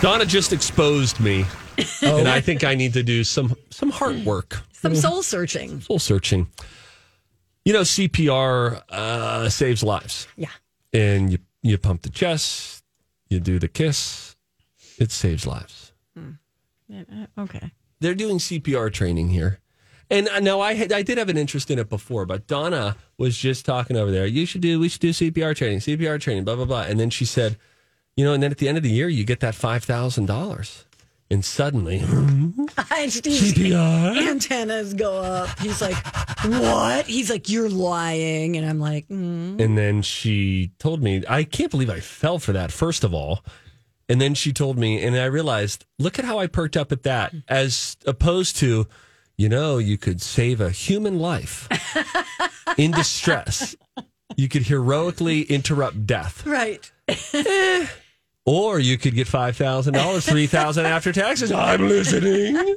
Donna 0.00 0.24
just 0.24 0.52
exposed 0.52 1.18
me, 1.20 1.44
and 2.02 2.28
I 2.28 2.40
think 2.40 2.62
I 2.62 2.74
need 2.74 2.92
to 2.92 3.02
do 3.02 3.24
some 3.24 3.54
some 3.70 3.90
hard 3.90 4.24
work, 4.24 4.60
Some 4.72 4.94
soul 4.94 5.22
searching. 5.22 5.80
soul 5.80 5.98
searching. 5.98 6.46
You 7.64 7.72
know, 7.72 7.80
CPR 7.82 8.82
uh, 8.88 9.48
saves 9.48 9.82
lives, 9.82 10.28
Yeah. 10.36 10.48
and 10.92 11.32
you 11.32 11.38
you 11.62 11.78
pump 11.78 12.02
the 12.02 12.10
chest, 12.10 12.84
you 13.28 13.40
do 13.40 13.58
the 13.58 13.68
kiss, 13.68 14.36
it 14.98 15.10
saves 15.10 15.46
lives. 15.46 15.92
Okay. 17.36 17.72
They're 18.00 18.14
doing 18.14 18.38
CPR 18.38 18.92
training 18.92 19.30
here, 19.30 19.58
and 20.08 20.28
uh, 20.28 20.38
now 20.38 20.60
I 20.60 20.74
had, 20.74 20.92
I 20.92 21.02
did 21.02 21.18
have 21.18 21.28
an 21.28 21.36
interest 21.36 21.70
in 21.72 21.78
it 21.80 21.88
before, 21.88 22.24
but 22.24 22.46
Donna 22.46 22.96
was 23.18 23.36
just 23.36 23.66
talking 23.66 23.96
over 23.96 24.12
there. 24.12 24.26
You 24.26 24.46
should 24.46 24.60
do 24.60 24.78
we 24.78 24.88
should 24.88 25.00
do 25.00 25.10
CPR 25.10 25.56
training, 25.56 25.80
CPR 25.80 26.20
training, 26.20 26.44
blah 26.44 26.54
blah 26.54 26.64
blah, 26.66 26.82
and 26.82 27.00
then 27.00 27.10
she 27.10 27.24
said, 27.24 27.58
you 28.18 28.24
know, 28.24 28.32
and 28.32 28.42
then 28.42 28.50
at 28.50 28.58
the 28.58 28.68
end 28.68 28.76
of 28.76 28.82
the 28.82 28.90
year 28.90 29.08
you 29.08 29.22
get 29.22 29.38
that 29.40 29.54
five 29.54 29.84
thousand 29.84 30.26
dollars, 30.26 30.84
and 31.30 31.44
suddenly 31.44 32.00
CPR. 32.76 34.28
Antennas 34.28 34.92
go 34.92 35.18
up. 35.18 35.56
He's 35.60 35.80
like, 35.80 35.94
what? 36.44 37.06
He's 37.06 37.30
like, 37.30 37.48
you're 37.48 37.68
lying. 37.68 38.56
And 38.56 38.68
I'm 38.68 38.80
like, 38.80 39.06
mm. 39.06 39.60
And 39.60 39.78
then 39.78 40.02
she 40.02 40.72
told 40.80 41.00
me, 41.00 41.22
I 41.28 41.44
can't 41.44 41.70
believe 41.70 41.90
I 41.90 42.00
fell 42.00 42.40
for 42.40 42.52
that, 42.52 42.72
first 42.72 43.04
of 43.04 43.14
all. 43.14 43.44
And 44.08 44.20
then 44.20 44.34
she 44.34 44.52
told 44.52 44.78
me, 44.78 45.00
and 45.00 45.14
I 45.16 45.26
realized, 45.26 45.84
look 46.00 46.18
at 46.18 46.24
how 46.24 46.40
I 46.40 46.48
perked 46.48 46.76
up 46.76 46.90
at 46.90 47.04
that, 47.04 47.32
as 47.46 47.96
opposed 48.04 48.56
to, 48.56 48.88
you 49.36 49.48
know, 49.48 49.78
you 49.78 49.96
could 49.96 50.20
save 50.20 50.60
a 50.60 50.70
human 50.70 51.20
life 51.20 51.68
in 52.76 52.90
distress. 52.90 53.76
You 54.36 54.48
could 54.48 54.62
heroically 54.62 55.42
interrupt 55.42 56.04
death, 56.04 56.44
right. 56.44 56.90
Or 58.48 58.78
you 58.78 58.96
could 58.96 59.14
get 59.14 59.28
five 59.28 59.56
thousand 59.56 59.94
dollars, 59.94 60.26
three 60.26 60.46
thousand 60.46 60.86
after 60.86 61.12
taxes. 61.12 61.52
I'm 61.52 61.86
listening. 61.86 62.76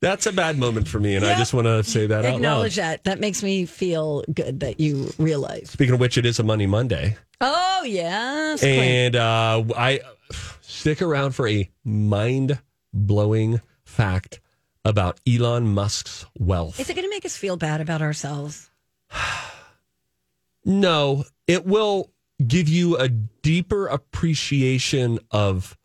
That's 0.00 0.26
a 0.26 0.32
bad 0.32 0.58
moment 0.58 0.88
for 0.88 0.98
me, 0.98 1.14
and 1.14 1.24
I 1.24 1.38
just 1.38 1.54
want 1.54 1.66
to 1.66 1.84
say 1.84 2.08
that 2.08 2.24
out. 2.24 2.34
Acknowledge 2.34 2.74
that. 2.74 3.04
That 3.04 3.20
makes 3.20 3.40
me 3.40 3.66
feel 3.66 4.24
good 4.34 4.58
that 4.60 4.80
you 4.80 5.12
realize. 5.16 5.70
Speaking 5.70 5.94
of 5.94 6.00
which, 6.00 6.18
it 6.18 6.26
is 6.26 6.40
a 6.40 6.42
Money 6.42 6.66
Monday. 6.66 7.16
Oh, 7.40 7.84
yes. 7.84 8.64
And 8.64 9.14
uh, 9.14 9.62
I 9.76 10.00
stick 10.62 11.02
around 11.02 11.36
for 11.36 11.46
a 11.46 11.70
mind 11.84 12.58
blowing 12.92 13.60
fact 13.84 14.40
about 14.84 15.20
Elon 15.24 15.72
Musk's 15.72 16.26
wealth. 16.36 16.80
Is 16.80 16.90
it 16.90 16.94
going 16.94 17.06
to 17.06 17.10
make 17.10 17.24
us 17.24 17.36
feel 17.36 17.56
bad 17.56 17.80
about 17.80 18.02
ourselves? 18.02 18.70
no, 20.64 21.22
it 21.46 21.64
will 21.64 22.10
give 22.48 22.68
you 22.68 22.96
a 22.96 23.08
deeper 23.08 23.86
appreciation 23.86 25.18
of 25.30 25.76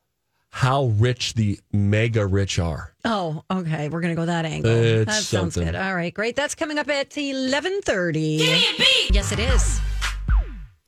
how 0.51 0.85
rich 0.85 1.35
the 1.35 1.59
mega 1.71 2.25
rich 2.25 2.57
are. 2.57 2.93
Oh, 3.05 3.43
okay. 3.51 3.89
We're 3.89 4.01
going 4.01 4.15
to 4.15 4.19
go 4.19 4.25
that 4.25 4.45
angle. 4.45 4.71
It's 4.71 5.05
that 5.05 5.23
sounds 5.23 5.53
something. 5.53 5.65
good. 5.71 5.75
All 5.75 5.95
right, 5.95 6.13
great. 6.13 6.35
That's 6.35 6.55
coming 6.55 6.77
up 6.79 6.89
at 6.89 7.11
11.30. 7.11 8.37
Give 8.37 8.47
me 8.47 8.55
a 8.55 8.77
beat. 8.77 9.11
Yes, 9.13 9.31
it 9.31 9.39
is. 9.39 9.79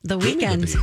The 0.02 0.18
Weeknd. 0.18 0.76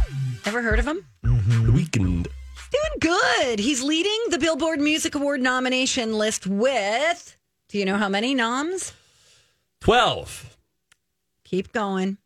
Ever 0.46 0.62
heard 0.62 0.80
of 0.80 0.88
him? 0.88 1.06
Mm-hmm. 1.26 1.66
The 1.66 1.72
Weeknd. 1.72 2.28
Doing 2.72 3.00
good. 3.00 3.60
He's 3.60 3.84
leading 3.84 4.18
the 4.30 4.38
Billboard 4.40 4.80
Music 4.80 5.16
Award 5.16 5.42
nomination 5.42 6.14
list 6.18 6.48
with, 6.48 7.38
do 7.70 7.78
you 7.78 7.86
know 7.86 7.98
how 7.98 8.10
many 8.10 8.34
noms? 8.36 8.94
12, 9.82 10.58
Keep 11.44 11.72
going. 11.72 12.18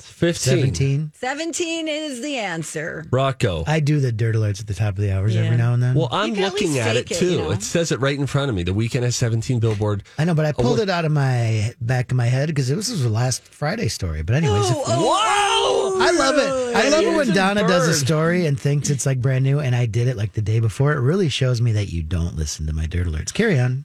15. 0.00 0.58
17. 0.74 1.12
17 1.14 1.88
is 1.88 2.20
the 2.22 2.36
answer. 2.38 3.04
Rocco. 3.10 3.64
I 3.66 3.80
do 3.80 4.00
the 4.00 4.12
dirt 4.12 4.34
alerts 4.36 4.60
at 4.60 4.66
the 4.66 4.74
top 4.74 4.90
of 4.90 4.96
the 4.96 5.12
hours 5.12 5.34
Yeah. 5.34 5.42
every 5.42 5.56
now 5.56 5.74
and 5.74 5.82
then. 5.82 5.94
well, 5.94 6.08
I'm 6.10 6.30
You 6.30 6.34
can 6.36 6.44
at 6.44 6.52
looking 6.52 6.72
least 6.74 6.80
at 6.86 6.96
it 6.96 7.08
fake 7.08 7.16
it, 7.16 7.20
too. 7.20 7.30
you 7.32 7.38
know? 7.38 7.50
It 7.50 7.62
says 7.62 7.92
it 7.92 8.00
right 8.00 8.18
in 8.18 8.26
front 8.26 8.48
of 8.50 8.54
me. 8.54 8.62
The 8.62 8.72
Weeknd 8.74 9.02
has 9.02 9.16
17 9.16 9.60
Billboard. 9.60 10.02
I 10.18 10.24
know, 10.24 10.34
but 10.34 10.46
I 10.46 10.52
pulled 10.52 10.78
what- 10.78 10.88
it 10.88 10.90
out 10.90 11.04
of 11.04 11.12
my 11.12 11.74
back 11.80 12.10
of 12.10 12.16
my 12.16 12.26
head 12.26 12.48
because 12.48 12.70
it 12.70 12.76
was 12.76 12.84
this 12.88 12.92
was 12.96 13.02
the 13.04 13.08
last 13.08 13.44
Friday 13.44 13.88
story. 13.88 14.22
But 14.22 14.36
anyways, 14.36 14.64
oh, 14.66 14.80
if- 14.82 14.86
oh, 14.88 15.06
Wow! 15.06 15.40
Oh, 15.66 15.98
I 16.00 16.10
love 16.10 16.36
it. 16.36 16.76
I 16.76 16.88
love 16.90 17.04
it 17.04 17.16
when 17.16 17.26
Just 17.26 17.36
Donna 17.36 17.66
does 17.66 17.88
a 17.88 17.94
story 17.94 18.46
and 18.46 18.58
thinks 18.60 18.90
it's 18.90 19.06
like 19.06 19.20
brand 19.20 19.44
new, 19.44 19.60
and 19.60 19.74
I 19.74 19.86
did 19.86 20.08
it 20.08 20.16
like 20.16 20.32
the 20.32 20.42
day 20.42 20.58
before. 20.60 20.92
It 20.92 21.00
really 21.00 21.28
shows 21.28 21.60
me 21.60 21.72
that 21.72 21.88
you 21.90 22.02
don't 22.02 22.36
listen 22.36 22.66
to 22.66 22.72
my 22.72 22.86
dirt 22.86 23.06
alerts. 23.06 23.32
Carry 23.32 23.58
on. 23.58 23.84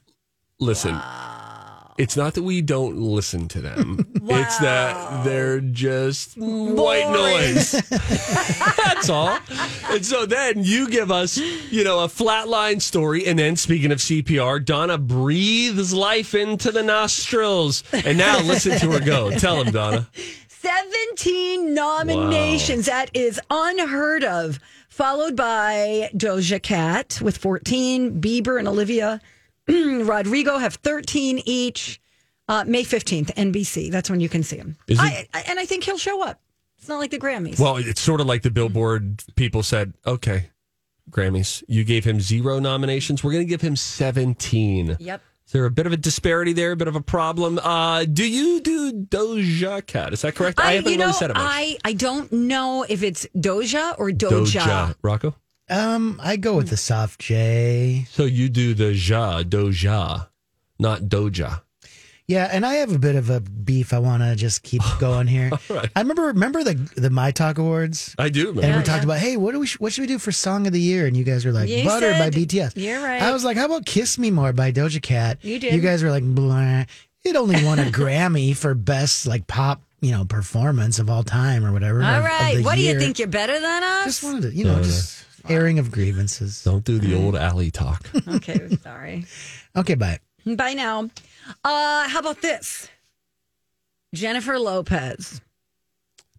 Listen, 0.58 0.94
it's 2.00 2.16
not 2.16 2.32
that 2.32 2.42
we 2.42 2.62
don't 2.62 2.96
listen 2.96 3.46
to 3.48 3.60
them. 3.60 4.06
It's 4.32 4.58
that 4.58 5.24
they're 5.24 5.60
just 5.60 6.36
white 6.36 7.10
noise. 7.10 7.72
That's 8.76 9.08
all. 9.08 9.36
And 9.90 10.06
so 10.06 10.24
then 10.24 10.62
you 10.62 10.88
give 10.88 11.10
us, 11.10 11.36
you 11.36 11.82
know, 11.82 12.04
a 12.04 12.06
flatline 12.06 12.80
story. 12.80 13.26
And 13.26 13.36
then 13.36 13.56
speaking 13.56 13.90
of 13.90 13.98
CPR, 13.98 14.64
Donna 14.64 14.98
breathes 14.98 15.92
life 15.92 16.34
into 16.34 16.70
the 16.70 16.84
nostrils. 16.84 17.82
And 17.92 18.18
now 18.18 18.40
listen 18.40 18.78
to 18.78 18.92
her 18.92 19.00
go. 19.00 19.32
Tell 19.32 19.62
him, 19.62 19.72
Donna. 19.72 20.08
17 20.48 21.74
nominations. 21.74 22.86
That 22.86 23.10
is 23.12 23.40
unheard 23.50 24.22
of. 24.22 24.60
Followed 24.88 25.34
by 25.34 26.10
Doja 26.14 26.62
Cat 26.62 27.18
with 27.20 27.36
14. 27.36 28.20
Bieber 28.20 28.60
and 28.60 28.68
Olivia 28.68 29.20
Rodrigo 29.68 30.58
have 30.58 30.74
13 30.76 31.42
each. 31.44 32.00
Uh, 32.48 32.64
May 32.66 32.82
15th, 32.82 33.32
NBC. 33.34 33.92
That's 33.92 34.10
when 34.10 34.18
you 34.18 34.28
can 34.28 34.42
see 34.42 34.56
him. 34.56 34.76
I, 34.98 35.28
I, 35.32 35.44
and 35.46 35.60
I 35.60 35.66
think 35.66 35.84
he'll 35.84 35.96
show 35.96 36.24
up. 36.24 36.40
It's 36.78 36.88
not 36.88 36.98
like 36.98 37.12
the 37.12 37.18
Grammys. 37.18 37.60
Well, 37.60 37.76
it's 37.76 38.00
sort 38.00 38.20
of 38.20 38.26
like 38.26 38.42
the 38.42 38.50
Billboard 38.50 39.22
people 39.36 39.62
said, 39.62 39.94
okay, 40.04 40.50
Grammys, 41.10 41.62
you 41.68 41.84
gave 41.84 42.04
him 42.04 42.20
zero 42.20 42.58
nominations. 42.58 43.22
We're 43.22 43.32
going 43.32 43.44
to 43.44 43.48
give 43.48 43.60
him 43.60 43.76
17. 43.76 44.96
yep. 44.98 45.22
Is 45.50 45.52
there 45.52 45.64
a 45.64 45.70
bit 45.70 45.86
of 45.86 45.92
a 45.92 45.96
disparity 45.96 46.52
there, 46.52 46.70
a 46.70 46.76
bit 46.76 46.86
of 46.86 46.94
a 46.94 47.00
problem? 47.00 47.58
Uh, 47.58 48.04
do 48.04 48.24
you 48.24 48.60
do 48.60 48.92
Doja 48.92 49.84
Cat? 49.84 50.12
Is 50.12 50.22
that 50.22 50.36
correct? 50.36 50.60
I, 50.60 50.74
haven't 50.74 50.92
you 50.92 50.96
know, 50.96 51.06
really 51.06 51.18
said 51.18 51.30
it 51.30 51.34
much. 51.34 51.42
I, 51.44 51.76
I 51.84 51.92
don't 51.92 52.32
know 52.32 52.86
if 52.88 53.02
it's 53.02 53.26
Doja 53.36 53.96
or 53.98 54.10
Doja. 54.10 54.60
Doja. 54.60 54.94
Rocco? 55.02 55.34
Um, 55.70 56.20
I 56.22 56.36
go 56.36 56.56
with 56.56 56.68
the 56.68 56.76
soft 56.76 57.20
J. 57.20 58.06
So 58.10 58.24
you 58.24 58.48
do 58.48 58.74
the 58.74 58.92
Ja, 58.92 59.42
Doja, 59.42 60.28
not 60.78 61.02
Doja. 61.02 61.62
Yeah, 62.26 62.48
and 62.52 62.64
I 62.64 62.74
have 62.74 62.92
a 62.94 62.98
bit 62.98 63.16
of 63.16 63.28
a 63.28 63.40
beef. 63.40 63.92
I 63.92 63.98
want 63.98 64.22
to 64.22 64.36
just 64.36 64.62
keep 64.62 64.82
going 65.00 65.26
here. 65.26 65.50
right. 65.68 65.90
I 65.96 66.00
remember 66.00 66.22
remember 66.26 66.62
the 66.62 66.74
the 66.96 67.10
My 67.10 67.32
Talk 67.32 67.58
Awards. 67.58 68.14
I 68.18 68.28
do, 68.28 68.50
And 68.50 68.60
man. 68.60 68.78
we 68.78 68.84
talked 68.84 69.02
about, 69.02 69.18
hey, 69.18 69.36
what 69.36 69.52
do 69.52 69.58
we 69.60 69.66
what 69.78 69.92
should 69.92 70.02
we 70.02 70.06
do 70.06 70.18
for 70.20 70.30
song 70.30 70.66
of 70.68 70.72
the 70.72 70.80
year? 70.80 71.06
And 71.06 71.16
you 71.16 71.24
guys 71.24 71.44
were 71.44 71.50
like, 71.52 71.68
You 71.68 71.82
Butter 71.84 72.12
by 72.12 72.30
said- 72.30 72.34
BTS. 72.34 72.72
You're 72.76 73.02
right. 73.02 73.20
I 73.20 73.32
was 73.32 73.44
like, 73.44 73.56
how 73.56 73.64
about 73.66 73.84
Kiss 73.84 74.16
Me 74.18 74.30
More 74.30 74.52
by 74.52 74.70
Doja 74.70 75.02
Cat? 75.02 75.38
You 75.42 75.58
did. 75.58 75.74
You 75.74 75.80
guys 75.80 76.02
were 76.04 76.10
like, 76.10 76.24
blah. 76.24 76.84
It 77.24 77.34
only 77.36 77.64
won 77.64 77.78
a 77.80 77.84
Grammy 77.90 78.56
for 78.56 78.74
best 78.74 79.26
like 79.26 79.46
pop, 79.48 79.82
you 80.00 80.12
know, 80.12 80.24
performance 80.24 81.00
of 81.00 81.10
all 81.10 81.24
time 81.24 81.64
or 81.66 81.72
whatever. 81.72 82.00
All 82.00 82.08
of- 82.10 82.18
of 82.18 82.24
right. 82.24 82.56
the 82.58 82.62
What 82.62 82.76
do 82.76 82.82
you 82.82 82.96
think? 82.98 83.18
You're 83.18 83.26
better 83.28 83.58
than 83.58 83.82
us? 83.82 84.04
Just 84.04 84.22
wanted 84.22 84.42
to, 84.42 84.54
you 84.54 84.64
know, 84.64 84.80
just 84.84 85.24
airing 85.48 85.78
of 85.78 85.90
grievances. 85.90 86.62
Don't 86.64 86.84
do 86.84 86.98
the 86.98 87.14
old 87.14 87.36
alley 87.36 87.70
talk. 87.70 88.08
okay, 88.28 88.68
sorry. 88.82 89.24
Okay, 89.76 89.94
bye. 89.94 90.18
Bye 90.46 90.74
now. 90.74 91.10
Uh, 91.64 92.08
how 92.08 92.18
about 92.20 92.40
this? 92.42 92.88
Jennifer 94.14 94.58
Lopez. 94.58 95.40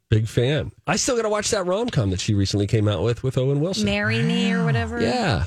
Big 0.09 0.27
fan. 0.27 0.71
I 0.87 0.97
still 0.97 1.15
got 1.15 1.21
to 1.21 1.29
watch 1.29 1.51
that 1.51 1.65
rom 1.65 1.89
com 1.89 2.09
that 2.09 2.19
she 2.19 2.33
recently 2.33 2.67
came 2.67 2.87
out 2.87 3.01
with 3.03 3.23
with 3.23 3.37
Owen 3.37 3.61
Wilson. 3.61 3.85
Marry 3.85 4.21
me 4.21 4.51
or 4.51 4.65
whatever. 4.65 4.99
yeah. 5.01 5.45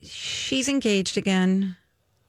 She's 0.00 0.68
engaged 0.68 1.16
again. 1.16 1.76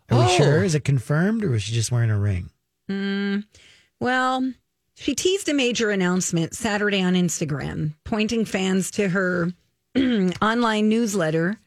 Are 0.09 0.17
we 0.19 0.25
Oh. 0.25 0.37
sure? 0.37 0.63
Is 0.63 0.75
it 0.75 0.83
confirmed 0.83 1.43
or 1.43 1.49
was 1.51 1.63
she 1.63 1.73
just 1.73 1.91
wearing 1.91 2.09
a 2.09 2.17
ring? 2.19 2.49
Hmm. 2.87 3.39
Well, 3.99 4.53
she 4.95 5.13
teased 5.15 5.49
a 5.49 5.53
major 5.53 5.91
announcement 5.91 6.55
Saturday 6.55 7.01
on 7.01 7.13
Instagram, 7.13 7.93
pointing 8.03 8.45
fans 8.45 8.89
to 8.91 9.09
her 9.09 9.51
online 10.41 10.89
newsletter 10.89 11.59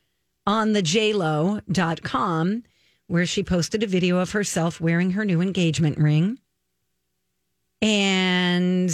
on 0.47 0.73
the 0.73 0.83
jlo.com, 0.83 2.65
where 3.07 3.27
she 3.27 3.43
posted 3.43 3.83
a 3.83 3.87
video 3.87 4.19
of 4.19 4.33
herself 4.33 4.81
wearing 4.81 5.13
her 5.13 5.25
new 5.25 5.41
engagement 5.41 5.99
ring. 5.99 6.39
And 7.81 8.93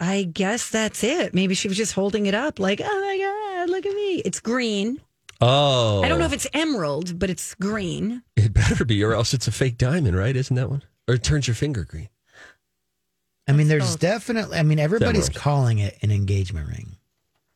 I 0.00 0.24
guess 0.24 0.70
that's 0.70 1.04
it. 1.04 1.34
Maybe 1.34 1.54
she 1.54 1.68
was 1.68 1.76
just 1.76 1.92
holding 1.92 2.26
it 2.26 2.34
up 2.34 2.58
like, 2.58 2.80
oh 2.82 3.00
my 3.00 3.18
God, 3.18 3.70
look 3.70 3.86
at 3.86 3.94
me. 3.94 4.16
It's 4.24 4.40
green. 4.40 5.00
Oh. 5.40 6.02
I 6.02 6.08
don't 6.08 6.18
know 6.18 6.24
if 6.26 6.32
it's 6.32 6.46
emerald, 6.52 7.18
but 7.18 7.30
it's 7.30 7.54
green. 7.54 8.22
It 8.36 8.52
better 8.52 8.84
be, 8.84 9.02
or 9.02 9.14
else 9.14 9.34
it's 9.34 9.48
a 9.48 9.52
fake 9.52 9.78
diamond, 9.78 10.16
right? 10.16 10.34
Isn't 10.34 10.56
that 10.56 10.70
one? 10.70 10.82
Or 11.08 11.14
it 11.14 11.22
turns 11.22 11.46
your 11.46 11.54
finger 11.54 11.84
green. 11.84 12.08
I 13.46 13.52
mean, 13.52 13.68
there's 13.68 13.96
definitely. 13.96 14.56
I 14.58 14.62
mean, 14.62 14.78
everybody's 14.78 15.28
Emerald. 15.28 15.42
calling 15.42 15.78
it 15.78 15.98
an 16.02 16.10
engagement 16.10 16.66
ring, 16.68 16.96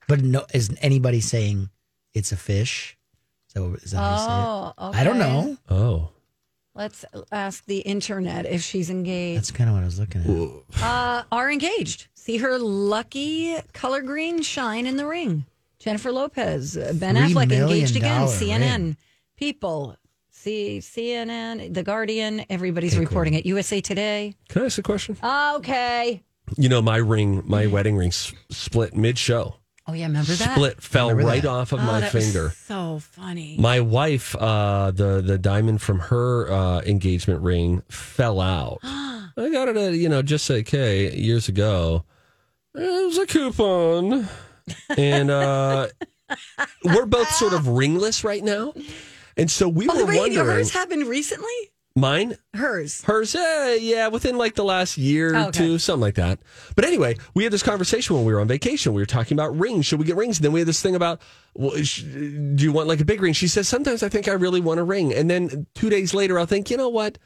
but 0.09 0.21
no, 0.23 0.45
is 0.53 0.75
anybody 0.83 1.21
saying 1.21 1.71
it's 2.15 2.33
a 2.33 2.37
fish? 2.37 2.97
So 3.49 3.75
is 3.83 3.93
that 3.93 3.99
how 3.99 4.11
you 4.13 4.19
say 4.19 4.75
Oh. 4.79 4.93
I 5.01 5.05
don't 5.05 5.19
know. 5.19 5.57
Oh. 5.71 6.11
Let's 6.75 7.05
ask 7.33 7.65
the 7.67 7.79
internet 7.79 8.47
if 8.47 8.63
she's 8.63 8.89
engaged. 8.91 9.39
That's 9.39 9.51
kind 9.51 9.69
of 9.69 9.75
what 9.75 9.83
I 9.83 9.87
was 9.87 9.99
looking 9.99 10.63
at. 10.77 10.83
uh, 10.83 11.23
are 11.33 11.51
engaged. 11.51 12.07
See 12.15 12.37
her 12.39 12.57
lucky 12.59 13.57
color 13.73 14.01
green 14.03 14.43
shine 14.43 14.87
in 14.87 14.97
the 14.97 15.07
ring. 15.07 15.45
Jennifer 15.81 16.13
Lopez, 16.13 16.77
uh, 16.77 16.93
Ben 16.95 17.17
Three 17.17 17.33
Affleck 17.35 17.49
million 17.49 17.69
engaged 17.71 17.97
again. 17.97 18.21
dollar 18.21 18.33
CNN, 18.33 18.77
ring. 18.77 18.97
people, 19.37 19.97
see 20.31 20.79
CNN, 20.81 21.73
The 21.75 21.83
Guardian. 21.83 22.45
Everybody's 22.51 22.97
reporting 22.99 23.35
it. 23.35 23.45
USA 23.47 23.81
Today. 23.81 24.35
Can 24.49 24.63
I 24.63 24.67
ask 24.67 24.79
a 24.79 24.83
question? 24.83 25.17
Okay. 25.23 26.23
You 26.57 26.69
know, 26.69 26.81
my 26.83 26.97
ring, 26.97 27.43
my 27.47 27.67
wedding 27.67 27.97
ring 27.97 28.09
s- 28.09 28.33
split 28.51 28.95
mid 28.97 29.19
show. 29.19 29.57
Oh 29.89 29.95
yeah, 29.95 30.05
remember 30.07 30.33
that? 30.33 30.53
Split, 30.55 30.83
fell 30.83 31.09
Remember 31.09 31.29
right 31.31 31.43
that. 31.43 31.49
off 31.49 31.73
of 31.73 31.81
Oh, 31.81 31.83
my 31.83 32.01
that 32.01 32.13
was 32.13 32.25
finger. 32.25 32.51
so 32.67 32.99
funny. 33.01 33.57
My 33.59 33.81
wife, 33.81 34.37
uh, 34.37 34.91
the 34.91 35.23
the 35.23 35.39
diamond 35.39 35.81
from 35.81 35.99
her 35.99 36.53
uh, 36.53 36.81
engagement 36.83 37.41
ring 37.41 37.83
fell 37.89 38.39
out. 38.39 38.81
I 38.83 39.49
got 39.51 39.69
it 39.69 39.77
at 39.79 39.95
you 39.95 40.11
know 40.11 40.21
just 40.21 40.51
okay 40.51 41.17
years 41.17 41.49
ago. 41.49 42.05
It 42.75 43.07
was 43.07 43.17
a 43.17 43.27
coupon, 43.27 44.29
and 44.97 45.31
uh, 45.31 45.89
we're 46.85 47.07
both 47.07 47.31
sort 47.31 47.55
of 47.55 47.67
ringless 47.67 48.23
right 48.25 48.45
now. 48.45 48.75
And 49.39 49.51
so 49.51 49.69
we 49.69 49.89
oh, 49.89 49.97
were 49.97 50.05
wait, 50.05 50.19
wondering. 50.19 50.47
hers 50.47 50.71
happened 50.71 51.07
recently. 51.07 51.49
Mine, 51.99 52.37
Hers. 52.55 53.03
hers, 53.03 53.35
eh, 53.35 53.75
yeah, 53.81 54.09
within 54.09 54.37
like 54.39 54.55
the 54.55 54.65
last 54.65 54.97
year 54.99 55.35
Oh, 55.35 55.39
or 55.39 55.49
okay. 55.49 55.59
two, 55.59 55.79
something 55.79 56.01
like 56.01 56.15
that. 56.17 56.39
But 56.77 56.85
anyway, 56.85 57.17
we 57.35 57.45
had 57.45 57.53
this 57.53 57.63
conversation 57.63 58.17
when 58.17 58.25
we 58.25 58.33
were 58.33 58.41
on 58.41 58.49
vacation. 58.49 58.93
We 58.95 59.03
were 59.03 59.07
talking 59.07 59.35
about 59.37 59.59
rings. 59.59 59.87
Should 59.87 59.99
we 59.99 60.05
get 60.05 60.17
rings? 60.17 60.39
And 60.39 60.45
then 60.45 60.53
we 60.53 60.61
had 60.61 60.69
this 60.69 60.81
thing 60.83 60.95
about, 60.95 61.21
well, 61.55 61.77
sh- 61.83 62.03
do 62.03 62.57
you 62.65 62.73
want 62.73 62.89
like 62.89 63.01
a 63.01 63.05
big 63.05 63.21
ring? 63.21 63.33
She 63.33 63.49
says, 63.49 63.69
sometimes 63.69 64.03
I 64.03 64.09
think 64.09 64.29
I 64.29 64.33
really 64.33 64.61
want 64.61 64.81
a 64.81 64.85
ring. 64.85 65.13
And 65.13 65.29
then 65.31 65.67
two 65.75 65.91
days 65.91 66.15
later, 66.15 66.39
I'll 66.39 66.47
think, 66.47 66.71
you 66.71 66.77
know 66.77 66.89
what? 66.89 67.19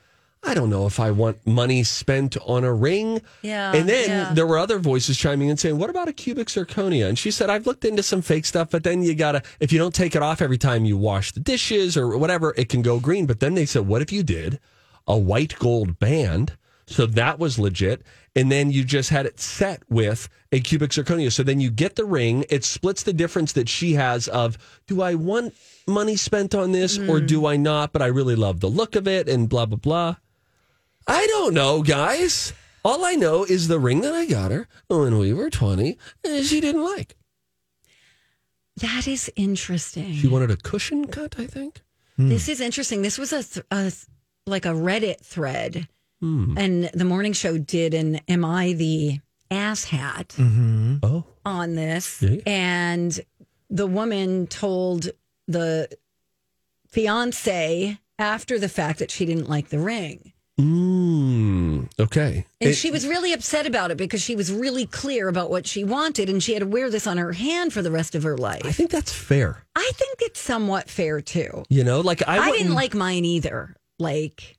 I 0.44 0.55
don't 0.55 0.71
know 0.71 0.87
if 0.87 0.99
I 0.99 1.12
want 1.12 1.47
money 1.47 1.85
spent 1.85 2.37
on 2.44 2.65
a 2.65 2.73
ring. 2.73 3.23
Yeah, 3.43 3.73
And 3.73 3.89
then 3.89 4.09
yeah. 4.09 4.35
there 4.35 4.47
were 4.47 4.59
other 4.59 4.79
voices 4.79 5.17
chiming 5.17 5.49
in 5.49 5.56
saying, 5.56 5.79
what 5.79 5.89
about 5.89 6.09
a 6.09 6.12
cubic 6.12 6.49
zirconia? 6.49 7.09
And 7.09 7.19
she 7.19 7.31
said, 7.31 7.49
I've 7.49 7.67
looked 7.67 7.85
into 7.85 8.03
some 8.03 8.23
fake 8.23 8.44
stuff, 8.44 8.71
but 8.71 8.83
then 8.83 9.03
you 9.03 9.15
gotta, 9.15 9.43
if 9.61 9.73
you 9.73 9.79
don't 9.79 9.94
take 9.94 10.17
it 10.17 10.23
off 10.23 10.43
every 10.43 10.59
time 10.59 10.85
you 10.85 10.97
wash 10.97 11.31
the 11.31 11.41
dishes 11.41 11.97
or 11.97 12.17
whatever, 12.19 12.55
it 12.56 12.69
can 12.69 12.83
go 12.83 12.99
green. 12.99 13.27
But 13.27 13.39
then 13.39 13.55
they 13.55 13.67
said, 13.67 13.87
what 13.87 14.03
if 14.03 14.11
you 14.11 14.25
did 14.25 14.59
a 15.06 15.17
white 15.17 15.56
gold 15.61 16.00
band? 16.00 16.56
So 16.87 17.06
that 17.06 17.39
was 17.39 17.59
legit. 17.59 18.03
And 18.35 18.50
then 18.50 18.71
you 18.71 18.83
just 18.83 19.11
had 19.11 19.27
it 19.27 19.39
set 19.39 19.83
with 19.89 20.29
a 20.50 20.61
cubic 20.61 20.91
zirconia. 20.91 21.31
So 21.33 21.43
then 21.43 21.61
you 21.61 21.71
get 21.71 21.97
the 21.97 22.05
ring. 22.05 22.44
It 22.50 22.65
splits 22.65 23.03
the 23.05 23.12
difference 23.12 23.53
that 23.53 23.69
she 23.69 23.93
has 23.94 24.27
of 24.29 24.59
do 24.87 25.03
I 25.03 25.15
want 25.15 25.55
money 25.87 26.17
spent 26.17 26.55
on 26.55 26.73
this 26.73 26.99
or 26.99 27.19
mm-hmm. 27.19 27.27
do 27.27 27.47
I 27.47 27.56
not? 27.56 27.93
But 27.93 28.03
I 28.03 28.06
really 28.06 28.35
love 28.35 28.61
the 28.61 28.69
look 28.69 28.97
of 28.97 29.06
it 29.06 29.29
and 29.29 29.49
blah, 29.49 29.67
blah, 29.67 29.79
blah. 29.79 30.17
I 31.06 31.26
don't 31.26 31.54
know, 31.54 31.82
guys. 31.82 32.52
All 32.84 33.04
I 33.04 33.12
know 33.14 33.44
is 33.44 33.69
the 33.69 33.78
ring 33.78 34.00
that 34.00 34.14
I 34.14 34.26
got 34.26 34.50
her 34.50 34.66
when 34.88 35.19
we 35.19 35.32
were 35.32 35.50
20, 35.50 35.96
eh, 36.25 36.43
she 36.43 36.60
didn't 36.60 36.82
like. 36.84 37.16
That 38.78 39.06
is 39.06 39.31
interesting. 39.37 40.14
She 40.14 40.26
wanted 40.26 40.50
a 40.50 40.56
cushion 40.56 41.06
cut, 41.06 41.37
I 41.38 41.46
think. 41.46 41.82
This 42.19 42.49
is 42.49 42.60
interesting. 42.60 43.02
This 43.02 43.19
was 43.19 43.32
a, 43.32 43.43
th- 43.43 43.66
a 43.70 43.82
th- 43.90 44.06
like 44.46 44.64
a 44.64 44.70
Reddit 44.70 45.20
thread, 45.25 45.88
and 46.20 46.84
the 46.94 47.05
morning 47.05 47.32
show 47.32 47.58
did 47.58 47.94
an 47.94 48.20
"Am 48.28 48.44
I 48.44 48.75
the 48.75 49.19
ass 49.50 49.84
hat?" 49.84 50.34
Oh, 50.38 51.25
on 51.44 51.75
this, 51.75 52.22
Yeah. 52.22 52.40
and 52.46 53.20
the 53.70 53.87
woman 53.88 54.46
told 54.46 55.10
the 55.48 55.88
fiance 56.88 57.98
after 58.19 58.58
the 58.58 58.69
fact 58.69 58.98
that 59.00 59.10
she 59.10 59.25
didn't 59.26 59.48
like 59.48 59.70
the 59.70 59.78
ring. 59.81 60.32
Mm, 60.62 61.88
okay. 61.99 62.44
And 62.61 62.70
It- 62.70 62.75
she 62.75 62.91
was 62.91 63.06
really 63.06 63.32
upset 63.32 63.67
about 63.67 63.91
it 63.91 63.97
because 63.97 64.23
she 64.23 64.37
was 64.37 64.53
really 64.53 64.87
clear 64.87 65.29
about 65.29 65.50
what 65.50 65.67
she 65.67 65.85
wanted 65.85 66.29
and 66.29 66.43
she 66.43 66.55
had 66.55 66.61
to 66.61 66.67
wear 66.67 66.91
this 66.91 67.06
on 67.06 67.19
her 67.19 67.32
hand 67.32 67.73
for 67.73 67.82
the 67.82 67.91
rest 67.91 68.14
of 68.14 68.23
her 68.23 68.37
life. 68.37 68.62
I 68.64 68.73
think 68.73 68.91
that's 68.91 69.12
fair. 69.12 69.64
I 69.75 69.91
think 69.94 70.19
it's 70.20 70.41
somewhat 70.41 70.88
fair 70.88 71.20
too. 71.20 71.64
You 71.69 71.85
know, 71.85 72.00
like 72.00 72.26
I, 72.26 72.38
I, 72.38 72.50
didn't 72.53 72.75
like 72.75 72.94
mine 72.94 73.25
either. 73.25 73.76
Like 73.99 74.59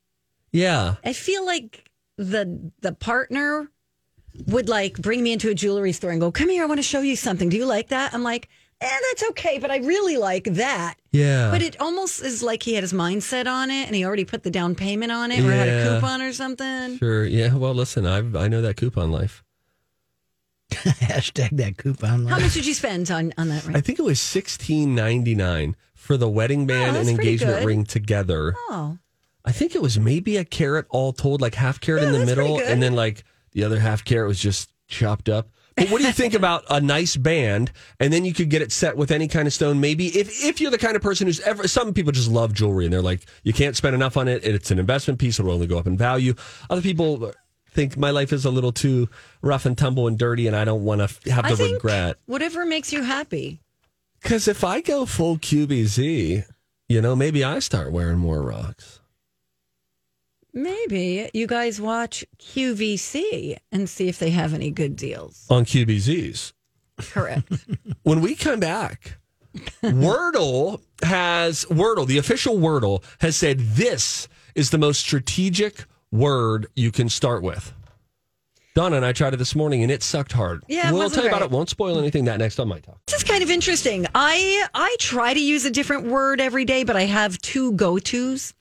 Yeah, 0.51 0.95
I 1.03 1.13
feel 1.13 1.45
like 1.45 1.89
the 2.17 2.71
the 2.81 2.93
partner 2.93 3.69
would 4.47 4.69
like 4.69 4.97
bring 4.97 5.23
me 5.23 5.31
into 5.33 5.49
a 5.49 5.53
jewelry 5.55 5.91
store 5.91 6.11
and 6.11 6.19
go, 6.21 6.31
"Come 6.31 6.49
here, 6.49 6.63
I 6.63 6.65
want 6.65 6.79
to 6.79 6.83
show 6.83 7.01
you 7.01 7.15
something. 7.15 7.49
Do 7.49 7.57
you 7.57 7.65
like 7.65 7.89
that?" 7.89 8.13
I'm 8.13 8.23
like, 8.23 8.49
"Eh, 8.83 8.97
that's 9.11 9.23
okay, 9.31 9.57
but 9.59 9.71
I 9.71 9.77
really 9.77 10.17
like 10.17 10.43
that." 10.45 10.95
yeah. 11.11 11.49
But 11.51 11.61
it 11.61 11.79
almost 11.79 12.23
is 12.23 12.41
like 12.43 12.63
he 12.63 12.73
had 12.73 12.83
his 12.83 12.93
mindset 12.93 13.47
on 13.47 13.69
it 13.71 13.87
and 13.87 13.95
he 13.95 14.03
already 14.05 14.25
put 14.25 14.43
the 14.43 14.51
down 14.51 14.75
payment 14.75 15.11
on 15.11 15.31
it 15.31 15.39
or 15.45 15.51
had 15.51 15.67
a 15.69 15.93
coupon 15.93 16.21
or 16.21 16.33
something. 16.33 16.97
sure. 16.97 17.25
Yeah. 17.25 17.53
Well, 17.55 17.73
listen, 17.73 18.05
I 18.05 18.17
I 18.17 18.47
know 18.47 18.61
that 18.61 18.77
coupon 18.77 19.11
life. 19.11 19.43
Hashtag 20.71 21.57
that 21.57 21.77
coupon. 21.77 22.23
life. 22.25 22.33
How 22.33 22.39
much 22.39 22.53
did 22.53 22.65
you 22.65 22.73
spend 22.73 23.11
on 23.11 23.33
on 23.37 23.49
that 23.49 23.65
ring? 23.65 23.75
I 23.75 23.81
think 23.81 23.99
it 23.99 24.03
was 24.03 24.19
sixteen 24.19 24.95
ninety 24.95 25.35
nine 25.35 25.75
for 25.93 26.17
the 26.17 26.27
wedding 26.29 26.65
band 26.65 26.97
and 26.97 27.07
engagement 27.09 27.59
good. 27.59 27.65
ring 27.65 27.83
together. 27.85 28.53
oh, 28.69 28.97
I 29.45 29.51
think 29.51 29.75
it 29.75 29.81
was 29.81 29.99
maybe 29.99 30.37
a 30.37 30.45
carrot 30.45 30.85
all 30.89 31.13
told, 31.13 31.41
like 31.41 31.55
half 31.55 31.79
carrot 31.79 32.03
Yeah, 32.03 32.09
in 32.13 32.19
the 32.19 32.25
middle, 32.25 32.59
and 32.59 32.81
then 32.81 32.95
like 32.95 33.23
the 33.51 33.63
other 33.63 33.79
half 33.79 34.03
carrot 34.03 34.27
was 34.27 34.39
just 34.39 34.71
chopped 34.87 35.29
up. 35.29 35.49
But 35.75 35.89
what 35.89 36.01
do 36.01 36.07
you 36.07 36.13
think 36.21 36.33
about 36.33 36.63
a 36.69 36.79
nice 36.81 37.15
band, 37.15 37.71
and 37.99 38.11
then 38.13 38.25
you 38.25 38.33
could 38.33 38.49
get 38.49 38.61
it 38.61 38.71
set 38.71 38.95
with 38.97 39.11
any 39.11 39.27
kind 39.27 39.47
of 39.47 39.53
stone? 39.53 39.79
Maybe 39.79 40.07
if 40.07 40.43
if 40.43 40.61
you're 40.61 40.71
the 40.71 40.77
kind 40.77 40.95
of 40.95 41.01
person 41.01 41.27
who's 41.27 41.39
ever, 41.41 41.67
some 41.67 41.93
people 41.93 42.11
just 42.11 42.29
love 42.29 42.53
jewelry 42.53 42.85
and 42.85 42.93
they're 42.93 43.01
like, 43.01 43.21
you 43.43 43.53
can't 43.53 43.75
spend 43.75 43.95
enough 43.95 44.17
on 44.17 44.27
it. 44.27 44.45
It's 44.45 44.71
an 44.71 44.79
investment 44.79 45.19
piece; 45.19 45.39
it'll 45.39 45.51
only 45.51 45.67
go 45.67 45.77
up 45.77 45.87
in 45.87 45.97
value. 45.97 46.33
Other 46.69 46.81
people 46.81 47.33
think 47.71 47.97
my 47.97 48.11
life 48.11 48.31
is 48.31 48.45
a 48.45 48.51
little 48.51 48.71
too 48.71 49.09
rough 49.41 49.65
and 49.65 49.77
tumble 49.77 50.07
and 50.07 50.17
dirty, 50.17 50.47
and 50.47 50.55
I 50.55 50.63
don't 50.63 50.83
want 50.83 51.01
to 51.01 51.31
have 51.31 51.45
I 51.45 51.49
the 51.49 51.57
think 51.57 51.73
regret. 51.75 52.17
whatever 52.25 52.65
makes 52.65 52.93
you 52.93 53.01
happy. 53.03 53.59
Because 54.21 54.47
if 54.47 54.63
I 54.63 54.79
go 54.79 55.05
full 55.05 55.37
QBZ, 55.37 56.45
you 56.87 57.01
know, 57.01 57.15
maybe 57.15 57.43
I 57.43 57.59
start 57.59 57.91
wearing 57.91 58.19
more 58.19 58.41
rocks. 58.41 58.99
Maybe 60.53 61.29
you 61.33 61.47
guys 61.47 61.81
watch 61.81 62.23
QVC 62.39 63.57
and 63.71 63.89
see 63.89 64.07
if 64.07 64.19
they 64.19 64.29
have 64.29 64.53
any 64.53 64.69
good 64.69 64.95
deals. 64.95 65.45
on 65.49 65.65
QBZs. 65.65 66.53
Correct. 66.99 67.51
when 68.03 68.21
we 68.21 68.35
come 68.35 68.59
back, 68.59 69.17
Wordle 69.83 70.81
has 71.01 71.65
Wordle, 71.65 72.05
the 72.05 72.19
official 72.19 72.57
Wordle 72.57 73.03
has 73.19 73.35
said 73.35 73.59
this 73.59 74.27
is 74.53 74.69
the 74.69 74.77
most 74.77 74.99
strategic 74.99 75.85
word 76.11 76.67
you 76.75 76.91
can 76.91 77.09
start 77.09 77.41
with. 77.41 77.73
Donna 78.75 78.95
and 78.95 79.05
I 79.05 79.11
tried 79.11 79.33
it 79.33 79.37
this 79.37 79.55
morning 79.55 79.83
and 79.83 79.91
it 79.91 80.01
sucked 80.01 80.31
hard. 80.31 80.63
Yeah, 80.67 80.91
we'll 80.91 81.09
tell 81.09 81.23
you 81.23 81.29
about 81.29 81.43
it. 81.43 81.51
Won't 81.51 81.69
spoil 81.69 81.99
anything. 81.99 82.25
That 82.25 82.39
next 82.39 82.59
on 82.59 82.67
my 82.67 82.79
talk. 82.79 82.99
This 83.05 83.17
is 83.17 83.23
kind 83.23 83.43
of 83.43 83.51
interesting. 83.51 84.07
I 84.15 84.65
I 84.73 84.95
try 84.99 85.33
to 85.33 85.39
use 85.39 85.65
a 85.65 85.71
different 85.71 86.05
word 86.07 86.41
every 86.41 86.65
day, 86.65 86.83
but 86.83 86.95
I 86.95 87.03
have 87.03 87.37
two 87.39 87.73
go 87.73 87.99
tos. 87.99 88.53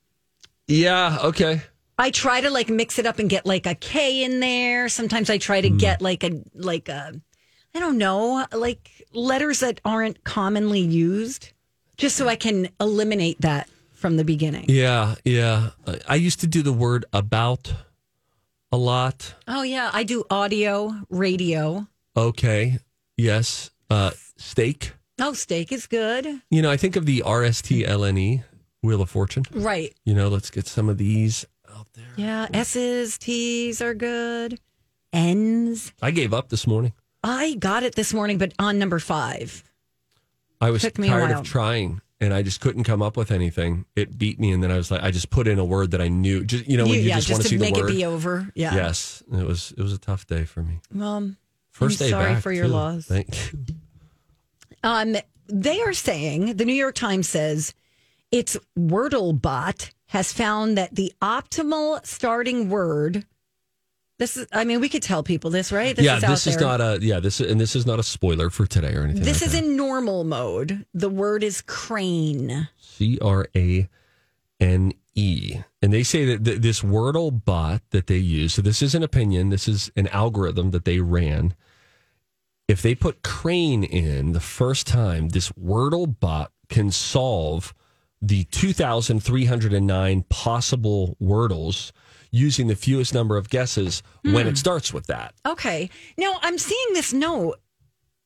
Yeah. 0.67 1.19
Okay. 1.23 1.63
I 2.03 2.11
try 2.11 2.41
to 2.41 2.51
like 2.51 2.69
mix 2.69 2.99
it 2.99 3.07
up 3.07 3.19
and 3.21 3.31
get 3.31 3.47
like 3.47 3.65
a 3.67 3.75
K 3.77 4.25
in 4.25 4.41
there. 4.41 4.89
Sometimes 4.89 5.31
I 5.31 5.39
try 5.39 5.61
to 5.61 5.69
Hmm. 5.69 5.77
get 5.79 6.03
like 6.03 6.25
a 6.25 6.43
like 6.55 6.89
a 6.89 7.21
I 7.75 7.79
don't 7.79 7.97
know, 7.97 8.45
like 8.53 8.91
letters 9.13 9.61
that 9.61 9.81
aren't 9.85 10.25
commonly 10.25 10.81
used, 10.81 11.53
just 11.97 12.17
so 12.17 12.29
I 12.29 12.37
can 12.37 12.69
eliminate 12.81 13.41
that 13.43 13.69
from 13.93 14.17
the 14.17 14.25
beginning. 14.25 14.67
Yeah. 14.69 15.15
Yeah. 15.25 15.71
I- 15.87 16.01
I 16.09 16.15
used 16.17 16.41
to 16.41 16.47
do 16.47 16.63
the 16.63 16.73
word 16.73 17.05
about 17.13 17.73
a 18.73 18.77
lot. 18.77 19.35
Oh 19.47 19.63
yeah, 19.63 19.91
I 19.93 20.03
do 20.03 20.25
audio, 20.31 20.95
radio. 21.09 21.87
Okay. 22.17 22.79
Yes. 23.17 23.71
Uh, 23.89 24.11
steak. 24.37 24.93
Oh, 25.21 25.35
steak 25.35 25.71
is 25.73 25.87
good. 25.87 26.27
You 26.51 26.63
know, 26.63 26.71
I 26.71 26.77
think 26.77 26.97
of 26.97 27.07
the 27.07 27.23
RSTLNE, 27.25 28.43
Wheel 28.83 29.03
of 29.03 29.11
Fortune. 29.11 29.45
Right. 29.53 29.95
You 30.05 30.15
know, 30.15 30.29
let's 30.29 30.51
get 30.51 30.67
some 30.67 30.89
of 30.89 30.99
these 30.99 31.47
out 31.75 31.89
there. 31.95 32.13
Yeah. 32.17 32.49
S's, 32.53 33.19
T's 33.19 33.81
are 33.81 33.95
good. 33.95 34.61
N's. 35.13 35.93
I 36.01 36.11
gave 36.11 36.33
up 36.33 36.49
this 36.49 36.67
morning. 36.67 36.93
I 37.23 37.55
got 37.55 37.83
it 37.83 37.95
this 37.95 38.13
morning, 38.13 38.39
but 38.39 38.53
on 38.59 38.79
number 38.79 38.99
five. 38.99 39.63
I 40.61 40.71
was 40.71 40.83
tired 40.83 41.33
of 41.33 41.45
trying 41.45 42.01
and 42.21 42.33
I 42.33 42.43
just 42.43 42.61
couldn't 42.61 42.85
come 42.85 43.03
up 43.03 43.17
with 43.17 43.33
anything. 43.33 43.85
It 43.97 44.17
beat 44.17 44.39
me. 44.39 44.53
And 44.53 44.63
then 44.63 44.71
I 44.71 44.77
was 44.77 44.93
like, 44.93 45.03
I 45.03 45.11
just 45.11 45.29
put 45.29 45.49
in 45.49 45.59
a 45.59 45.65
word 45.65 45.91
that 45.91 46.01
I 46.01 46.07
knew. 46.07 46.45
Just, 46.45 46.69
you 46.69 46.77
know, 46.77 46.85
when 46.85 46.95
you, 46.95 47.01
yeah, 47.01 47.17
just, 47.17 47.31
want 47.31 47.43
to 47.43 47.49
see 47.49 47.57
to 47.57 47.61
make 47.61 47.75
the 47.75 47.81
it 47.81 47.83
word. 47.85 47.91
be 47.91 48.05
over. 48.05 48.49
Yeah. 48.55 48.75
Yes. 48.75 49.25
It 49.33 49.45
was, 49.45 49.75
it 49.77 49.83
was 49.83 49.93
a 49.93 49.99
tough 49.99 50.27
day 50.29 50.45
for 50.45 50.63
me. 50.63 50.81
Well, 50.95 51.33
1st 51.77 51.83
I'm 51.83 51.89
day 51.89 52.11
sorry 52.11 52.33
back. 52.35 52.43
for 52.43 52.53
your 52.53 52.67
too. 52.67 52.73
loss. 52.73 53.07
Thank 53.07 53.53
you. 53.53 53.59
Um, 54.85 55.17
they 55.49 55.81
are 55.81 55.93
saying 55.93 56.57
the 56.57 56.65
New 56.65 56.75
York 56.75 56.95
Times 56.95 57.29
says 57.29 57.75
its 58.31 58.57
WordleBot 58.79 59.91
has 60.13 60.31
found 60.31 60.77
that 60.77 60.95
the 60.95 61.11
optimal 61.23 62.05
starting 62.05 62.69
word. 62.69 63.25
This 64.19 64.37
is, 64.37 64.47
I 64.53 64.65
mean, 64.65 64.79
we 64.79 64.91
could 64.91 65.03
tell 65.03 65.23
people 65.23 65.49
this, 65.49 65.73
right? 65.73 65.97
This 65.97 66.05
yeah, 66.05 66.17
is 66.17 66.23
this 66.23 66.47
is 66.47 66.57
there. 66.59 66.69
not 66.69 66.81
a, 66.83 66.99
yeah, 67.01 67.19
this 67.19 67.41
is, 67.41 67.51
and 67.51 67.59
this 67.59 67.75
is 67.75 67.87
not 67.87 67.99
a 67.99 68.03
spoiler 68.03 68.51
for 68.51 68.67
today 68.67 68.93
or 68.95 69.05
anything. 69.05 69.23
This 69.23 69.41
like 69.41 69.47
is 69.47 69.53
that. 69.53 69.65
in 69.65 69.75
normal 69.75 70.25
mode. 70.25 70.85
The 70.93 71.09
word 71.09 71.43
is 71.43 71.63
crane. 71.63 72.69
C 72.79 73.19
R 73.23 73.49
A 73.57 73.89
N 74.61 74.93
E. 75.15 75.61
And 75.81 75.95
they 75.95 76.03
say 76.03 76.27
that 76.27 76.45
th- 76.45 76.61
this 76.61 76.83
Wordle 76.83 77.43
bot 77.43 77.81
that 77.89 78.07
they 78.07 78.19
use, 78.19 78.53
so 78.53 78.61
this 78.61 78.83
is 78.83 78.95
an 78.95 79.03
opinion, 79.03 79.49
this 79.49 79.67
is 79.67 79.91
an 79.97 80.09
algorithm 80.09 80.73
that 80.73 80.85
they 80.85 81.01
ran. 81.01 81.55
If 82.69 82.83
they 82.83 82.95
put 82.95 83.23
crane 83.23 83.83
in 83.83 84.33
the 84.33 84.41
first 84.41 84.87
time, 84.87 85.31
this 85.31 85.51
Wordle 85.53 86.21
bot 86.21 86.53
can 86.69 86.91
solve 86.91 87.73
the 88.23 88.45
2,309 88.45 90.25
possible 90.29 91.17
Wordles 91.21 91.93
using 92.31 92.69
the 92.69 92.77
fewest 92.77 93.13
number 93.13 93.37
of 93.37 93.51
guesses 93.51 94.03
when 94.23 94.47
it 94.47 94.57
starts 94.57 94.93
with 94.93 95.07
that. 95.09 95.35
Okay. 95.45 95.91
Now 96.17 96.39
I'm 96.41 96.57
seeing 96.57 96.95
this 96.95 97.13
note 97.13 97.59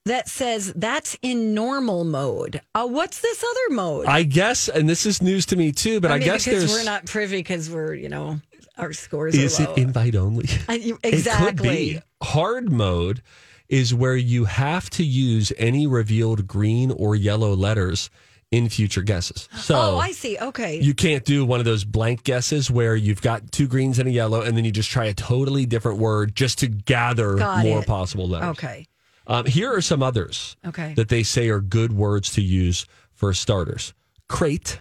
that 0.05 0.29
says 0.29 0.73
that's 0.77 1.19
in 1.23 1.55
normal 1.55 2.05
mode. 2.05 2.61
Uh, 2.75 2.87
what's 2.87 3.21
this 3.21 3.43
other 3.43 3.75
mode? 3.75 4.07
I 4.07 4.23
guess, 4.23 4.69
and 4.69 4.89
this 4.89 5.05
is 5.07 5.21
news 5.21 5.47
to 5.47 5.57
me 5.57 5.73
too, 5.73 6.01
but 6.01 6.13
I, 6.13 6.19
mean, 6.19 6.25
guess 6.27 6.45
because 6.45 6.61
there's. 6.69 6.73
we're 6.73 6.85
not 6.85 7.07
privy 7.07 7.39
because 7.39 7.69
we're, 7.69 7.95
you 7.95 8.09
know, 8.09 8.41
our 8.79 8.93
scores 8.93 9.35
is 9.35 9.59
are 9.59 9.73
it 9.73 9.79
invite 9.79 10.15
only? 10.15 10.49
I- 10.69 10.75
you- 10.75 10.95
It 11.03 11.11
could 11.11 11.15
exactly. 11.15 11.69
be. 11.69 12.01
Hard 12.23 12.71
mode 12.71 13.23
is 13.69 13.93
where 13.93 14.17
you 14.17 14.45
have 14.45 14.89
to 14.91 15.05
use 15.05 15.53
any 15.59 15.89
revealed 15.89 16.47
green 16.47 16.93
or 16.93 17.17
yellow 17.17 17.55
letters 17.57 18.09
in 18.53 18.69
future 18.69 19.03
guesses. 19.03 19.49
So 19.57 19.75
oh, 19.77 19.99
I 19.99 20.13
see. 20.13 20.39
Okay. 20.39 20.81
you 20.81 20.95
can't 20.95 21.25
do 21.25 21.45
one 21.45 21.59
of 21.59 21.67
those 21.67 21.85
blank 21.85 22.23
guesses 22.25 22.71
where 22.71 22.95
you've 22.95 23.21
got 23.23 23.51
two 23.51 23.67
greens 23.67 23.99
and 23.99 24.09
a 24.09 24.13
yellow, 24.13 24.41
and 24.43 24.57
then 24.57 24.65
you 24.65 24.71
just 24.71 24.91
try 24.91 25.07
a 25.07 25.15
totally 25.15 25.67
different 25.67 25.99
word 25.99 26.35
just 26.37 26.59
to 26.61 26.69
gather 26.69 27.35
Got 27.37 27.65
more 27.65 27.81
it. 27.81 27.87
possible 27.87 28.29
letters. 28.29 28.51
okay. 28.51 28.87
Um, 29.27 29.45
here 29.47 29.73
are 29.75 29.81
some 29.81 30.03
others 30.05 30.57
Okay. 30.65 30.95
that 30.95 31.09
they 31.09 31.25
say 31.25 31.49
are 31.49 31.61
good 31.61 31.93
words 31.93 32.31
to 32.35 32.43
use 32.43 32.87
for 33.13 33.33
starters: 33.35 33.93
crate, 34.29 34.81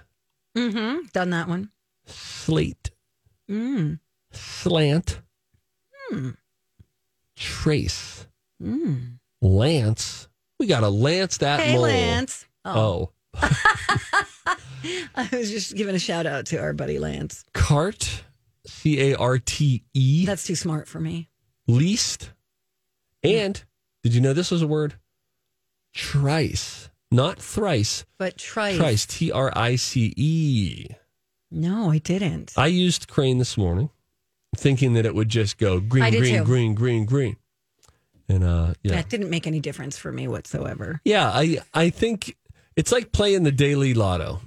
Mm-hmm. 0.56 1.08
Done 1.14 1.32
that 1.32 1.48
one. 1.48 1.72
slate, 2.06 2.92
Mm. 3.50 4.00
slant, 4.32 5.22
Hmm. 6.12 6.30
trace, 7.36 8.28
Mm. 8.64 9.18
lance. 9.42 10.28
We 10.60 10.68
got 10.68 10.82
to 10.82 10.90
lance 10.90 11.38
that 11.40 11.60
Hey, 11.60 11.74
mole. 11.74 11.82
Lance. 11.84 12.46
Oh. 12.64 13.10
I 15.16 15.30
was 15.32 15.50
just 15.52 15.76
giving 15.76 15.96
a 15.96 16.00
shout 16.00 16.26
out 16.26 16.46
to 16.48 16.58
our 16.60 16.74
buddy 16.74 17.00
Lance. 17.00 17.44
carte, 17.54 18.24
C 18.66 19.12
A 19.12 19.16
R 19.18 19.38
T 19.40 19.84
E, 19.94 20.26
That's 20.26 20.46
too 20.46 20.56
smart 20.56 20.88
for 20.88 21.00
me. 21.00 21.30
least, 21.68 22.32
and 23.24 23.64
did 24.04 24.14
you 24.14 24.22
know 24.22 24.34
this 24.34 24.52
was 24.52 24.62
a 24.62 24.68
word? 24.68 24.96
Trice, 25.94 26.90
not 27.12 27.40
thrice. 27.40 28.06
But 28.18 28.38
trice. 28.38 28.78
Trice, 28.78 29.06
T 29.06 29.32
R 29.32 29.52
I 29.56 29.76
C 29.76 30.14
E. 30.16 30.88
No, 31.52 31.90
I 31.92 32.00
didn't. 32.00 32.54
I 32.58 32.68
used 32.68 33.08
crane 33.08 33.38
this 33.38 33.58
morning, 33.58 33.90
thinking 34.58 34.94
that 34.94 35.06
it 35.06 35.16
would 35.16 35.30
just 35.30 35.58
go 35.58 35.78
I 35.78 35.80
green, 35.80 36.12
did 36.12 36.20
green, 36.20 36.36
too. 36.40 36.44
green, 36.44 36.76
green, 36.76 37.06
green, 37.06 37.38
and 38.28 38.44
uh, 38.44 38.74
yeah, 38.84 38.94
That 38.96 39.10
didn't 39.10 39.30
make 39.30 39.48
any 39.48 39.60
difference 39.62 39.98
for 39.98 40.12
me 40.12 40.28
whatsoever. 40.28 41.00
yeah. 41.06 41.30
I 41.34 41.60
I 41.74 41.90
think 41.90 42.36
it's 42.76 42.92
like 42.92 43.12
playing 43.12 43.44
the 43.44 43.52
daily 43.52 43.94
lotto. 43.94 44.42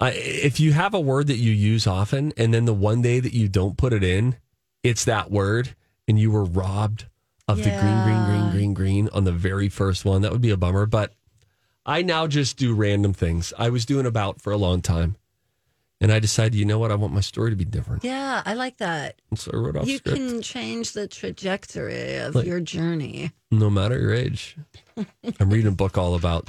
I, 0.00 0.10
if 0.12 0.60
you 0.60 0.72
have 0.72 0.94
a 0.94 1.00
word 1.00 1.26
that 1.26 1.38
you 1.38 1.50
use 1.52 1.86
often, 1.86 2.32
and 2.36 2.54
then 2.54 2.64
the 2.66 2.74
one 2.74 3.02
day 3.02 3.18
that 3.20 3.32
you 3.34 3.48
don't 3.48 3.76
put 3.76 3.92
it 3.92 4.04
in, 4.04 4.36
it's 4.84 5.04
that 5.06 5.30
word, 5.30 5.74
and 6.06 6.18
you 6.18 6.30
were 6.30 6.44
robbed 6.44 7.06
of 7.48 7.56
the 7.58 7.64
green, 7.70 8.04
green, 8.04 8.24
green, 8.26 8.50
green, 8.50 8.74
green 8.74 9.08
on 9.12 9.24
the 9.24 9.32
very 9.32 9.68
first 9.68 10.04
one. 10.04 10.22
That 10.22 10.30
would 10.32 10.40
be 10.40 10.50
a 10.50 10.56
bummer. 10.56 10.86
But 10.86 11.14
I 11.84 12.02
now 12.02 12.26
just 12.28 12.56
do 12.58 12.74
random 12.74 13.12
things. 13.12 13.52
I 13.58 13.70
was 13.70 13.84
doing 13.86 14.06
about 14.06 14.40
for 14.40 14.52
a 14.52 14.56
long 14.56 14.82
time, 14.82 15.16
and 16.00 16.12
I 16.12 16.20
decided, 16.20 16.54
you 16.54 16.64
know 16.64 16.78
what? 16.78 16.92
I 16.92 16.94
want 16.94 17.12
my 17.12 17.20
story 17.20 17.50
to 17.50 17.56
be 17.56 17.64
different, 17.64 18.04
Yeah, 18.04 18.40
I 18.46 18.54
like 18.54 18.76
that. 18.76 19.20
and 19.30 19.38
so 19.38 19.50
I 19.52 19.56
wrote 19.56 19.76
off 19.76 19.88
You 19.88 19.96
script. 19.96 20.16
can 20.16 20.42
change 20.42 20.92
the 20.92 21.08
trajectory 21.08 22.16
of 22.18 22.36
Like- 22.36 22.46
your 22.46 22.60
journey. 22.60 23.32
no 23.50 23.68
matter 23.68 23.98
your 23.98 24.14
age. 24.14 24.56
I'm 25.40 25.50
reading 25.50 25.66
a 25.68 25.72
book 25.74 25.98
all 25.98 26.14
about 26.14 26.48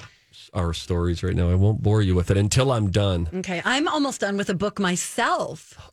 our 0.53 0.73
stories 0.73 1.23
right 1.23 1.35
now. 1.35 1.49
I 1.49 1.55
won't 1.55 1.81
bore 1.81 2.01
you 2.01 2.15
with 2.15 2.31
it 2.31 2.37
until 2.37 2.71
I'm 2.71 2.89
done. 2.91 3.29
Okay, 3.33 3.61
I'm 3.65 3.87
almost 3.87 4.21
done 4.21 4.37
with 4.37 4.49
a 4.49 4.53
book 4.53 4.79
myself. 4.79 5.91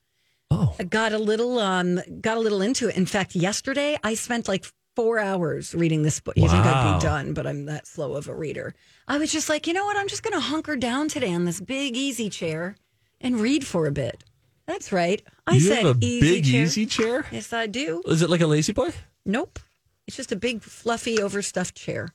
Oh, 0.51 0.75
I 0.79 0.85
got 0.85 1.13
a 1.13 1.19
little 1.19 1.59
um 1.59 2.01
got 2.21 2.37
a 2.37 2.41
little 2.41 2.63
into 2.63 2.89
it. 2.89 2.97
In 2.97 3.07
fact, 3.07 3.35
yesterday 3.35 3.99
I 4.05 4.15
spent 4.15 4.49
like 4.49 4.65
four 4.95 5.19
hours 5.19 5.75
reading 5.75 6.03
this 6.03 6.21
book. 6.21 6.37
You 6.37 6.49
think 6.49 6.65
I'd 6.65 6.99
be 6.99 7.03
done, 7.03 7.35
but 7.35 7.47
I'm 7.47 7.67
that 7.67 7.87
slow 7.87 8.15
of 8.15 8.29
a 8.29 8.35
reader. 8.35 8.75
I 9.07 9.19
was 9.19 9.31
just 9.31 9.49
like, 9.49 9.67
you 9.67 9.75
know 9.75 9.85
what? 9.85 9.97
I'm 9.97 10.09
just 10.09 10.23
going 10.23 10.33
to 10.35 10.41
hunker 10.41 10.75
down 10.75 11.09
today 11.09 11.35
on 11.35 11.45
this 11.45 11.61
big 11.61 11.97
easy 11.97 12.31
chair 12.31 12.77
and 13.21 13.39
read 13.39 13.67
for 13.67 13.87
a 13.87 13.93
bit. 13.93 14.25
That's 14.67 14.93
right. 14.93 15.23
I 15.47 15.55
you 15.55 15.61
said 15.61 15.85
have 15.85 15.97
a 15.97 16.05
easy 16.05 16.21
big 16.21 16.45
chair. 16.45 16.63
easy 16.63 16.87
chair? 16.87 17.27
Yes, 17.31 17.53
I 17.53 17.67
do. 17.67 18.03
Is 18.07 18.23
it 18.23 18.31
like 18.31 18.41
a 18.41 18.47
lazy 18.47 18.73
boy? 18.73 18.91
Nope. 19.25 19.61
It's 20.07 20.17
just 20.17 20.33
a 20.33 20.37
big 20.37 20.63
fluffy 20.63 21.21
overstuffed 21.21 21.77
chair. 21.77 22.09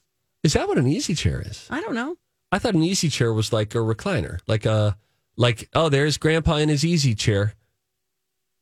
Is 0.43 0.53
that 0.53 0.67
what 0.67 0.77
an 0.77 0.87
easy 0.87 1.13
chair 1.13 1.41
is? 1.45 1.67
I 1.69 1.81
don't 1.81 1.93
know. 1.93 2.15
I 2.51 2.59
thought 2.59 2.73
an 2.75 2.83
easy 2.83 3.09
chair 3.09 3.31
was 3.33 3.53
like 3.53 3.73
a 3.75 3.79
recliner, 3.79 4.39
like 4.47 4.65
a 4.65 4.97
like 5.37 5.69
oh, 5.73 5.89
there's 5.89 6.17
Grandpa 6.17 6.57
in 6.57 6.69
his 6.69 6.83
easy 6.85 7.15
chair, 7.15 7.53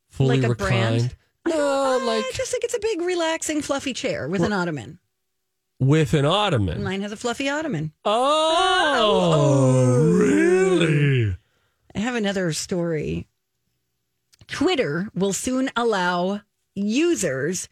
fully 0.10 0.40
Like 0.42 0.50
reclined. 0.50 1.00
brand? 1.00 1.16
No, 1.48 2.00
I 2.00 2.06
like 2.06 2.34
just 2.34 2.52
think 2.52 2.64
it's 2.64 2.76
a 2.76 2.80
big 2.80 3.02
relaxing 3.02 3.62
fluffy 3.62 3.94
chair 3.94 4.28
with 4.28 4.44
an 4.44 4.54
ottoman. 4.54 5.00
with 5.80 6.14
an 6.14 6.26
ottoman. 6.26 6.84
Mine 6.84 7.02
has 7.02 7.12
a 7.12 7.18
fluffy 7.18 7.50
ottoman. 7.50 7.92
Oh, 8.06 8.12
oh, 8.96 9.34
oh, 9.34 10.18
really? 10.18 11.36
I 11.96 12.00
have 12.00 12.16
another 12.16 12.54
story. 12.54 13.28
Twitter 14.48 15.10
will 15.16 15.34
soon 15.34 15.70
allow 15.76 16.42
users 16.76 17.68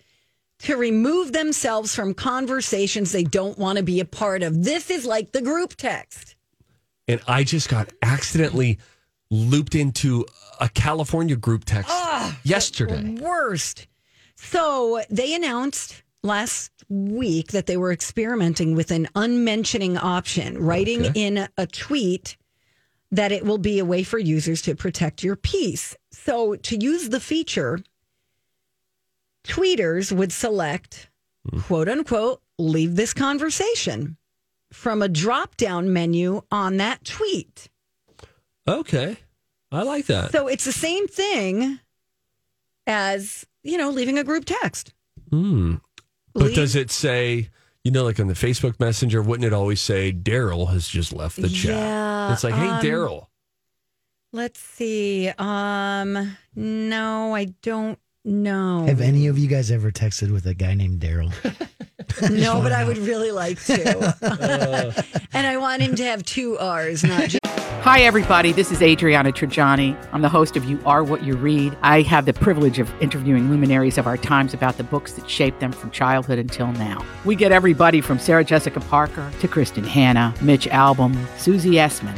to 0.60 0.76
remove 0.76 1.34
themselves 1.34 1.94
from 1.94 2.14
conversations 2.14 3.12
they 3.12 3.24
don't 3.24 3.58
want 3.58 3.78
to 3.78 3.84
be 3.84 4.00
a 4.00 4.06
part 4.06 4.44
of. 4.44 4.64
This 4.64 4.90
is 4.90 5.06
like 5.06 5.32
the 5.32 5.42
group 5.42 5.76
text. 5.76 6.36
And 7.08 7.22
I 7.28 7.44
just 7.44 7.70
got 7.70 7.92
accidentally 8.02 8.80
looped 9.30 9.76
into 9.76 10.26
a 10.60 10.70
California 10.70 11.36
group 11.36 11.66
text 11.66 11.90
ah, 11.92 12.38
yesterday. 12.44 13.18
Worst. 13.22 13.88
So 14.36 15.02
they 15.10 15.34
announced 15.36 16.04
last 16.24 16.72
week 16.90 17.52
that 17.52 17.66
they 17.66 17.78
were 17.78 17.92
experimenting 17.92 18.76
with 18.76 18.92
an 18.92 19.08
unmentioning 19.16 19.98
option, 19.98 20.58
writing 20.58 21.08
Okay. 21.08 21.22
in 21.28 21.48
a 21.58 21.68
tweet 21.68 22.38
that 23.12 23.32
it 23.32 23.46
will 23.46 23.58
be 23.58 23.80
a 23.80 23.86
way 23.86 24.04
for 24.04 24.18
users 24.18 24.62
to 24.64 24.76
protect 24.76 25.24
your 25.24 25.36
peace. 25.36 25.96
So 26.12 26.56
to 26.56 26.76
use 26.76 27.10
the 27.10 27.20
feature, 27.20 27.80
tweeters 29.48 30.12
would 30.12 30.32
select, 30.32 31.10
quote 31.63 31.88
unquote, 31.89 32.42
leave 32.58 32.96
this 32.96 33.13
conversation 33.13 34.18
from 34.72 35.01
a 35.01 35.08
drop 35.08 35.56
down 35.58 35.94
menu 35.94 36.42
on 36.51 36.77
that 36.77 37.04
tweet. 37.06 37.70
Okay. 38.68 39.18
I 39.72 39.84
like 39.84 40.06
that. 40.08 40.32
So 40.32 40.48
it's 40.48 40.66
the 40.66 40.72
same 40.72 41.08
thing 41.08 41.80
as, 42.86 43.46
you 43.63 43.77
know, 43.77 43.89
leaving 43.89 44.18
a 44.18 44.24
group 44.24 44.46
text. 44.46 44.94
Hmm. 45.30 45.75
But 46.34 46.44
Leave- 46.44 46.56
does 46.56 46.75
it 46.75 46.92
say, 46.92 47.50
you 47.84 47.92
know, 47.92 48.04
like 48.04 48.20
on 48.20 48.27
the 48.27 48.34
Facebook 48.34 48.80
Messenger, 48.80 49.22
wouldn't 49.22 49.46
it 49.46 49.54
always 49.54 49.82
say 49.82 50.12
Daryl 50.12 50.70
has 50.72 50.88
just 50.88 51.13
left 51.13 51.38
the 51.42 51.50
chat? 51.50 51.75
Yeah, 51.75 52.34
It's 52.34 52.44
like, 52.44 52.54
hey, 52.54 52.68
um, 52.68 52.82
Daryl. 52.82 53.27
Let's 54.34 54.60
see. 54.60 55.32
Um, 55.38 56.38
no, 56.56 57.34
I 57.34 57.46
don't 57.62 57.98
know. 58.28 58.86
Have 58.86 59.02
any 59.02 59.28
of 59.28 59.38
you 59.38 59.48
guys 59.48 59.72
ever 59.72 59.92
texted 59.92 60.32
with 60.32 60.46
a 60.46 60.54
guy 60.54 60.74
named 60.74 61.00
Daryl? 61.00 61.34
No, 62.32 62.62
but 62.62 62.72
I 62.72 62.84
would 62.84 62.98
really 62.98 63.32
like 63.32 63.62
to. 63.66 64.16
Uh. 64.28 64.92
and 65.34 65.46
I 65.46 65.58
want 65.58 65.82
him 65.82 65.96
to 65.96 66.04
have 66.04 66.24
two 66.24 66.58
R's, 66.58 67.04
not 67.04 67.30
just. 67.30 67.40
Hi, 67.46 68.02
everybody. 68.02 68.52
This 68.52 68.72
is 68.72 68.82
Adriana 68.82 69.32
Trigiani. 69.32 69.96
I'm 70.12 70.22
the 70.22 70.30
host 70.30 70.58
of 70.58 70.66
You 70.66 70.80
Are 70.86 71.04
What 71.04 71.24
You 71.24 71.36
Read. 71.36 71.78
I 71.82 72.02
have 72.04 72.26
the 72.26 72.34
privilege 72.34 72.80
of 72.80 72.92
interviewing 73.02 73.50
luminaries 73.50 73.98
of 73.98 74.08
our 74.08 74.18
times 74.18 74.54
about 74.54 74.78
the 74.78 74.84
books 74.84 75.14
that 75.14 75.30
shaped 75.30 75.60
them 75.60 75.72
from 75.72 75.92
childhood 75.92 76.40
until 76.40 76.72
now. 76.74 77.06
We 77.24 77.36
get 77.36 77.52
everybody 77.52 78.02
from 78.02 78.20
Sarah 78.20 78.44
Jessica 78.44 78.80
Parker 78.80 79.32
to 79.40 79.48
Kristin 79.48 79.86
Hannah, 79.86 80.34
Mitch 80.42 80.68
Albom, 80.68 81.16
Susie 81.38 81.74
Essman, 81.74 82.18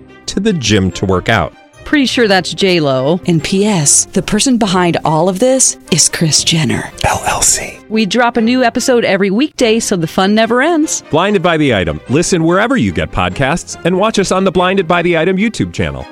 to 0.31 0.39
the 0.39 0.53
gym 0.53 0.91
to 0.91 1.05
work 1.05 1.29
out. 1.29 1.53
Pretty 1.85 2.05
sure 2.05 2.27
that's 2.27 2.53
J 2.53 2.79
Lo. 2.79 3.19
And 3.27 3.43
P.S. 3.43 4.05
The 4.05 4.21
person 4.21 4.57
behind 4.57 4.97
all 5.03 5.27
of 5.27 5.39
this 5.39 5.77
is 5.91 6.07
Kris 6.09 6.43
Jenner 6.43 6.83
LLC. 7.03 7.85
We 7.89 8.05
drop 8.05 8.37
a 8.37 8.41
new 8.41 8.63
episode 8.63 9.03
every 9.03 9.29
weekday, 9.29 9.79
so 9.79 9.95
the 9.97 10.07
fun 10.07 10.33
never 10.33 10.61
ends. 10.61 11.03
Blinded 11.11 11.41
by 11.43 11.57
the 11.57 11.75
item. 11.75 11.99
Listen 12.09 12.43
wherever 12.45 12.77
you 12.77 12.93
get 12.93 13.11
podcasts, 13.11 13.83
and 13.83 13.97
watch 13.97 14.19
us 14.19 14.31
on 14.31 14.43
the 14.45 14.51
Blinded 14.51 14.87
by 14.87 15.01
the 15.01 15.17
Item 15.17 15.35
YouTube 15.37 15.73
channel. 15.73 16.05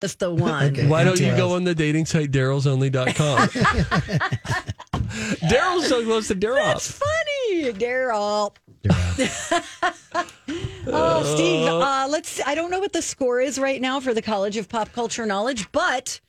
That's 0.00 0.14
the 0.14 0.32
one. 0.32 0.64
Okay. 0.72 0.86
Why 0.86 1.04
don't 1.04 1.18
you 1.20 1.34
go 1.36 1.54
on 1.54 1.64
the 1.64 1.74
dating 1.74 2.06
site 2.06 2.30
darylsonly.com? 2.30 3.48
Daryl's 5.48 5.88
so 5.88 6.04
close 6.04 6.28
to 6.28 6.34
Daryl. 6.34 6.64
That's 6.64 6.90
funny, 6.92 7.72
Daryl. 7.72 8.54
oh, 10.86 11.34
Steve. 11.34 11.66
Uh, 11.68 12.06
let's. 12.08 12.40
I 12.46 12.54
don't 12.54 12.70
know 12.70 12.80
what 12.80 12.92
the 12.92 13.02
score 13.02 13.40
is 13.40 13.58
right 13.58 13.80
now 13.80 14.00
for 14.00 14.14
the 14.14 14.22
College 14.22 14.56
of 14.56 14.68
Pop 14.68 14.92
Culture 14.92 15.26
Knowledge, 15.26 15.70
but 15.72 16.20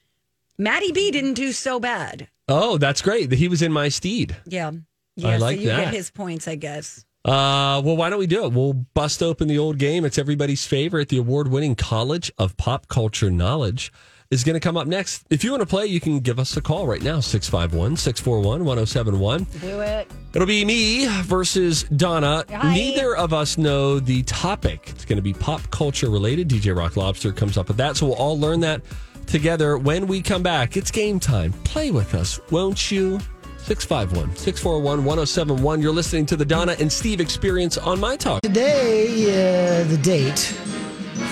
Maddie 0.58 0.92
B 0.92 1.12
didn't 1.12 1.34
do 1.34 1.52
so 1.52 1.80
bad. 1.80 2.28
Oh, 2.48 2.78
that's 2.78 3.02
great. 3.02 3.32
He 3.32 3.48
was 3.48 3.62
in 3.62 3.72
my 3.72 3.90
steed. 3.90 4.36
Yeah. 4.46 4.72
Yeah. 5.16 5.38
like 5.38 5.58
so 5.58 5.62
you 5.62 5.68
that. 5.70 5.86
get 5.86 5.94
his 5.94 6.12
points, 6.12 6.48
I 6.48 6.56
guess. 6.56 7.04
Uh, 7.26 7.82
well, 7.84 7.98
why 7.98 8.10
don't 8.10 8.20
we 8.20 8.28
do 8.28 8.46
it? 8.46 8.54
We'll 8.54 8.74
bust 8.74 9.22
open 9.22 9.50
the 9.50 9.58
old 9.58 9.78
game. 9.78 10.06
It's 10.06 10.18
everybody's 10.18 10.66
favorite. 10.66 11.10
The 11.10 11.18
award 11.18 11.50
winning 11.50 11.76
College 11.76 12.32
of 12.38 12.56
Pop 12.56 12.88
Culture 12.88 13.30
Knowledge 13.30 13.92
is 14.30 14.44
going 14.44 14.56
to 14.56 14.60
come 14.60 14.78
up 14.78 14.88
next. 14.88 15.26
If 15.30 15.44
you 15.44 15.52
want 15.52 15.62
to 15.62 15.68
play, 15.68 15.86
you 15.86 16.00
can 16.00 16.20
give 16.20 16.40
us 16.40 16.56
a 16.58 16.62
call 16.62 16.88
right 16.88 17.02
now 17.02 17.20
651 17.20 17.98
641 17.98 18.66
1071. 18.66 19.44
Do 19.62 19.82
it. 19.82 20.12
It'll 20.34 20.48
be 20.48 20.66
me 20.66 21.08
versus 21.24 21.84
Donna. 21.84 22.46
Hi. 22.50 22.74
Neither 22.74 23.16
of 23.16 23.34
us 23.34 23.58
know 23.58 24.00
the 24.00 24.24
topic. 24.24 24.90
It's 24.90 25.06
going 25.06 25.18
to 25.18 25.24
be 25.24 25.34
pop 25.34 25.62
culture 25.72 26.10
related. 26.10 26.50
DJ 26.50 26.76
Rock 26.76 26.98
Lobster 26.98 27.32
comes 27.32 27.58
up 27.58 27.68
with 27.68 27.78
that. 27.78 27.98
So 27.98 28.08
we'll 28.08 28.16
all 28.16 28.40
learn 28.40 28.60
that 28.62 28.82
together 29.26 29.78
when 29.78 30.08
we 30.08 30.22
come 30.22 30.44
back. 30.44 30.78
It's 30.78 30.92
game 30.92 31.20
time. 31.20 31.54
Play 31.64 31.92
with 31.92 32.14
us, 32.16 32.40
won't 32.52 32.92
you? 32.92 33.20
651 33.60 34.36
641 34.38 35.04
1071. 35.04 35.82
You're 35.82 35.92
listening 35.92 36.26
to 36.28 36.38
the 36.38 36.46
Donna 36.46 36.76
and 36.80 36.92
Steve 36.92 37.20
experience 37.20 37.78
on 37.78 38.00
My 38.00 38.16
Talk. 38.16 38.42
Today, 38.42 39.82
uh, 39.82 39.84
the 39.90 39.98
date, 39.98 40.40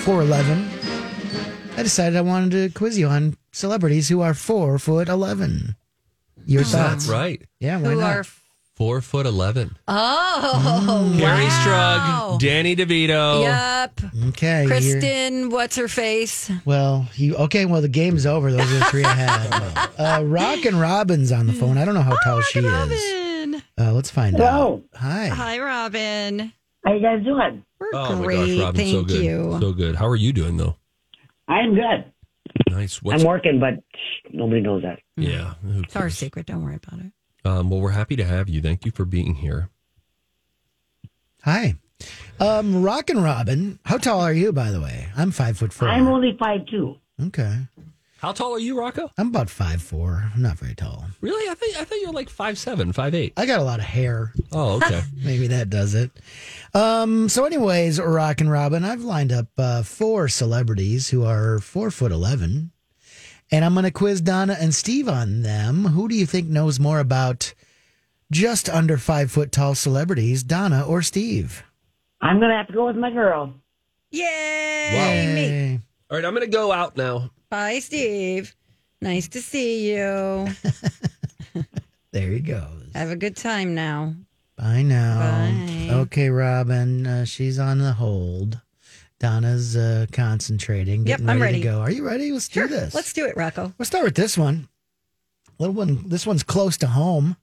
411, 0.04 0.68
I 1.76 1.82
decided 1.82 2.16
I 2.16 2.22
wanted 2.22 2.50
to 2.52 2.70
quiz 2.78 2.98
you 2.98 3.08
on 3.08 3.36
celebrities 3.52 4.08
who 4.08 4.20
are 4.22 4.34
four 4.34 4.78
foot 4.78 5.08
11. 5.08 5.76
Your 6.46 6.62
thoughts? 6.62 7.06
That's 7.06 7.08
right. 7.08 7.42
Yeah, 7.60 7.78
why 7.78 7.90
Who 7.90 8.00
not? 8.00 8.16
are. 8.16 8.24
Four 8.76 9.00
foot 9.00 9.24
11. 9.26 9.76
Oh, 9.88 11.12
Kerri 11.18 11.22
wow. 11.44 12.36
Strug, 12.36 12.40
Danny 12.40 12.76
DeVito. 12.76 13.42
Yep. 13.42 14.00
okay. 14.28 14.64
you're- 14.64 14.66
Kristen, 14.68 15.48
what's 15.50 15.76
her 15.76 15.88
face? 15.88 16.50
Well, 16.66 17.08
you 17.14 17.36
okay? 17.36 17.64
Well, 17.64 17.80
the 17.80 17.88
game's 17.88 18.26
over. 18.26 18.52
Those 18.52 18.70
are 18.70 18.78
the 18.78 18.84
three 18.86 19.04
I 19.04 19.14
had. 19.14 19.88
Uh, 19.98 20.22
Rock 20.24 20.66
and 20.66 20.78
Robin's 20.78 21.32
on 21.32 21.46
the 21.46 21.54
phone. 21.54 21.78
I 21.78 21.86
don't 21.86 21.94
know 21.94 22.02
how 22.02 22.16
tall 22.22 22.42
she 22.42 22.58
is. 22.58 22.66
Robin. 22.66 23.62
Uh, 23.78 23.92
let's 23.94 24.10
find 24.10 24.36
Hello. 24.36 24.82
out. 24.94 25.00
Hi. 25.00 25.28
Hi, 25.28 25.58
Robin. 25.58 26.52
How 26.84 26.92
you 26.92 27.00
guys 27.00 27.24
doing? 27.24 27.64
We're 27.80 27.88
Oh 27.94 28.22
great. 28.22 28.38
my 28.38 28.46
gosh, 28.46 28.58
Robin, 28.60 28.76
Thank 28.76 28.90
so 28.94 29.02
good. 29.04 29.24
you. 29.24 29.56
So 29.58 29.72
good. 29.72 29.94
How 29.96 30.06
are 30.06 30.16
you 30.16 30.34
doing 30.34 30.58
though? 30.58 30.76
I'm 31.48 31.74
good. 31.74 32.12
Nice. 32.70 33.02
What's, 33.02 33.22
I'm 33.22 33.28
working, 33.28 33.60
but 33.60 33.74
nobody 34.32 34.60
knows 34.60 34.82
that. 34.82 35.00
yeah. 35.16 35.54
who 35.62 35.82
It's 35.82 35.96
our 35.96 36.10
secret. 36.10 36.46
Don't 36.46 36.64
worry 36.64 36.76
about 36.76 37.00
it. 37.00 37.12
Um, 37.44 37.70
well, 37.70 37.80
we're 37.80 37.90
happy 37.90 38.16
to 38.16 38.24
have 38.24 38.48
you. 38.48 38.60
Thank 38.60 38.84
you 38.84 38.90
for 38.90 39.04
being 39.04 39.34
here. 39.36 39.70
Hi. 41.44 41.76
Um, 42.40 42.82
Rock 42.82 43.08
and 43.08 43.22
Robin. 43.22 43.78
How 43.84 43.98
tall 43.98 44.20
are 44.20 44.32
you, 44.32 44.52
by 44.52 44.70
the 44.70 44.80
way? 44.80 45.08
I'm 45.16 45.30
five 45.30 45.56
foot 45.58 45.72
four. 45.72 45.88
I'm 45.88 46.08
only 46.08 46.36
five 46.38 46.66
two. 46.66 46.96
okay. 47.26 47.68
How 48.18 48.32
tall 48.32 48.54
are 48.54 48.58
you, 48.58 48.78
Rocco? 48.78 49.10
I'm 49.18 49.28
about 49.28 49.50
five 49.50 49.82
four. 49.82 50.30
I'm 50.34 50.40
not 50.40 50.58
very 50.58 50.74
tall. 50.74 51.04
Really? 51.20 51.50
I 51.50 51.54
think 51.54 51.76
I 51.76 51.84
thought 51.84 51.98
you 52.00 52.06
were 52.06 52.14
like 52.14 52.30
five 52.30 52.56
seven, 52.56 52.92
five 52.92 53.14
eight. 53.14 53.34
I 53.36 53.44
got 53.44 53.60
a 53.60 53.64
lot 53.64 53.78
of 53.78 53.84
hair. 53.84 54.32
Oh, 54.52 54.76
okay. 54.76 55.02
Maybe 55.16 55.48
that 55.48 55.68
does 55.68 55.94
it. 55.94 56.10
Um, 56.72 57.28
so, 57.28 57.44
anyways, 57.44 58.00
Rock 58.00 58.40
and 58.40 58.50
Robin, 58.50 58.84
I've 58.84 59.02
lined 59.02 59.32
up 59.32 59.48
uh, 59.58 59.82
four 59.82 60.28
celebrities 60.28 61.10
who 61.10 61.24
are 61.24 61.58
four 61.58 61.90
foot 61.90 62.10
eleven, 62.10 62.70
and 63.50 63.64
I'm 63.64 63.74
going 63.74 63.84
to 63.84 63.90
quiz 63.90 64.22
Donna 64.22 64.56
and 64.58 64.74
Steve 64.74 65.08
on 65.08 65.42
them. 65.42 65.84
Who 65.84 66.08
do 66.08 66.14
you 66.14 66.24
think 66.26 66.48
knows 66.48 66.80
more 66.80 67.00
about 67.00 67.52
just 68.30 68.68
under 68.70 68.96
five 68.96 69.30
foot 69.30 69.52
tall 69.52 69.74
celebrities, 69.74 70.42
Donna 70.42 70.86
or 70.86 71.02
Steve? 71.02 71.62
I'm 72.22 72.40
gonna 72.40 72.56
have 72.56 72.68
to 72.68 72.72
go 72.72 72.86
with 72.86 72.96
my 72.96 73.10
girl. 73.10 73.52
Yay! 74.10 74.22
Yay. 74.92 75.80
All 76.10 76.16
right, 76.16 76.24
I'm 76.24 76.32
going 76.34 76.46
to 76.46 76.56
go 76.56 76.70
out 76.70 76.96
now. 76.96 77.30
Bye, 77.56 77.78
Steve. 77.78 78.54
Nice 79.00 79.28
to 79.28 79.40
see 79.40 79.90
you. 79.90 80.48
There 82.12 82.30
he 82.30 82.40
goes. 82.40 82.90
Have 82.94 83.08
a 83.10 83.16
good 83.16 83.34
time 83.34 83.74
now. 83.74 84.14
Bye 84.58 84.82
now. 84.82 85.18
Bye. 85.18 85.88
Okay, 86.00 86.28
Robin. 86.28 87.06
Uh, 87.06 87.24
she's 87.24 87.58
on 87.58 87.78
the 87.78 87.92
hold. 87.94 88.60
Donna's 89.18 89.74
uh, 89.74 90.04
concentrating. 90.12 91.00
Yep, 91.06 91.06
Getting 91.06 91.28
I'm 91.30 91.40
ready, 91.40 91.54
ready. 91.54 91.62
to 91.62 91.68
go. 91.68 91.80
Are 91.80 91.90
you 91.90 92.06
ready? 92.06 92.30
Let's 92.30 92.50
Sure. 92.50 92.66
do 92.68 92.74
this. 92.74 92.94
Let's 92.94 93.12
do 93.14 93.24
it, 93.26 93.36
Rocco. 93.38 93.72
We'll 93.78 93.86
start 93.86 94.04
with 94.04 94.16
this 94.16 94.36
one. 94.36 94.68
Little 95.58 95.74
one. 95.74 96.08
This 96.08 96.26
one's 96.26 96.42
close 96.42 96.76
to 96.78 96.86
home. 96.88 97.36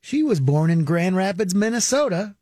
She 0.00 0.22
was 0.24 0.40
born 0.40 0.68
in 0.70 0.84
Grand 0.84 1.16
Rapids, 1.16 1.54
Minnesota, 1.54 2.34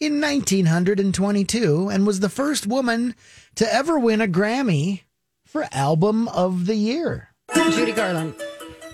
in 0.00 0.14
1922, 0.20 1.88
and 1.90 2.06
was 2.06 2.20
the 2.20 2.28
first 2.30 2.66
woman 2.66 3.14
to 3.56 3.70
ever 3.72 3.98
win 3.98 4.22
a 4.22 4.26
Grammy 4.28 5.02
for 5.48 5.66
Album 5.72 6.28
of 6.28 6.66
the 6.66 6.74
Year. 6.74 7.28
Judy 7.54 7.92
Garland. 7.92 8.34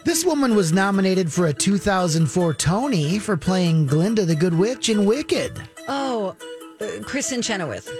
This 0.05 0.25
woman 0.25 0.55
was 0.55 0.73
nominated 0.73 1.33
for 1.33 1.47
a 1.47 1.53
2004 1.53 2.55
Tony 2.55 3.19
for 3.19 3.37
playing 3.37 3.87
Glinda 3.87 4.25
the 4.25 4.37
Good 4.37 4.55
Witch 4.57 4.89
in 4.89 5.05
Wicked. 5.05 5.61
Oh, 5.89 6.37
uh, 6.81 6.85
Kristin 7.03 7.43
Chenoweth. 7.43 7.91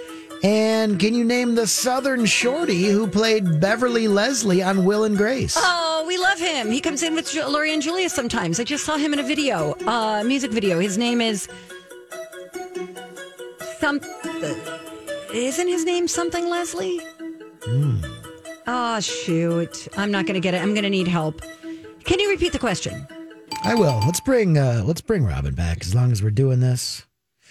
And 0.43 0.99
can 0.99 1.13
you 1.15 1.23
name 1.25 1.55
the 1.55 1.65
Southern 1.67 2.25
Shorty 2.25 2.85
who 2.85 3.07
played 3.07 3.59
Beverly 3.59 4.07
Leslie 4.07 4.61
on 4.61 4.85
Will 4.85 5.03
and 5.03 5.17
Grace? 5.17 5.55
Oh, 5.59 6.05
we 6.07 6.17
love 6.17 6.39
him. 6.39 6.71
He 6.71 6.79
comes 6.79 7.03
in 7.03 7.15
with 7.15 7.33
Lori 7.35 7.73
and 7.73 7.81
Julia 7.81 8.09
sometimes. 8.09 8.59
I 8.59 8.63
just 8.63 8.85
saw 8.85 8.95
him 8.97 9.11
in 9.13 9.19
a 9.19 9.23
video, 9.23 9.73
uh, 9.87 10.23
music 10.25 10.51
video. 10.51 10.79
His 10.79 10.97
name 10.97 11.19
is 11.19 11.47
some. 13.79 13.99
uh, 14.23 14.53
Isn't 15.33 15.67
his 15.67 15.83
name 15.83 16.07
something 16.07 16.47
Leslie? 16.49 17.01
Oh 18.67 18.99
shoot! 18.99 19.87
I'm 19.97 20.11
not 20.11 20.25
going 20.25 20.35
to 20.35 20.39
get 20.39 20.53
it. 20.53 20.61
I'm 20.61 20.73
going 20.73 20.83
to 20.83 20.89
need 20.89 21.07
help. 21.07 21.41
Can 22.03 22.19
you 22.19 22.29
repeat 22.29 22.51
the 22.51 22.59
question? 22.59 23.07
I 23.63 23.75
will. 23.75 23.99
Let's 24.05 24.19
bring 24.19 24.57
uh 24.57 24.83
let's 24.85 25.01
bring 25.01 25.25
Robin 25.25 25.55
back 25.55 25.81
as 25.81 25.95
long 25.95 26.11
as 26.11 26.21
we're 26.21 26.31
doing 26.31 26.59
this. 26.59 27.05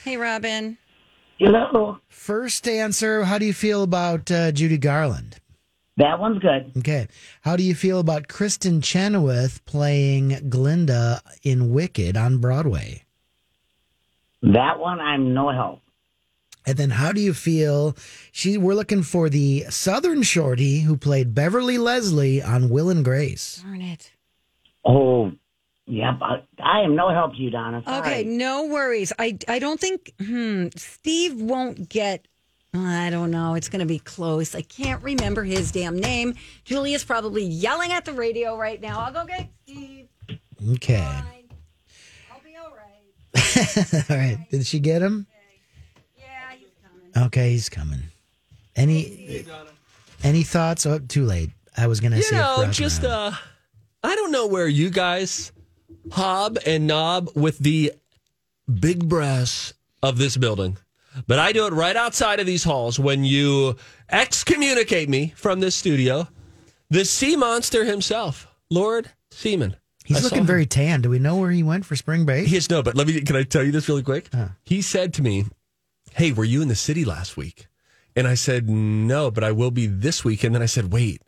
Hey, 0.05 0.17
Robin. 0.17 0.79
Hello. 1.39 1.99
First 2.09 2.69
answer, 2.69 3.25
how 3.25 3.39
do 3.39 3.47
you 3.47 3.53
feel 3.53 3.83
about 3.83 4.31
uh, 4.31 4.53
Judy 4.53 4.79
Garland? 4.79 5.41
That 5.97 6.19
one's 6.19 6.41
good. 6.41 6.73
Okay. 6.79 7.09
How 7.43 7.57
do 7.57 7.63
you 7.63 7.75
feel 7.75 8.01
about 8.01 8.29
Kristin 8.29 8.83
Chenoweth 8.83 9.65
playing 9.65 10.49
Glinda 10.49 11.23
in 11.43 11.73
Wicked 11.73 12.17
on 12.17 12.39
Broadway? 12.39 13.05
That 14.43 14.79
one, 14.79 15.01
I'm 15.01 15.35
no 15.35 15.51
help. 15.51 15.81
And 16.67 16.77
then 16.77 16.91
how 16.91 17.13
do 17.13 17.21
you 17.21 17.35
feel 17.35 17.97
she 18.33 18.57
we're 18.57 18.75
looking 18.75 19.03
for 19.03 19.29
the 19.29 19.65
Southern 19.69 20.23
Shorty 20.23 20.81
who 20.81 20.97
played 20.97 21.35
Beverly 21.35 21.79
Leslie 21.79 22.43
on 22.43 22.71
Will 22.71 22.89
and 22.91 23.05
Grace? 23.05 23.63
Darn 23.63 23.83
it. 23.83 24.13
Oh, 24.85 25.33
Yep, 25.87 26.15
I, 26.23 26.43
I 26.63 26.81
am 26.81 26.97
no 26.97 27.11
help 27.11 27.35
to 27.35 27.39
you, 27.39 27.51
Donna. 27.51 27.83
Sorry. 27.85 27.99
Okay, 27.99 28.25
no 28.25 28.67
worries. 28.69 29.13
I 29.19 29.39
I 29.49 29.59
don't 29.59 29.79
think 29.79 30.15
hmm, 30.19 30.69
Steve 30.77 31.41
won't 31.41 31.89
get. 31.89 32.27
I 32.73 33.11
don't 33.11 33.31
know. 33.31 33.55
It's 33.55 33.69
going 33.69 33.81
to 33.81 33.87
be 33.87 34.01
close. 34.01 34.55
I 34.55 34.63
can't 34.63 35.01
remember 35.03 35.45
his 35.45 35.71
damn 35.71 35.97
name. 35.97 36.35
Julia's 36.65 37.05
probably 37.05 37.45
yelling 37.45 37.93
at 37.93 38.05
the 38.05 38.13
radio 38.13 38.57
right 38.57 38.81
now. 38.81 38.99
I'll 38.99 39.13
go 39.13 39.25
get 39.27 39.49
Steve. 39.63 40.09
Okay. 40.73 40.97
Fine. 40.97 41.51
I'll 42.33 42.41
be 42.43 42.57
all 42.57 42.73
right. 42.73 44.07
All 44.11 44.17
right. 44.17 44.39
Did 44.51 44.67
she 44.67 44.81
get 44.81 45.03
him? 45.03 45.29
Yeah, 47.15 47.23
he's 47.23 47.23
coming. 47.23 47.27
Okay, 47.27 47.51
he's 47.51 47.69
coming. 47.69 48.01
Any 48.77 49.45
any 50.23 50.43
thoughts? 50.43 50.87
Oh, 50.87 50.99
too 50.99 51.25
late. 51.25 51.51
I 51.77 51.87
was 51.87 52.01
gonna 52.01 52.17
You 52.17 52.23
say 52.23 52.37
know, 52.37 52.67
just 52.71 53.05
uh, 53.05 53.33
I 54.03 54.15
don't 54.15 54.31
know 54.33 54.47
where 54.47 54.69
you 54.69 54.91
guys 54.91 55.53
hob 56.13 56.59
and 56.67 56.87
knob 56.87 57.31
with 57.35 57.59
the 57.59 57.93
big 58.81 59.09
brass 59.09 59.75
of 60.03 60.19
this 60.19 60.37
building, 60.37 60.77
but 61.27 61.39
I 61.39 61.53
do 61.53 61.67
it 61.67 61.73
right 61.73 61.97
outside 61.97 62.41
of 62.41 62.47
these 62.47 62.65
halls 62.65 62.99
when 62.99 63.25
you 63.25 63.77
excommunicate 64.11 65.09
me 65.09 65.33
from 65.37 65.61
this 65.61 65.75
studio. 65.77 66.29
The 66.91 67.05
sea 67.05 67.37
monster 67.37 67.85
himself, 67.85 68.47
Lord 68.71 69.11
Seaman. 69.31 69.77
he's 70.05 70.19
I 70.19 70.21
looking 70.21 70.45
very 70.45 70.67
tan. 70.67 71.01
Do 71.01 71.11
we 71.11 71.19
know 71.19 71.37
where 71.37 71.51
he 71.51 71.63
went 71.63 71.85
for 71.87 71.97
spring 71.97 72.25
break? 72.25 72.47
He 72.47 72.57
is 72.57 72.69
no, 72.71 72.83
but 72.83 72.95
let 72.95 73.07
me. 73.07 73.21
Can 73.23 73.37
I 73.37 73.43
tell 73.43 73.63
you 73.63 73.73
this 73.73 73.89
really 73.89 74.03
quick? 74.03 74.29
He 74.65 74.83
said 74.83 75.15
to 75.15 75.23
me, 75.23 75.45
"Hey, 76.15 76.33
were 76.33 76.45
you 76.45 76.63
in 76.63 76.69
the 76.69 76.75
city 76.75 77.05
last 77.05 77.37
week?" 77.37 77.67
And 78.17 78.27
I 78.27 78.35
said, 78.35 78.69
"No, 78.69 79.31
but 79.31 79.45
I 79.45 79.53
will 79.53 79.71
be 79.71 79.87
this 79.87 80.25
week." 80.25 80.45
And 80.45 80.55
then 80.55 80.63
I 80.63 80.67
said, 80.67 80.93
"Wait, 80.93 81.23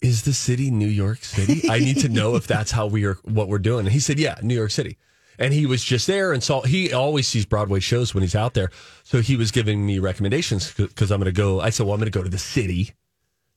is 0.00 0.22
the 0.22 0.32
city 0.32 0.70
New 0.70 0.88
York 0.88 1.24
City? 1.24 1.68
I 1.70 1.78
need 1.78 1.98
to 1.98 2.08
know 2.08 2.36
if 2.36 2.46
that's 2.54 2.72
how 2.72 2.86
we 2.86 3.04
are, 3.04 3.18
what 3.24 3.48
we're 3.48 3.58
doing." 3.58 3.86
And 3.86 3.92
he 3.92 4.00
said, 4.00 4.18
"Yeah, 4.18 4.38
New 4.42 4.54
York 4.54 4.70
City." 4.70 4.98
And 5.38 5.52
he 5.52 5.66
was 5.66 5.84
just 5.84 6.06
there 6.06 6.32
and 6.32 6.42
saw. 6.42 6.62
He 6.62 6.92
always 6.92 7.28
sees 7.28 7.46
Broadway 7.46 7.80
shows 7.80 8.14
when 8.14 8.22
he's 8.22 8.34
out 8.34 8.54
there, 8.54 8.70
so 9.04 9.20
he 9.20 9.36
was 9.36 9.50
giving 9.50 9.84
me 9.84 9.98
recommendations 9.98 10.72
because 10.72 11.10
I'm 11.10 11.20
going 11.20 11.32
to 11.32 11.32
go. 11.32 11.60
I 11.60 11.70
said, 11.70 11.86
"Well, 11.86 11.94
I'm 11.94 12.00
going 12.00 12.10
to 12.10 12.18
go 12.18 12.22
to 12.22 12.30
the 12.30 12.38
city 12.38 12.92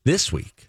this 0.03 0.31
week." 0.31 0.68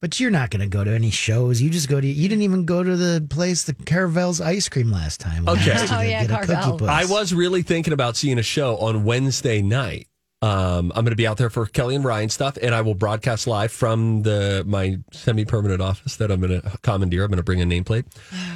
But 0.00 0.20
you're 0.20 0.30
not 0.30 0.50
going 0.50 0.60
to 0.60 0.68
go 0.68 0.84
to 0.84 0.92
any 0.92 1.10
shows. 1.10 1.60
You 1.60 1.70
just 1.70 1.88
go 1.88 2.00
to. 2.00 2.06
You 2.06 2.28
didn't 2.28 2.42
even 2.42 2.64
go 2.66 2.84
to 2.84 2.96
the 2.96 3.26
place, 3.28 3.64
the 3.64 3.74
Carvel's 3.74 4.40
ice 4.40 4.68
cream 4.68 4.92
last 4.92 5.18
time. 5.18 5.48
Okay. 5.48 5.72
asked 5.72 5.92
Oh, 5.92 5.98
to 6.00 6.08
yeah, 6.08 6.24
get 6.24 6.46
Carvel. 6.46 6.88
I 6.88 7.04
was 7.04 7.34
really 7.34 7.62
thinking 7.62 7.92
about 7.92 8.16
seeing 8.16 8.38
a 8.38 8.42
show 8.42 8.76
on 8.76 9.02
Wednesday 9.04 9.60
night. 9.60 10.06
Um, 10.40 10.92
I'm 10.94 11.04
going 11.04 11.06
to 11.06 11.16
be 11.16 11.26
out 11.26 11.36
there 11.36 11.50
for 11.50 11.66
Kelly 11.66 11.96
and 11.96 12.04
Ryan 12.04 12.28
stuff, 12.28 12.56
and 12.62 12.72
I 12.72 12.80
will 12.82 12.94
broadcast 12.94 13.48
live 13.48 13.72
from 13.72 14.22
the 14.22 14.62
my 14.68 15.00
semi-permanent 15.12 15.80
office 15.80 16.14
that 16.16 16.30
I'm 16.30 16.40
going 16.40 16.60
to 16.60 16.78
commandeer. 16.82 17.24
I'm 17.24 17.30
going 17.30 17.38
to 17.38 17.42
bring 17.42 17.60
a 17.60 17.64
nameplate, 17.64 18.04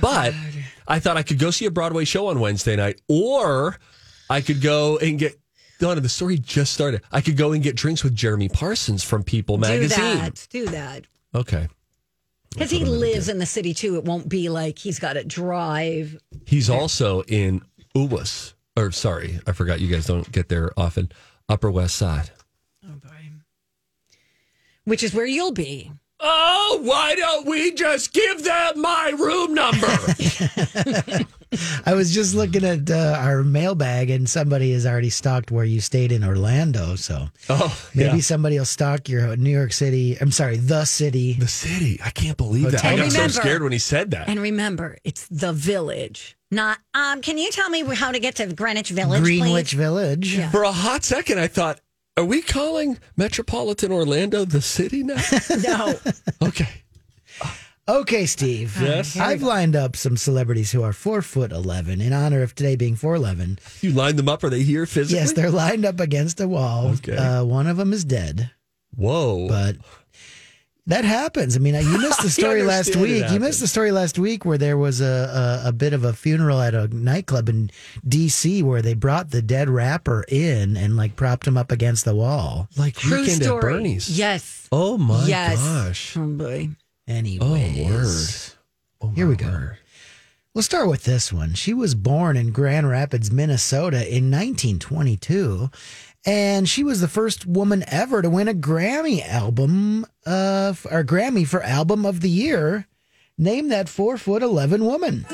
but 0.01 0.33
I 0.87 1.01
thought 1.01 1.17
I 1.17 1.25
could 1.25 1.41
go 1.41 1.51
see 1.51 1.65
a 1.67 1.73
Broadway 1.73 2.05
show 2.05 2.29
on 2.29 2.39
Wednesday 2.39 2.77
night, 2.77 3.01
or 3.09 3.79
I 4.31 4.43
could 4.43 4.61
go 4.61 4.99
and 4.99 5.19
get. 5.19 5.37
Donna, 5.81 6.01
the 6.01 6.09
story 6.09 6.39
just 6.39 6.73
started. 6.73 7.03
I 7.11 7.21
could 7.21 7.37
go 7.37 7.51
and 7.51 7.61
get 7.61 7.75
drinks 7.75 8.05
with 8.05 8.15
Jeremy 8.15 8.49
Parsons 8.49 9.03
from 9.03 9.25
People 9.25 9.59
Magazine. 9.59 9.99
Do 9.99 10.05
Magazine. 10.05 10.19
that. 10.21 10.47
Do 10.51 10.67
that. 10.67 11.07
Okay, 11.35 11.69
Because 12.53 12.71
he 12.71 12.85
lives 12.85 13.29
in 13.29 13.39
the 13.39 13.47
city 13.47 13.73
too. 13.75 13.97
It 13.97 14.05
won't 14.05 14.29
be 14.29 14.49
like 14.51 14.79
he's 14.79 14.99
got 14.99 15.15
to 15.15 15.25
drive. 15.25 16.19
he's 16.47 16.69
also 16.69 17.23
in 17.23 17.63
Uwas, 17.97 18.53
or 18.77 18.91
sorry, 18.91 19.41
I 19.47 19.53
forgot. 19.53 19.81
You 19.81 19.89
guys 19.89 20.07
don't 20.07 20.31
get 20.31 20.49
there 20.49 20.71
often. 20.77 21.11
Upper 21.49 21.71
West 21.71 21.97
Side. 21.97 22.31
Oh 22.85 22.95
boy. 22.97 23.09
Which 24.85 25.03
is 25.03 25.15
where 25.15 25.27
you'll 25.27 25.53
be. 25.53 25.93
Oh, 26.25 26.81
why 26.83 27.17
don't 27.17 27.47
we 27.47 27.75
just 27.75 28.13
give 28.13 28.45
them 28.45 28.81
my 28.81 29.13
room 29.19 29.55
number? 29.55 29.89
I 31.85 31.95
was 31.95 32.15
just 32.15 32.35
looking 32.35 32.65
at 32.65 32.91
uh, 32.91 33.17
our 33.19 33.43
mailbag, 33.43 34.09
and 34.09 34.29
somebody 34.29 34.73
has 34.73 34.87
already 34.87 35.11
stalked 35.11 35.51
where 35.51 35.65
you 35.65 35.81
stayed 35.81 36.13
in 36.13 36.25
Orlando. 36.25 36.95
So 36.95 37.27
oh, 37.51 37.79
maybe 37.95 38.17
yeah. 38.17 38.23
somebody 38.23 38.57
will 38.59 38.65
stalk 38.65 39.09
your 39.09 39.37
New 39.37 39.51
York 39.51 39.73
City. 39.73 40.17
I'm 40.21 40.31
sorry, 40.31 40.57
the 40.59 40.85
city. 40.85 41.35
the 41.35 41.49
city. 41.49 42.01
I 42.05 42.11
can't 42.11 42.37
believe 42.37 42.71
that. 42.71 42.85
I 42.85 42.93
And 42.93 43.01
got 43.01 43.13
so 43.13 43.29
scared 43.29 43.63
when 43.63 43.73
he 43.73 43.79
said 43.79 44.13
that. 44.13 44.29
And 44.29 44.41
remember, 44.41 44.99
it's 45.05 45.27
the 45.29 45.53
village, 45.53 46.37
not. 46.51 46.79
Um, 46.95 47.21
can 47.21 47.37
you 47.37 47.51
tell 47.51 47.69
me 47.69 47.83
how 47.83 48.13
to 48.13 48.19
get 48.21 48.37
to 48.37 48.47
Greenwich 48.53 48.91
Village, 48.91 49.23
Greenwich 49.23 49.71
please? 49.71 49.77
Village. 49.77 50.37
Yeah. 50.37 50.51
For 50.51 50.63
a 50.63 50.73
hot 50.73 51.05
second, 51.05 51.39
I 51.41 51.49
thought, 51.49 51.81
are 52.17 52.25
we 52.25 52.43
calling 52.43 52.99
Metropolitan 53.17 53.91
Orlando 53.93 54.45
the 54.45 54.61
city 54.61 55.03
now? 55.03 55.21
No, 55.63 55.95
okay. 56.43 56.69
Okay, 57.89 58.27
Steve. 58.27 58.77
Yes? 58.81 59.17
I've 59.17 59.43
lined 59.43 59.75
up 59.75 59.97
some 59.97 60.17
celebrities 60.17 60.71
who 60.71 60.83
are 60.83 60.93
four 60.93 61.21
foot 61.21 61.51
eleven 61.51 62.01
in 62.01 62.13
honor 62.13 62.43
of 62.43 62.55
today 62.55 62.77
being 62.77 62.95
four 62.95 63.15
eleven. 63.15 63.59
You 63.81 63.91
lined 63.91 64.19
them 64.19 64.29
up. 64.29 64.45
Are 64.45 64.51
they 64.51 64.63
here 64.63 64.87
physically? 64.87 65.19
Yes, 65.21 65.33
they're 65.33 65.51
lined 65.51 65.85
up 65.85 65.99
against 65.99 66.41
a 66.41 66.47
wall. 66.47 66.89
Okay. 66.93 67.17
Uh, 67.17 67.45
one 67.45 67.67
of 67.67 67.77
them 67.77 67.93
is 67.93 68.05
dead, 68.05 68.51
Whoa. 68.95 69.49
but 69.49 69.77
that 70.87 71.05
happens. 71.05 71.55
I 71.57 71.61
mean, 71.61 71.75
you 71.75 71.99
missed 71.99 72.23
the 72.23 72.31
story 72.41 72.63
last 72.63 72.97
week. 72.97 73.25
You 73.31 73.39
missed 73.39 73.61
the 73.61 73.69
story 73.69 73.93
last 73.93 74.19
week 74.19 74.45
where 74.45 74.59
there 74.59 74.77
was 74.77 75.01
a, 75.01 75.63
a 75.65 75.69
a 75.69 75.73
bit 75.73 75.93
of 75.93 76.05
a 76.05 76.13
funeral 76.13 76.61
at 76.61 76.75
a 76.75 76.89
nightclub 76.89 77.49
in 77.49 77.71
D.C. 78.07 78.63
where 78.63 78.83
they 78.83 78.95
brought 78.95 79.31
the 79.31 79.43
dead 79.43 79.69
rapper 79.71 80.25
in 80.29 80.77
and 80.77 80.97
like 80.97 81.15
propped 81.17 81.47
him 81.47 81.57
up 81.57 81.71
against 81.71 82.05
the 82.05 82.15
wall. 82.15 82.69
like 82.77 82.95
true 82.97 83.21
Weekend 83.21 83.43
story. 83.45 83.59
at 83.59 83.61
Bernie's. 83.63 84.09
Yes. 84.19 84.69
Oh, 84.73 84.99
my 84.99 85.25
yes. 85.27 85.59
gosh. 85.61 86.17
Oh 86.17 86.27
boy. 86.27 86.71
Anyways, 87.07 87.81
Oh, 89.01 89.05
word. 89.09 89.11
Oh, 89.11 89.15
Here 89.15 89.27
we 89.29 89.37
go. 89.37 89.47
word. 89.49 89.79
We'll 90.55 90.63
start 90.63 90.89
with 90.89 91.05
this 91.05 91.33
one. 91.33 91.55
She 91.55 91.73
was 91.73 91.95
born 91.95 92.37
in 92.37 92.51
Grand 92.53 92.87
Rapids, 92.89 93.31
Minnesota 93.33 93.99
in 94.07 94.31
1922, 94.31 95.71
and 96.25 96.69
she 96.69 96.85
was 96.85 97.01
the 97.01 97.09
first 97.09 97.47
woman 97.47 97.85
ever 97.89 98.23
to 98.23 98.31
win 98.31 98.49
a 98.49 98.55
Grammy 98.55 99.27
album, 99.27 100.07
uh, 100.25 100.75
or 100.91 101.05
Grammy 101.05 101.47
for 101.47 101.63
Album 101.63 102.07
of 102.07 102.21
the 102.21 102.31
Year. 102.31 102.87
Name 103.39 103.69
that 103.69 103.89
four 103.89 104.17
foot 104.17 104.43
11 104.43 104.85
woman. 104.85 105.27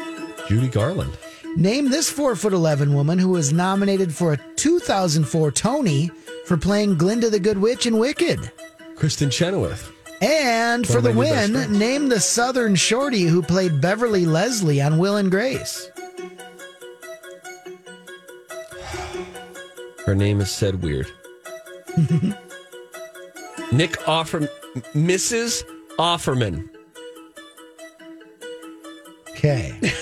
Judy 0.49 0.69
Garland. 0.69 1.13
Name 1.57 1.91
this 1.91 2.09
four 2.09 2.37
foot 2.37 2.53
11 2.53 2.95
woman 2.95 3.19
who 3.19 3.31
was 3.31 3.53
nominated 3.53 4.15
for 4.15 4.33
a 4.33 4.41
2004 4.57 5.51
Tony 5.51 6.11
for 6.47 6.57
playing 6.57 6.97
Glinda 6.97 7.29
the 7.29 7.41
Good 7.41 7.59
Witch 7.59 7.87
in 7.87 7.99
Wicked. 7.99 8.51
Kristin 8.95 9.31
Chenoweth. 9.31 9.93
And 10.21 10.87
for 10.87 11.01
the 11.01 11.11
of 11.11 11.17
my 11.17 11.25
new 11.25 11.31
best 11.31 11.53
win, 11.53 11.79
name 11.79 12.09
the 12.09 12.21
Southern 12.21 12.75
Shorty 12.75 13.23
who 13.23 13.43
played 13.43 13.81
Beverly 13.81 14.27
Leslie 14.27 14.81
on 14.81 14.99
Will 14.99 15.17
and 15.17 15.31
Grace. 15.31 15.91
Her 20.09 20.15
name 20.15 20.41
is 20.41 20.51
said 20.51 20.81
weird. 20.83 21.07
Nick 23.73 23.93
Offerman. 24.07 24.49
Mrs. 24.95 25.65
Offerman. 25.99 26.71
Okay. 29.33 29.79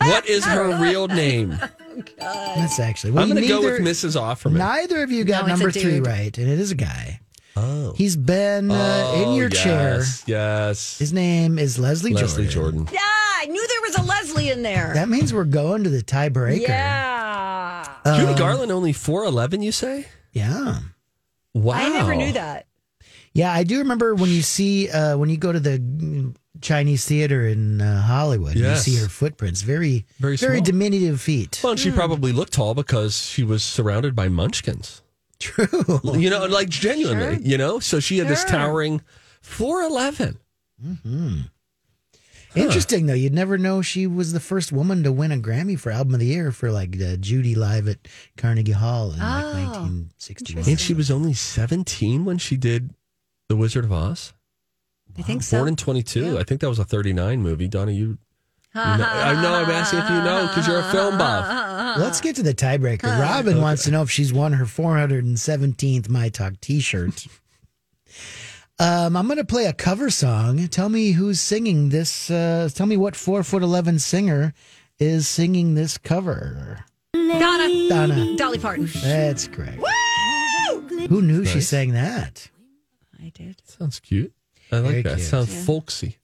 What 0.00 0.26
is 0.28 0.44
her 0.44 0.82
real 0.82 1.08
name? 1.08 1.50
That's 2.18 2.78
actually. 2.80 3.12
Well, 3.12 3.22
I'm 3.24 3.30
going 3.30 3.42
to 3.42 3.48
go 3.48 3.60
neither- 3.60 3.72
with 3.82 3.82
Mrs. 3.82 4.20
Offerman. 4.20 4.56
Neither 4.56 5.02
of 5.02 5.10
you 5.10 5.24
got 5.24 5.46
No, 5.46 5.52
it's 5.52 5.60
a 5.60 5.64
number 5.64 5.70
three 5.72 5.82
dude. 5.98 6.06
right, 6.06 6.36
and 6.38 6.48
it 6.48 6.58
is 6.58 6.70
a 6.72 6.74
guy. 6.74 7.20
oh. 7.56 7.92
He's 7.96 8.16
been 8.16 8.70
uh, 8.70 9.12
in 9.16 9.24
Oh, 9.28 9.36
your 9.36 9.48
chair. 9.50 9.96
yes, 9.98 10.24
Yes. 10.26 10.98
His 10.98 11.12
name 11.12 11.58
is 11.58 11.78
Leslie, 11.78 12.12
Leslie 12.14 12.46
Jordan. 12.48 12.86
Jordan. 12.86 12.94
Yeah, 12.94 13.00
I 13.02 13.46
knew 13.46 13.66
there 13.66 13.80
was 13.82 13.96
a 13.96 14.02
Leslie 14.02 14.48
in 14.50 14.62
there. 14.62 14.92
That 14.94 15.08
means 15.10 15.32
we're 15.34 15.44
going 15.44 15.84
to 15.84 15.90
the 15.90 16.02
tiebreaker. 16.02 16.60
yeah. 16.66 17.13
Judy 18.04 18.32
Um, 18.32 18.36
Garland 18.36 18.70
only 18.72 18.92
4'11, 18.92 19.62
you 19.62 19.72
say? 19.72 20.06
Yeah. 20.32 20.80
Wow. 21.54 21.74
I 21.74 21.88
never 21.90 22.14
knew 22.14 22.32
that. 22.32 22.66
Yeah, 23.32 23.52
I 23.52 23.64
do 23.64 23.78
remember 23.78 24.14
when 24.14 24.30
you 24.30 24.42
see 24.42 24.88
uh, 24.90 25.16
when 25.16 25.28
you 25.28 25.36
go 25.36 25.50
to 25.52 25.58
the 25.60 25.78
mm, 25.78 26.34
Chinese 26.60 27.04
theater 27.04 27.46
in 27.48 27.80
uh, 27.80 28.00
Hollywood, 28.02 28.54
Yes. 28.56 28.86
you 28.86 28.92
see 28.94 29.02
her 29.02 29.08
footprints. 29.08 29.62
Very, 29.62 30.06
Very 30.20 30.36
very 30.36 30.56
small. 30.58 30.64
diminutive 30.64 31.20
feet. 31.20 31.60
Well, 31.62 31.72
and 31.72 31.80
she 31.80 31.90
probably 31.90 32.32
looked 32.32 32.52
tall 32.52 32.74
because 32.74 33.16
she 33.26 33.42
was 33.42 33.62
surrounded 33.64 34.14
by 34.14 34.28
munchkins. 34.28 35.02
True. 35.40 36.00
You 36.14 36.30
know, 36.30 36.46
like 36.46 36.68
genuinely, 36.68 37.42
you 37.44 37.58
know? 37.58 37.80
So 37.80 37.98
she 38.00 38.18
had 38.18 38.28
this 38.28 38.44
towering 38.44 39.02
4'11. 39.42 40.36
Interesting 42.54 43.06
though, 43.06 43.14
you'd 43.14 43.34
never 43.34 43.58
know 43.58 43.82
she 43.82 44.06
was 44.06 44.32
the 44.32 44.40
first 44.40 44.70
woman 44.72 45.02
to 45.02 45.10
win 45.12 45.32
a 45.32 45.36
Grammy 45.36 45.78
for 45.78 45.90
Album 45.90 46.14
of 46.14 46.20
the 46.20 46.26
Year 46.26 46.52
for 46.52 46.70
like 46.70 47.00
uh, 47.00 47.16
Judy 47.16 47.54
live 47.54 47.88
at 47.88 47.98
Carnegie 48.36 48.72
Hall 48.72 49.12
in 49.12 49.18
like 49.18 49.44
Oh, 49.44 49.52
1961. 49.52 50.68
And 50.68 50.78
she 50.80 50.94
was 50.94 51.10
only 51.10 51.32
17 51.34 52.24
when 52.24 52.38
she 52.38 52.56
did 52.56 52.94
The 53.48 53.56
Wizard 53.56 53.84
of 53.84 53.92
Oz. 53.92 54.32
I 55.18 55.22
think 55.22 55.42
so. 55.42 55.58
Born 55.58 55.68
in 55.68 55.76
22. 55.76 56.38
I 56.38 56.44
think 56.44 56.60
that 56.60 56.68
was 56.68 56.78
a 56.78 56.84
39 56.84 57.40
movie. 57.42 57.68
Donna, 57.68 57.92
you. 57.92 58.00
you 58.02 58.16
know, 58.74 58.80
I 59.08 59.40
know 59.40 59.54
I'm 59.54 59.70
asking 59.70 60.00
if 60.00 60.08
you 60.10 60.16
know 60.16 60.46
because 60.48 60.66
you're 60.66 60.80
a 60.80 60.90
film 60.90 61.18
buff. 61.18 61.98
Let's 61.98 62.20
get 62.20 62.34
to 62.36 62.42
the 62.42 62.54
tiebreaker. 62.54 63.04
Robin 63.20 63.60
wants 63.60 63.84
to 63.84 63.90
know 63.92 64.02
if 64.02 64.10
she's 64.10 64.32
won 64.32 64.52
her 64.54 64.64
417th 64.64 66.08
My 66.08 66.28
Talk 66.28 66.60
T-shirt. 66.60 67.26
Um, 68.78 69.16
I'm 69.16 69.26
going 69.26 69.38
to 69.38 69.44
play 69.44 69.66
a 69.66 69.72
cover 69.72 70.10
song. 70.10 70.66
Tell 70.68 70.88
me 70.88 71.12
who's 71.12 71.40
singing 71.40 71.90
this. 71.90 72.30
Uh, 72.30 72.68
tell 72.74 72.86
me 72.86 72.96
what 72.96 73.14
four 73.14 73.42
foot 73.44 73.62
eleven 73.62 73.98
singer 73.98 74.52
is 74.98 75.28
singing 75.28 75.74
this 75.74 75.96
cover. 75.96 76.84
Donna. 77.12 77.88
Donna. 77.88 78.36
Dolly 78.36 78.58
Parton. 78.58 78.88
That's 79.02 79.46
correct. 79.46 79.78
Woo! 79.78 81.06
Who 81.08 81.22
knew 81.22 81.44
she 81.44 81.60
sang 81.60 81.92
that? 81.92 82.50
I 83.22 83.30
did. 83.34 83.56
Sounds 83.64 84.00
cute. 84.00 84.32
I 84.72 84.78
like 84.78 84.90
Very 84.90 85.02
that. 85.02 85.16
cute. 85.16 85.28
Sounds 85.28 85.64
folksy. 85.66 86.16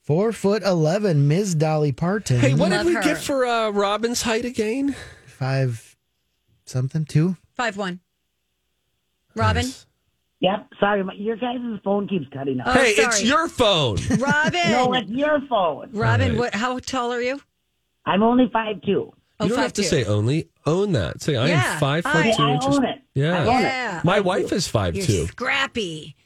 Four 0.00 0.32
foot 0.32 0.62
eleven, 0.62 1.26
Ms. 1.26 1.56
Dolly 1.56 1.90
Parton. 1.90 2.38
Hey, 2.38 2.54
what 2.54 2.70
Love 2.70 2.84
did 2.84 2.86
we 2.90 2.94
her. 2.94 3.02
get 3.02 3.18
for 3.18 3.44
uh, 3.44 3.70
Robin's 3.70 4.22
height 4.22 4.44
again? 4.44 4.94
Five 5.26 5.96
something 6.66 7.04
two. 7.04 7.36
Five 7.56 7.76
one. 7.76 7.98
Robin. 9.34 9.64
Nice. 9.64 9.86
Yep. 10.40 10.68
Sorry, 10.80 11.02
my, 11.02 11.14
your 11.14 11.36
guys' 11.36 11.58
phone 11.82 12.06
keeps 12.08 12.26
cutting 12.32 12.60
Oh, 12.64 12.72
hey, 12.72 12.94
sorry. 12.94 13.06
it's 13.08 13.22
your 13.24 13.48
phone. 13.48 13.96
Robin. 14.18 14.70
no, 14.70 14.92
it's 14.94 15.10
your 15.10 15.40
phone. 15.48 15.90
Robin, 15.92 16.22
All 16.22 16.28
right. 16.32 16.38
what? 16.38 16.54
How 16.54 16.78
tall 16.78 17.12
are 17.12 17.20
you? 17.22 17.40
I'm 18.04 18.22
only 18.22 18.48
five 18.52 18.82
two. 18.82 19.12
Oh, 19.40 19.44
you 19.44 19.50
don't 19.50 19.58
have 19.58 19.72
to 19.74 19.82
say 19.82 20.04
only. 20.04 20.48
Own 20.66 20.92
that. 20.92 21.20
Say 21.22 21.36
I 21.36 21.48
Yeah, 21.48 21.72
am 21.74 21.78
five 21.80 22.04
foot 22.04 22.14
I- 22.26 22.32
two 22.32 22.42
I 22.42 22.50
inches. 22.54 22.76
own 22.76 22.84
it. 22.84 23.02
Yeah. 23.14 23.34
I 23.34 23.40
own 23.40 23.62
Yeah. 23.62 23.98
it. 23.98 24.04
My 24.04 24.20
wife 24.20 24.52
is 24.52 24.66
five 24.68 24.94
You're 24.96 25.04
two. 25.06 25.26
scrappy. 25.26 26.16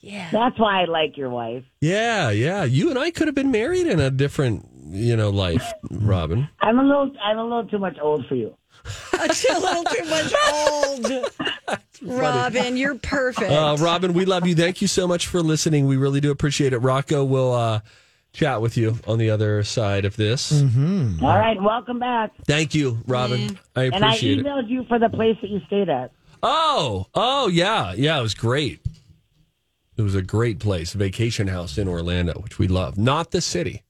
Yeah. 0.00 0.28
That's 0.30 0.58
why 0.58 0.82
I 0.82 0.84
like 0.84 1.16
your 1.16 1.30
wife. 1.30 1.64
Yeah, 1.80 2.30
yeah. 2.30 2.64
You 2.64 2.90
and 2.90 2.98
I 2.98 3.10
could 3.10 3.26
have 3.28 3.34
been 3.34 3.50
married 3.50 3.86
in 3.86 3.98
a 4.00 4.10
different, 4.10 4.66
you 4.88 5.16
know, 5.16 5.30
life, 5.30 5.72
Robin. 5.90 6.48
I'm 6.60 6.78
a 6.78 6.82
little. 6.82 7.10
I'm 7.22 7.38
a 7.38 7.42
little 7.44 7.66
too 7.66 7.78
much 7.78 7.96
old 8.00 8.26
for 8.26 8.34
you. 8.34 8.54
I 9.14 9.28
see 9.32 9.48
a 9.48 9.58
little 9.58 9.84
too 9.84 10.04
much 10.04 10.34
old. 10.52 11.30
Robin, 12.04 12.76
you're 12.76 12.96
perfect. 12.96 13.50
Uh, 13.50 13.76
Robin, 13.80 14.12
we 14.12 14.24
love 14.24 14.46
you. 14.46 14.54
Thank 14.54 14.82
you 14.82 14.88
so 14.88 15.08
much 15.08 15.26
for 15.26 15.42
listening. 15.42 15.86
We 15.86 15.96
really 15.96 16.20
do 16.20 16.30
appreciate 16.30 16.72
it. 16.72 16.78
Rocco 16.78 17.24
will 17.24 17.52
uh, 17.52 17.80
chat 18.32 18.60
with 18.60 18.76
you 18.76 18.98
on 19.06 19.18
the 19.18 19.30
other 19.30 19.62
side 19.62 20.04
of 20.04 20.16
this. 20.16 20.52
Mm-hmm. 20.52 21.24
All 21.24 21.38
right, 21.38 21.60
welcome 21.60 21.98
back. 21.98 22.32
Thank 22.46 22.74
you, 22.74 22.98
Robin. 23.06 23.58
I 23.74 23.84
appreciate 23.84 23.92
it. 23.92 23.94
And 23.94 24.04
I 24.04 24.08
appreciate 24.08 24.38
it. 24.38 24.44
emailed 24.46 24.68
you 24.68 24.84
for 24.84 24.98
the 24.98 25.08
place 25.08 25.36
that 25.40 25.50
you 25.50 25.60
stayed 25.66 25.88
at. 25.88 26.12
Oh, 26.42 27.06
oh 27.14 27.48
yeah, 27.48 27.94
yeah. 27.94 28.18
It 28.18 28.22
was 28.22 28.34
great. 28.34 28.80
It 29.96 30.02
was 30.02 30.14
a 30.14 30.22
great 30.22 30.58
place, 30.58 30.92
vacation 30.92 31.46
house 31.46 31.78
in 31.78 31.88
Orlando, 31.88 32.34
which 32.40 32.58
we 32.58 32.68
love. 32.68 32.98
Not 32.98 33.30
the 33.30 33.40
city. 33.40 33.82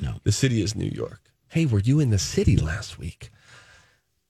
No. 0.00 0.14
the 0.24 0.32
city 0.32 0.62
is 0.62 0.74
New 0.74 0.90
York. 0.90 1.20
Hey, 1.48 1.66
were 1.66 1.78
you 1.78 2.00
in 2.00 2.10
the 2.10 2.18
city 2.18 2.56
last 2.56 2.98
week? 2.98 3.30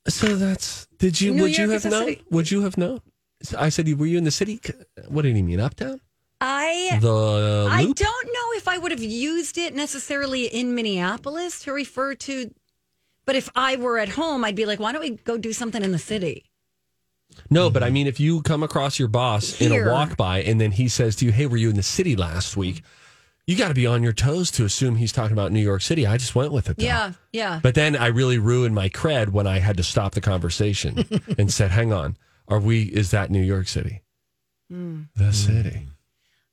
So 0.08 0.36
that's. 0.36 0.86
Did 0.98 1.20
you? 1.20 1.32
New 1.34 1.42
would 1.42 1.56
you 1.56 1.70
have 1.70 1.84
known? 1.84 2.06
city. 2.06 2.22
Would 2.30 2.50
you 2.50 2.62
have 2.62 2.76
known? 2.76 3.00
I 3.58 3.68
said, 3.68 3.88
were 3.98 4.06
you 4.06 4.18
in 4.18 4.24
the 4.24 4.30
city? 4.30 4.60
What 5.08 5.22
did 5.22 5.34
he 5.36 5.42
mean? 5.42 5.60
Uptown? 5.60 6.00
I 6.40 6.98
The 7.00 7.68
I 7.70 7.84
loop? 7.84 7.96
don't 7.96 8.26
know 8.26 8.56
if 8.56 8.66
I 8.66 8.76
would 8.78 8.90
have 8.90 9.02
used 9.02 9.58
it 9.58 9.74
necessarily 9.74 10.46
in 10.46 10.74
Minneapolis 10.74 11.60
to 11.60 11.72
refer 11.72 12.14
to, 12.16 12.52
but 13.24 13.36
if 13.36 13.48
I 13.54 13.76
were 13.76 13.98
at 13.98 14.08
home, 14.10 14.44
I'd 14.44 14.56
be 14.56 14.66
like, 14.66 14.80
why 14.80 14.90
don't 14.92 15.00
we 15.02 15.10
go 15.10 15.38
do 15.38 15.52
something 15.52 15.82
in 15.84 15.92
the 15.92 15.98
city? 15.98 16.46
No, 17.48 17.70
but 17.70 17.82
I 17.82 17.90
mean, 17.90 18.06
if 18.06 18.20
you 18.20 18.42
come 18.42 18.62
across 18.62 18.98
your 18.98 19.08
boss 19.08 19.60
in 19.60 19.72
a 19.72 19.88
walk 19.90 20.16
by 20.16 20.42
and 20.42 20.60
then 20.60 20.72
he 20.72 20.88
says 20.88 21.16
to 21.16 21.24
you, 21.24 21.32
Hey, 21.32 21.46
were 21.46 21.56
you 21.56 21.70
in 21.70 21.76
the 21.76 21.82
city 21.82 22.16
last 22.16 22.56
week? 22.56 22.82
You 23.46 23.56
got 23.56 23.68
to 23.68 23.74
be 23.74 23.86
on 23.86 24.02
your 24.02 24.12
toes 24.12 24.50
to 24.52 24.64
assume 24.64 24.96
he's 24.96 25.12
talking 25.12 25.32
about 25.32 25.50
New 25.50 25.60
York 25.60 25.82
City. 25.82 26.06
I 26.06 26.16
just 26.16 26.34
went 26.34 26.52
with 26.52 26.68
it. 26.70 26.76
Though. 26.76 26.84
Yeah, 26.84 27.12
yeah. 27.32 27.60
But 27.62 27.74
then 27.74 27.96
I 27.96 28.08
really 28.08 28.38
ruined 28.38 28.74
my 28.74 28.88
cred 28.88 29.30
when 29.30 29.46
I 29.46 29.58
had 29.58 29.76
to 29.78 29.82
stop 29.82 30.12
the 30.12 30.20
conversation 30.20 31.04
and 31.38 31.52
said, 31.52 31.70
Hang 31.70 31.92
on, 31.92 32.16
are 32.52 32.60
we, 32.60 32.82
is 32.82 33.10
that 33.12 33.30
New 33.30 33.40
York 33.40 33.66
City? 33.66 34.02
Hmm. 34.70 35.02
The 35.16 35.32
city. 35.32 35.86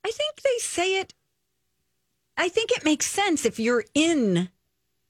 I 0.06 0.12
think 0.12 0.42
they 0.42 0.58
say 0.60 1.00
it. 1.00 1.14
I 2.38 2.48
think 2.48 2.72
it 2.72 2.86
makes 2.86 3.06
sense 3.06 3.46
if 3.46 3.60
you're 3.60 3.84
in 3.94 4.48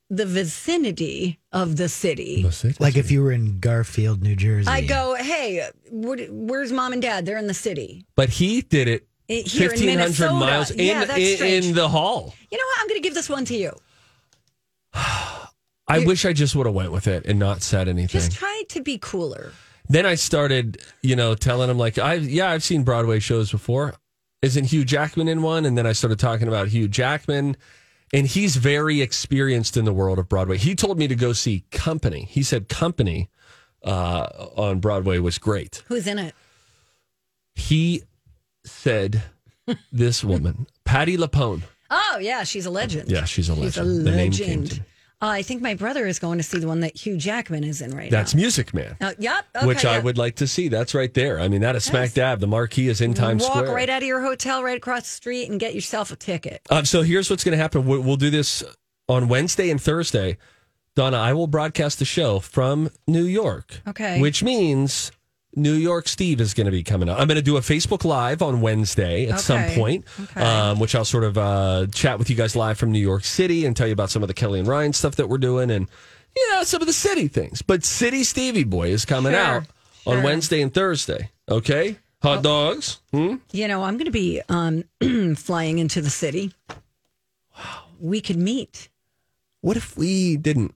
the 0.09 0.25
vicinity 0.25 1.39
of 1.51 1.77
the 1.77 1.87
city. 1.87 2.41
The 2.41 2.51
city. 2.51 2.75
Like 2.79 2.97
if 2.97 3.11
you 3.11 3.21
were 3.21 3.31
in 3.31 3.59
Garfield, 3.59 4.23
New 4.23 4.35
Jersey. 4.35 4.67
I 4.67 4.81
go, 4.81 5.13
hey, 5.13 5.69
what, 5.91 6.19
where's 6.31 6.71
mom 6.71 6.93
and 6.93 7.01
dad? 7.03 7.27
They're 7.27 7.37
in 7.37 7.45
the 7.45 7.53
city. 7.53 8.05
But 8.15 8.29
he 8.29 8.61
did 8.63 8.87
it 8.87 9.07
I- 9.29 9.43
here 9.45 9.69
in 9.71 9.77
1,500 9.77 9.85
Minnesota. 9.85 10.33
miles 10.33 10.71
in, 10.71 10.85
Yeah, 10.87 11.05
that's 11.05 11.19
in, 11.19 11.35
strange. 11.37 11.65
in 11.67 11.75
the 11.75 11.87
hall. 11.87 12.33
You 12.49 12.57
know 12.57 12.63
what? 12.65 12.79
I'm 12.81 12.87
going 12.87 12.99
to 12.99 13.07
give 13.07 13.13
this 13.13 13.29
one 13.29 13.45
to 13.45 13.55
you. 13.55 13.73
I 14.93 16.05
wish 16.05 16.25
I 16.25 16.33
just 16.33 16.55
would 16.55 16.65
have 16.65 16.75
went 16.75 16.91
with 16.91 17.05
it 17.07 17.25
and 17.27 17.37
not 17.37 17.61
said 17.61 17.87
anything. 17.87 18.07
Just 18.19 18.31
try 18.31 18.63
to 18.69 18.81
be 18.81 18.97
cooler. 18.99 19.53
Then 19.89 20.05
I 20.05 20.15
started, 20.15 20.81
you 21.01 21.15
know, 21.15 21.33
telling 21.33 21.69
him 21.69 21.77
like, 21.77 21.97
I 21.97 22.15
yeah, 22.15 22.51
I've 22.51 22.63
seen 22.63 22.83
Broadway 22.83 23.19
shows 23.19 23.51
before. 23.51 23.95
Isn't 24.41 24.65
Hugh 24.65 24.85
Jackman 24.85 25.27
in 25.27 25.41
one? 25.41 25.65
And 25.65 25.77
then 25.77 25.85
I 25.85 25.91
started 25.91 26.19
talking 26.19 26.47
about 26.47 26.69
Hugh 26.69 26.87
Jackman, 26.87 27.57
and 28.13 28.27
he's 28.27 28.55
very 28.55 29.01
experienced 29.01 29.75
in 29.75 29.85
the 29.85 29.91
world 29.91 30.19
of 30.19 30.29
Broadway. 30.29 30.57
He 30.57 30.75
told 30.75 30.97
me 30.97 31.07
to 31.07 31.15
go 31.15 31.33
see 31.33 31.65
Company. 31.71 32.25
He 32.29 32.43
said 32.43 32.69
Company 32.69 33.29
uh, 33.83 34.27
on 34.55 34.79
Broadway 34.79 35.17
was 35.17 35.37
great. 35.39 35.83
Who's 35.87 36.07
in 36.07 36.19
it? 36.19 36.35
He 37.55 38.03
said 38.63 39.23
this 39.91 40.23
woman, 40.23 40.67
Patti 40.85 41.17
LuPone. 41.17 41.63
Oh, 41.89 42.17
yeah, 42.21 42.43
she's 42.43 42.65
a 42.65 42.69
legend. 42.69 43.11
Yeah, 43.11 43.25
she's 43.25 43.49
a 43.49 43.53
legend. 43.55 43.73
She's 43.73 43.77
a 43.77 44.03
The 44.03 44.11
name 44.11 44.31
came 44.31 44.61
legend. 44.61 44.83
Uh, 45.21 45.27
I 45.27 45.41
think 45.41 45.61
my 45.61 45.73
brother 45.73 46.07
is 46.07 46.17
going 46.17 46.37
to 46.37 46.43
see 46.43 46.59
the 46.59 46.67
one 46.67 46.79
that 46.79 46.95
Hugh 46.95 47.17
Jackman 47.17 47.65
is 47.65 47.81
in 47.81 47.93
right 47.93 48.09
now. 48.09 48.17
That's 48.17 48.33
now. 48.33 48.39
Music 48.39 48.73
Man. 48.73 48.95
Uh, 49.01 49.11
yep. 49.19 49.45
Okay, 49.53 49.65
which 49.65 49.83
I 49.83 49.99
would 49.99 50.17
like 50.17 50.35
to 50.35 50.47
see. 50.47 50.69
That's 50.69 50.95
right 50.95 51.13
there. 51.13 51.41
I 51.41 51.49
mean, 51.49 51.59
that 51.59 51.75
is 51.75 51.83
smack 51.83 52.13
dab. 52.13 52.39
The 52.39 52.47
marquee 52.47 52.87
is 52.87 53.01
in 53.01 53.13
Times 53.13 53.43
Walk 53.43 53.51
Square. 53.51 53.65
Walk 53.65 53.75
right 53.75 53.89
out 53.89 54.01
of 54.01 54.07
your 54.07 54.21
hotel, 54.21 54.63
right 54.63 54.77
across 54.77 55.01
the 55.01 55.09
street, 55.09 55.49
and 55.49 55.59
get 55.59 55.75
yourself 55.75 56.11
a 56.11 56.15
ticket. 56.15 56.61
Um, 56.69 56.85
so 56.85 57.01
here's 57.01 57.29
what's 57.29 57.43
going 57.43 57.51
to 57.51 57.61
happen. 57.61 57.85
We'll, 57.85 57.99
we'll 58.01 58.15
do 58.15 58.29
this 58.29 58.63
on 59.09 59.27
Wednesday 59.27 59.69
and 59.69 59.81
Thursday. 59.81 60.37
Donna, 60.95 61.17
I 61.17 61.33
will 61.33 61.47
broadcast 61.47 61.99
the 61.99 62.05
show 62.05 62.39
from 62.39 62.89
New 63.05 63.23
York. 63.23 63.81
Okay. 63.87 64.21
Which 64.21 64.41
means 64.41 65.11
New 65.55 65.73
York 65.73 66.07
Steve 66.07 66.39
is 66.41 66.53
going 66.53 66.65
to 66.65 66.71
be 66.71 66.83
coming 66.83 67.09
up. 67.09 67.19
I'm 67.19 67.27
going 67.27 67.35
to 67.37 67.41
do 67.41 67.57
a 67.57 67.61
Facebook 67.61 68.05
Live 68.05 68.41
on 68.41 68.61
Wednesday 68.61 69.27
at 69.27 69.39
some 69.39 69.63
point, 69.71 70.05
Okay. 70.19 70.41
um, 70.41 70.79
which 70.79 70.93
I'll 70.95 71.03
sort 71.05 71.23
of 71.23 71.37
uh, 71.37 71.87
chat 71.91 72.19
with 72.19 72.29
you 72.29 72.35
guys 72.35 72.55
live 72.55 72.77
from 72.77 72.91
New 72.91 72.99
York 72.99 73.23
City 73.23 73.65
and 73.65 73.75
tell 73.75 73.87
you 73.87 73.93
about 73.93 74.11
some 74.11 74.21
of 74.21 74.27
the 74.27 74.33
Kelly 74.35 74.59
and 74.59 74.67
Ryan 74.67 74.93
stuff 74.93 75.15
that 75.15 75.27
we're 75.27 75.39
doing 75.39 75.71
and, 75.71 75.87
you 76.35 76.51
know, 76.51 76.63
some 76.63 76.81
of 76.81 76.87
the 76.87 76.93
city 76.93 77.27
things. 77.27 77.61
But 77.63 77.83
City 77.83 78.23
Stevie 78.23 78.63
Boy 78.63 78.89
is 78.89 79.05
coming 79.05 79.33
Sure, 79.33 79.41
out 79.41 79.63
on. 80.05 80.21
Wednesday 80.23 80.61
and 80.61 80.71
Thursday. 80.73 81.31
Okay? 81.49 81.97
Hot 82.21 82.43
dogs? 82.43 82.99
Hmm? 83.11 83.37
You 83.51 83.67
know, 83.67 83.83
I'm 83.83 83.95
going 83.95 84.05
to 84.05 84.11
be 84.11 84.41
um, 84.49 84.83
flying 85.35 85.79
into 85.79 86.01
the 86.01 86.09
city. 86.11 86.53
Wow. 87.57 87.85
We 87.99 88.21
could 88.21 88.37
meet. 88.37 88.89
What 89.61 89.77
if 89.77 89.97
we 89.97 90.37
didn't? 90.37 90.75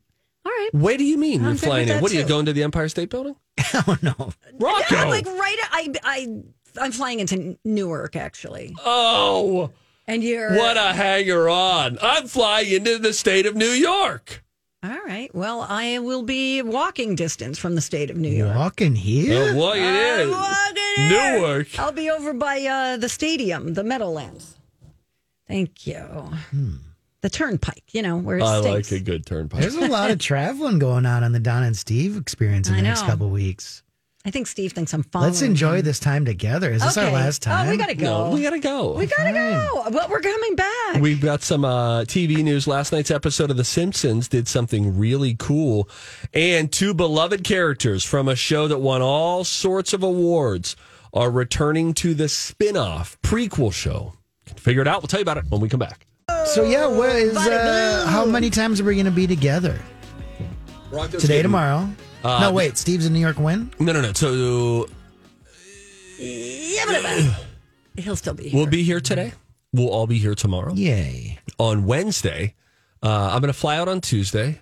All 0.64 0.80
right. 0.80 0.84
What 0.84 0.98
do 0.98 1.04
you 1.04 1.18
mean 1.18 1.42
I'm 1.42 1.50
you're 1.52 1.56
flying 1.58 1.84
in? 1.84 1.96
that 1.96 2.02
What 2.02 2.12
are 2.12 2.16
you 2.16 2.24
going 2.26 2.46
to 2.46 2.54
the 2.54 2.64
Empire 2.64 2.90
State 2.90 3.10
Building? 3.10 3.36
oh 3.74 3.98
no. 4.02 4.14
Rocco. 4.60 4.96
Yeah, 4.96 5.06
like 5.06 5.26
right. 5.26 5.58
I 5.72 5.94
I 6.04 6.44
I'm 6.82 6.92
flying 6.92 7.20
into 7.20 7.58
Newark 7.64 8.16
actually, 8.16 8.76
oh, 8.84 9.72
and 10.08 10.24
you're 10.24 10.56
what 10.56 10.76
a 10.78 10.94
hanger 10.94 11.50
on. 11.50 11.98
I'm 12.02 12.28
flying 12.28 12.72
into 12.72 12.98
the 12.98 13.14
state 13.14 13.46
of 13.46 13.56
New 13.56 13.66
York. 13.70 14.44
All 14.84 15.00
right. 15.06 15.34
Well, 15.34 15.62
I 15.62 16.00
will 16.00 16.24
be 16.24 16.62
walking 16.62 17.16
distance 17.16 17.58
from 17.58 17.76
the 17.76 17.82
state 17.82 18.10
of 18.10 18.18
New 18.18 18.30
York. 18.30 18.54
Walking 18.56 18.96
here? 18.96 19.52
Oh, 19.52 19.54
boy, 19.54 19.78
it 19.78 19.84
I'm 19.84 20.20
is. 20.28 20.32
walking 20.32 21.08
here. 21.08 21.40
Newark. 21.40 21.80
I'll 21.80 21.94
be 21.94 22.10
over 22.10 22.34
by 22.34 22.62
uh, 22.66 22.98
the 22.98 23.08
stadium, 23.08 23.76
the 23.76 23.84
Meadowlands. 23.84 24.58
Thank 25.48 25.88
you. 25.88 26.32
The 27.24 27.30
Turnpike. 27.30 27.84
You 27.94 28.02
know 28.04 28.18
where 28.18 28.38
it 28.38 28.44
I 28.44 28.60
stinks. 28.62 28.92
like 28.92 29.02
a 29.02 29.04
good 29.04 29.26
turnpike. 29.26 29.62
There's 29.62 29.76
a 29.76 29.88
lot 29.88 30.12
of 30.12 30.20
traveling 30.30 30.78
going 30.78 31.06
on 31.06 31.24
on 31.24 31.32
the 31.32 31.40
Don 31.40 31.64
and 31.64 31.76
Steve 31.76 32.18
experience 32.18 32.68
in 32.68 32.74
I 32.76 32.78
the 32.78 32.84
next 32.84 33.02
know. 33.02 33.08
couple 33.08 33.30
weeks. 33.30 33.82
I 34.26 34.32
think 34.32 34.48
Steve 34.48 34.72
thinks 34.72 34.94
I'm 34.94 35.04
following. 35.04 35.32
Let's 35.32 35.42
enjoy 35.42 35.78
him. 35.80 35.86
this 35.86 36.00
time 36.00 36.24
together. 36.26 36.72
Is 36.72 36.82
this 36.82 36.98
our 36.98 37.06
Okay. 37.06 37.14
last 37.14 37.42
time? 37.42 37.68
Oh, 37.68 37.72
we 37.72 37.78
gotta 37.78 37.94
go. 37.96 38.30
No, 38.30 38.36
we 38.36 38.42
gotta 38.42 38.60
go. 38.60 38.94
We 38.94 39.06
gotta 39.06 39.32
go. 39.34 39.84
But 39.92 40.10
we're 40.10 40.22
coming 40.22 40.56
back. 40.56 41.02
We've 41.02 41.20
got 41.22 41.42
some 41.42 41.66
uh, 41.66 42.02
TV 42.04 42.44
news. 42.44 42.66
Last 42.68 42.92
night's 42.94 43.12
episode 43.12 43.52
of 43.52 43.58
The 43.58 43.66
Simpsons 43.66 44.28
did 44.30 44.48
something 44.48 44.98
really 44.98 45.36
cool. 45.38 45.90
And 46.34 46.72
two 46.72 46.94
beloved 46.94 47.44
characters 47.44 48.04
from 48.06 48.30
a 48.30 48.36
show 48.36 48.68
that 48.70 48.80
won 48.80 49.02
all 49.02 49.44
sorts 49.44 49.92
of 49.94 50.04
awards 50.04 50.76
are 51.14 51.30
returning 51.32 51.94
to 51.96 52.14
the 52.14 52.28
spin 52.30 52.76
off 52.78 53.18
prequel 53.22 53.74
show. 53.74 54.14
Can 54.46 54.58
figure 54.58 54.82
it 54.82 54.88
out. 54.88 55.02
We'll 55.02 55.08
tell 55.08 55.20
you 55.20 55.24
about 55.24 55.38
it 55.38 55.46
when 55.50 55.60
we 55.62 55.68
come 55.70 55.80
back. 55.80 56.06
So 56.46 56.64
yeah, 56.64 56.88
where 56.88 57.18
is 57.18 57.36
uh, 57.36 58.06
how 58.08 58.26
many 58.26 58.50
times 58.50 58.80
are 58.80 58.84
we 58.84 58.94
going 58.96 59.06
to 59.06 59.12
be 59.12 59.26
together? 59.28 59.80
Today, 61.10 61.42
tomorrow. 61.42 61.90
Uh, 62.24 62.40
no, 62.42 62.52
wait. 62.52 62.78
Steve's 62.78 63.06
in 63.06 63.14
New 63.14 63.20
York. 63.20 63.40
When? 63.40 63.72
No, 63.80 63.92
no, 63.94 64.02
no. 64.02 64.14
So 64.14 64.88
Yeah, 66.20 66.84
but- 66.86 67.02
but- 67.04 68.04
He'll 68.04 68.16
still 68.16 68.34
be 68.34 68.50
here. 68.50 68.58
we'll 68.58 68.66
be 68.70 68.82
here 68.84 69.00
today. 69.00 69.34
We'll 69.72 69.90
all 69.90 70.08
be 70.08 70.18
here 70.18 70.34
tomorrow. 70.34 70.74
Yay! 70.74 71.38
On 71.60 71.86
Wednesday, 71.86 72.56
uh, 73.04 73.30
I'm 73.34 73.40
going 73.42 73.54
to 73.54 73.58
fly 73.60 73.78
out 73.78 73.88
on 73.88 74.02
Tuesday, 74.02 74.62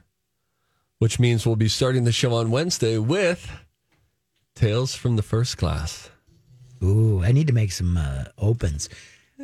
which 1.00 1.18
means 1.18 1.46
we'll 1.46 1.56
be 1.56 1.70
starting 1.70 2.04
the 2.04 2.12
show 2.12 2.34
on 2.34 2.52
Wednesday 2.52 2.98
with 2.98 3.50
Tales 4.56 4.94
from 4.96 5.16
the 5.16 5.22
First 5.24 5.58
Class. 5.58 6.10
Ooh, 6.84 7.22
I 7.24 7.32
need 7.32 7.48
to 7.48 7.54
make 7.54 7.72
some 7.72 7.96
uh, 7.96 8.26
opens. 8.38 8.90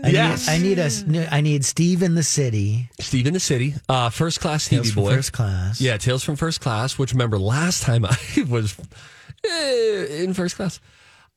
I 0.03 0.09
Yes. 0.09 0.47
need, 0.47 0.53
I 0.53 0.57
need 0.57 1.15
a 1.17 1.33
I 1.33 1.41
need 1.41 1.65
Steve 1.65 2.03
in 2.03 2.15
the 2.15 2.23
city. 2.23 2.89
Steve 2.99 3.27
in 3.27 3.33
the 3.33 3.39
City, 3.39 3.73
uh, 3.89 4.09
first 4.09 4.39
class 4.39 4.63
Stevie 4.65 4.83
Tales 4.83 4.93
from 4.93 5.03
boy, 5.03 5.15
First 5.15 5.33
Class. 5.33 5.81
Yeah, 5.81 5.97
Tales 5.97 6.23
from 6.23 6.35
First 6.35 6.61
Class. 6.61 6.97
Which 6.97 7.13
remember 7.13 7.37
last 7.39 7.83
time 7.83 8.05
I 8.09 8.17
was 8.49 8.75
eh, 9.43 10.23
in 10.23 10.33
first 10.33 10.55
class, 10.55 10.79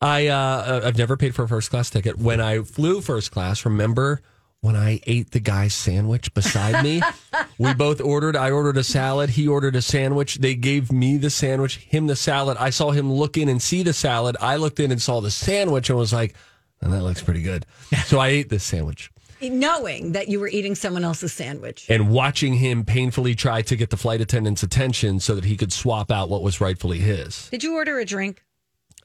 I 0.01 0.27
uh, 0.29 0.83
I've 0.85 0.99
never 0.99 1.17
paid 1.17 1.35
for 1.35 1.45
a 1.45 1.49
first 1.49 1.71
class 1.71 1.91
ticket. 1.91 2.19
When 2.19 2.41
I 2.41 2.61
flew 2.63 3.01
first 3.01 3.31
class, 3.31 3.65
remember 3.65 4.21
when 4.63 4.77
I 4.77 5.01
ate 5.07 5.31
the 5.31 5.41
guy's 5.41 5.73
sandwich 5.75 6.33
beside 6.35 6.85
me? 6.85 7.01
we 7.59 7.73
both 7.75 8.01
ordered. 8.01 8.37
I 8.37 8.51
ordered 8.51 8.77
a 8.77 8.85
salad. 8.85 9.31
He 9.31 9.49
ordered 9.49 9.75
a 9.75 9.83
sandwich. 9.83 10.37
They 10.37 10.55
gave 10.55 10.93
me 10.93 11.17
the 11.17 11.31
sandwich, 11.31 11.79
him 11.79 12.07
the 12.09 12.17
salad. 12.17 12.59
I 12.61 12.69
saw 12.71 12.91
him 12.91 13.11
look 13.11 13.39
in 13.39 13.49
and 13.49 13.61
see 13.63 13.83
the 13.83 13.95
salad. 13.95 14.37
I 14.41 14.57
looked 14.57 14.79
in 14.81 14.91
and 14.93 15.01
saw 15.01 15.21
the 15.21 15.31
sandwich 15.31 15.89
and 15.89 15.99
was 15.99 16.13
like, 16.13 16.35
"Oh, 16.83 16.91
"That 16.91 17.03
looks 17.03 17.23
pretty 17.23 17.43
good." 17.43 17.67
So 18.07 18.19
I 18.19 18.29
ate 18.29 18.49
this 18.49 18.65
sandwich. 18.65 19.11
Knowing 19.43 20.13
that 20.13 20.29
you 20.29 20.39
were 20.39 20.49
eating 20.49 20.75
someone 20.75 21.03
else's 21.03 21.33
sandwich. 21.33 21.87
and 21.89 22.11
watching 22.11 22.55
him 22.55 22.85
painfully 22.85 23.35
try 23.35 23.63
to 23.63 23.75
get 23.77 23.89
the 23.89 23.97
flight 23.97 24.21
attendant's 24.21 24.63
attention 24.63 25.19
so 25.19 25.35
that 25.35 25.45
he 25.47 25.57
could 25.57 25.73
swap 25.73 26.11
out 26.11 26.29
what 26.29 26.43
was 26.43 26.61
rightfully 26.61 26.99
his. 26.99 27.49
Did 27.49 27.63
you 27.65 27.75
order 27.75 27.99
a 27.99 28.05
drink? 28.05 28.45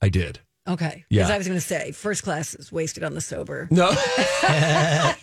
I 0.02 0.10
did. 0.10 0.40
Okay. 0.68 1.06
Yeah. 1.10 1.22
Because 1.22 1.32
I 1.32 1.38
was 1.38 1.48
going 1.48 1.58
to 1.60 1.66
say, 1.66 1.92
first 1.94 2.24
class 2.24 2.54
is 2.56 2.70
wasted 2.72 3.04
on 3.04 3.14
the 3.14 3.22
sober. 3.22 3.68
No. 3.72 3.92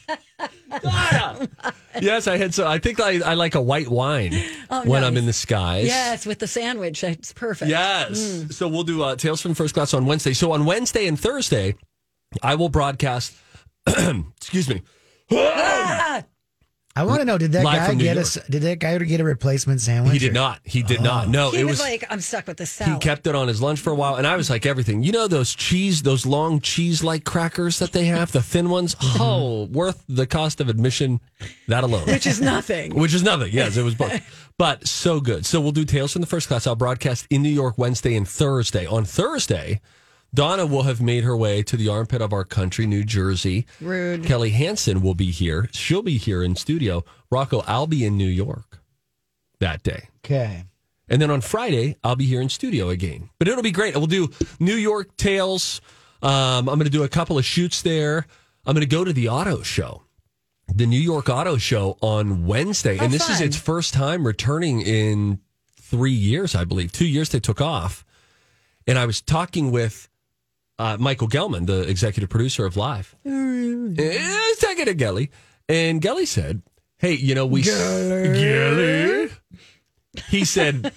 Donna! 0.82 1.48
yes, 2.00 2.26
I 2.26 2.36
had 2.38 2.54
so. 2.54 2.66
I 2.66 2.78
think 2.78 2.98
I, 3.00 3.20
I 3.20 3.34
like 3.34 3.54
a 3.54 3.60
white 3.60 3.88
wine 3.88 4.32
Oh, 4.70 4.82
when 4.84 5.04
I'm 5.04 5.14
nice. 5.14 5.20
in 5.20 5.26
the 5.26 5.32
skies. 5.32 5.86
Yes, 5.86 6.24
with 6.26 6.38
the 6.38 6.46
sandwich. 6.46 7.00
That's 7.02 7.32
perfect. 7.32 7.68
Yes. 7.70 8.46
So 8.50 8.66
we'll 8.68 8.82
do 8.84 9.02
uh, 9.02 9.16
Tales 9.16 9.40
from 9.42 9.54
First 9.54 9.74
Class 9.74 9.92
on 9.94 10.06
Wednesday. 10.06 10.32
So 10.32 10.52
on 10.52 10.64
Wednesday 10.64 11.06
and 11.06 11.18
Thursday, 11.20 11.74
I 12.42 12.54
will 12.54 12.68
broadcast. 12.68 13.34
excuse 13.86 14.68
me. 14.68 14.82
I 16.94 17.04
want 17.04 17.20
to 17.20 17.24
know 17.24 17.38
did 17.38 17.52
that 17.52 17.64
Live 17.64 17.78
guy 17.78 17.86
from 17.88 17.96
New 17.96 18.04
get 18.04 18.16
York. 18.16 18.36
a 18.36 18.50
did 18.50 18.62
that 18.62 18.78
guy 18.78 18.98
get 18.98 19.18
a 19.18 19.24
replacement 19.24 19.80
sandwich? 19.80 20.12
He 20.12 20.18
did 20.18 20.32
or- 20.32 20.34
not. 20.34 20.60
He 20.62 20.82
did 20.82 21.00
not. 21.00 21.26
No, 21.26 21.50
He 21.50 21.60
it 21.60 21.64
was, 21.64 21.78
was 21.78 21.80
like, 21.80 22.04
I'm 22.10 22.20
stuck 22.20 22.46
with 22.46 22.58
the 22.58 22.66
He 22.84 22.98
kept 22.98 23.26
it 23.26 23.34
on 23.34 23.48
his 23.48 23.62
lunch 23.62 23.80
for 23.80 23.90
a 23.90 23.94
while, 23.94 24.16
and 24.16 24.26
I 24.26 24.36
was 24.36 24.50
like, 24.50 24.66
everything. 24.66 25.02
You 25.02 25.10
know 25.10 25.26
those 25.26 25.54
cheese, 25.54 26.02
those 26.02 26.26
long 26.26 26.60
cheese-like 26.60 27.24
crackers 27.24 27.78
that 27.78 27.92
they 27.92 28.04
have, 28.06 28.30
the 28.32 28.42
thin 28.42 28.68
ones. 28.68 28.94
Mm-hmm. 29.12 29.22
Oh, 29.22 29.64
worth 29.64 30.04
the 30.08 30.26
cost 30.26 30.60
of 30.60 30.68
admission. 30.68 31.20
That 31.68 31.82
alone, 31.84 32.06
which 32.06 32.26
is 32.26 32.40
nothing. 32.40 32.94
which 32.98 33.14
is 33.14 33.22
nothing. 33.22 33.52
Yes, 33.52 33.76
it 33.76 33.82
was 33.82 33.94
both, 33.94 34.20
but 34.58 34.86
so 34.86 35.20
good. 35.20 35.44
So 35.44 35.60
we'll 35.60 35.72
do 35.72 35.84
tales 35.84 36.12
from 36.12 36.20
the 36.20 36.26
first 36.26 36.46
class. 36.48 36.66
I'll 36.66 36.76
broadcast 36.76 37.26
in 37.30 37.42
New 37.42 37.48
York 37.50 37.76
Wednesday 37.78 38.14
and 38.16 38.26
Thursday. 38.28 38.86
On 38.86 39.04
Thursday, 39.04 39.80
Donna 40.34 40.64
will 40.64 40.84
have 40.84 41.02
made 41.02 41.24
her 41.24 41.36
way 41.36 41.62
to 41.62 41.76
the 41.76 41.88
armpit 41.88 42.22
of 42.22 42.32
our 42.32 42.44
country, 42.44 42.86
New 42.86 43.04
Jersey. 43.04 43.66
Rude. 43.80 44.24
Kelly 44.24 44.50
Hansen 44.50 45.02
will 45.02 45.14
be 45.14 45.30
here. 45.30 45.68
She'll 45.72 46.02
be 46.02 46.16
here 46.16 46.42
in 46.42 46.56
studio. 46.56 47.04
Rocco, 47.30 47.62
I'll 47.66 47.86
be 47.86 48.04
in 48.04 48.16
New 48.16 48.28
York 48.28 48.80
that 49.60 49.82
day. 49.82 50.08
Okay. 50.24 50.64
And 51.08 51.20
then 51.20 51.30
on 51.30 51.42
Friday, 51.42 51.96
I'll 52.02 52.16
be 52.16 52.24
here 52.24 52.40
in 52.40 52.48
studio 52.48 52.88
again. 52.88 53.28
But 53.38 53.48
it'll 53.48 53.62
be 53.62 53.72
great. 53.72 53.94
We'll 53.94 54.06
do 54.06 54.30
New 54.58 54.74
York 54.74 55.14
Tales. 55.16 55.82
Um, 56.22 56.68
I'm 56.68 56.76
going 56.78 56.84
to 56.84 56.90
do 56.90 57.02
a 57.02 57.08
couple 57.08 57.36
of 57.36 57.44
shoots 57.44 57.82
there. 57.82 58.26
I'm 58.64 58.74
going 58.74 58.86
to 58.86 58.86
go 58.86 59.04
to 59.04 59.12
the 59.12 59.28
auto 59.28 59.62
show, 59.62 60.04
the 60.68 60.86
New 60.86 61.00
York 61.00 61.28
Auto 61.28 61.58
Show 61.58 61.98
on 62.00 62.46
Wednesday. 62.46 62.96
How 62.96 63.04
and 63.04 63.12
this 63.12 63.28
is 63.28 63.40
its 63.40 63.56
first 63.56 63.92
time 63.92 64.26
returning 64.26 64.80
in 64.80 65.40
three 65.80 66.12
years, 66.12 66.54
I 66.54 66.64
believe. 66.64 66.92
Two 66.92 67.06
years 67.06 67.28
they 67.28 67.40
took 67.40 67.60
off. 67.60 68.04
And 68.86 68.98
I 68.98 69.04
was 69.04 69.20
talking 69.20 69.70
with 69.70 70.08
uh, 70.78 70.96
Michael 70.98 71.28
Gelman, 71.28 71.66
the 71.66 71.82
executive 71.88 72.30
producer 72.30 72.64
of 72.66 72.76
Live. 72.76 73.14
I 73.24 73.30
was 73.30 74.58
talking 74.60 74.86
to 74.86 74.94
Gelly. 74.94 75.30
And 75.68 76.00
Gelly 76.02 76.26
said, 76.26 76.62
Hey, 76.98 77.14
you 77.14 77.34
know, 77.34 77.46
we. 77.46 77.62
Gelly. 77.62 79.30
He 80.28 80.44
said, 80.44 80.92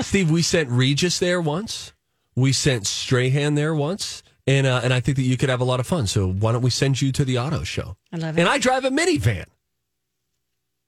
Steve, 0.00 0.30
we 0.30 0.42
sent 0.42 0.70
Regis 0.70 1.18
there 1.18 1.40
once. 1.40 1.92
We 2.34 2.52
sent 2.52 2.86
Strahan 2.86 3.54
there 3.54 3.74
once. 3.74 4.22
And, 4.46 4.66
uh, 4.66 4.80
and 4.82 4.92
I 4.92 5.00
think 5.00 5.16
that 5.18 5.22
you 5.22 5.36
could 5.36 5.48
have 5.48 5.60
a 5.60 5.64
lot 5.64 5.80
of 5.80 5.86
fun. 5.86 6.06
So 6.06 6.32
why 6.32 6.52
don't 6.52 6.62
we 6.62 6.70
send 6.70 7.00
you 7.00 7.12
to 7.12 7.24
the 7.24 7.38
auto 7.38 7.62
show? 7.62 7.96
I 8.12 8.16
love 8.16 8.36
it. 8.36 8.40
And 8.40 8.48
I 8.48 8.58
drive 8.58 8.84
a 8.84 8.90
minivan. 8.90 9.44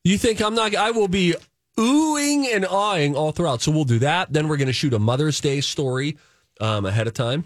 You 0.02 0.18
think 0.18 0.42
I'm 0.42 0.54
not? 0.54 0.74
I 0.74 0.90
will 0.90 1.08
be 1.08 1.34
oohing 1.78 2.46
and 2.52 2.64
awing 2.64 3.14
all 3.14 3.32
throughout. 3.32 3.62
So 3.62 3.70
we'll 3.70 3.84
do 3.84 4.00
that. 4.00 4.32
Then 4.32 4.48
we're 4.48 4.56
going 4.56 4.66
to 4.66 4.72
shoot 4.72 4.94
a 4.94 4.98
Mother's 4.98 5.40
Day 5.40 5.60
story 5.60 6.16
um, 6.60 6.86
ahead 6.86 7.06
of 7.06 7.14
time. 7.14 7.44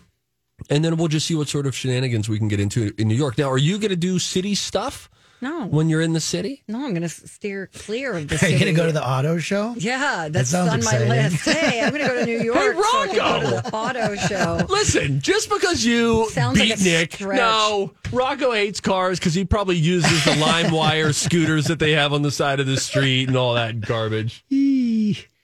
And 0.70 0.84
then 0.84 0.96
we'll 0.96 1.08
just 1.08 1.26
see 1.26 1.34
what 1.34 1.48
sort 1.48 1.66
of 1.66 1.74
shenanigans 1.74 2.28
we 2.28 2.38
can 2.38 2.48
get 2.48 2.60
into 2.60 2.92
in 2.98 3.08
New 3.08 3.14
York. 3.14 3.38
Now, 3.38 3.50
are 3.50 3.58
you 3.58 3.78
going 3.78 3.90
to 3.90 3.96
do 3.96 4.18
city 4.18 4.54
stuff 4.54 5.08
no. 5.40 5.66
when 5.66 5.88
you're 5.88 6.00
in 6.00 6.12
the 6.14 6.20
city? 6.20 6.62
No, 6.66 6.78
I'm 6.84 6.90
going 6.90 7.02
to 7.02 7.08
steer 7.08 7.70
clear 7.72 8.12
of 8.14 8.26
the 8.28 8.34
Are 8.34 8.38
city. 8.38 8.54
you 8.54 8.58
going 8.58 8.74
to 8.74 8.76
go 8.80 8.86
to 8.86 8.92
the 8.92 9.06
auto 9.08 9.38
show? 9.38 9.74
Yeah, 9.78 10.28
that's 10.28 10.50
sounds 10.50 10.70
on 10.70 10.78
exciting. 10.78 11.08
my 11.08 11.14
list. 11.28 11.44
Hey, 11.44 11.80
I'm 11.80 11.90
going 11.90 12.02
to 12.02 12.08
go 12.08 12.14
to 12.18 12.26
New 12.26 12.42
York 12.42 12.74
so 12.74 12.82
I 12.82 13.06
can 13.06 13.16
go 13.16 13.40
to 13.40 13.62
the 13.62 13.70
auto 13.74 14.16
show. 14.16 14.66
Listen, 14.68 15.20
just 15.20 15.48
because 15.48 15.84
you 15.84 16.28
Sounds 16.30 16.58
like 16.58 16.70
beat 16.70 16.80
a 16.80 16.84
Nick, 16.84 17.12
stretch. 17.14 17.36
no, 17.36 17.92
Rocco 18.12 18.50
hates 18.52 18.80
cars 18.80 19.20
because 19.20 19.34
he 19.34 19.44
probably 19.44 19.76
uses 19.76 20.24
the 20.24 20.34
lime 20.40 20.72
wire 20.72 21.12
scooters 21.12 21.66
that 21.66 21.78
they 21.78 21.92
have 21.92 22.12
on 22.12 22.22
the 22.22 22.32
side 22.32 22.58
of 22.58 22.66
the 22.66 22.76
street 22.78 23.28
and 23.28 23.36
all 23.36 23.54
that 23.54 23.80
garbage. 23.80 24.44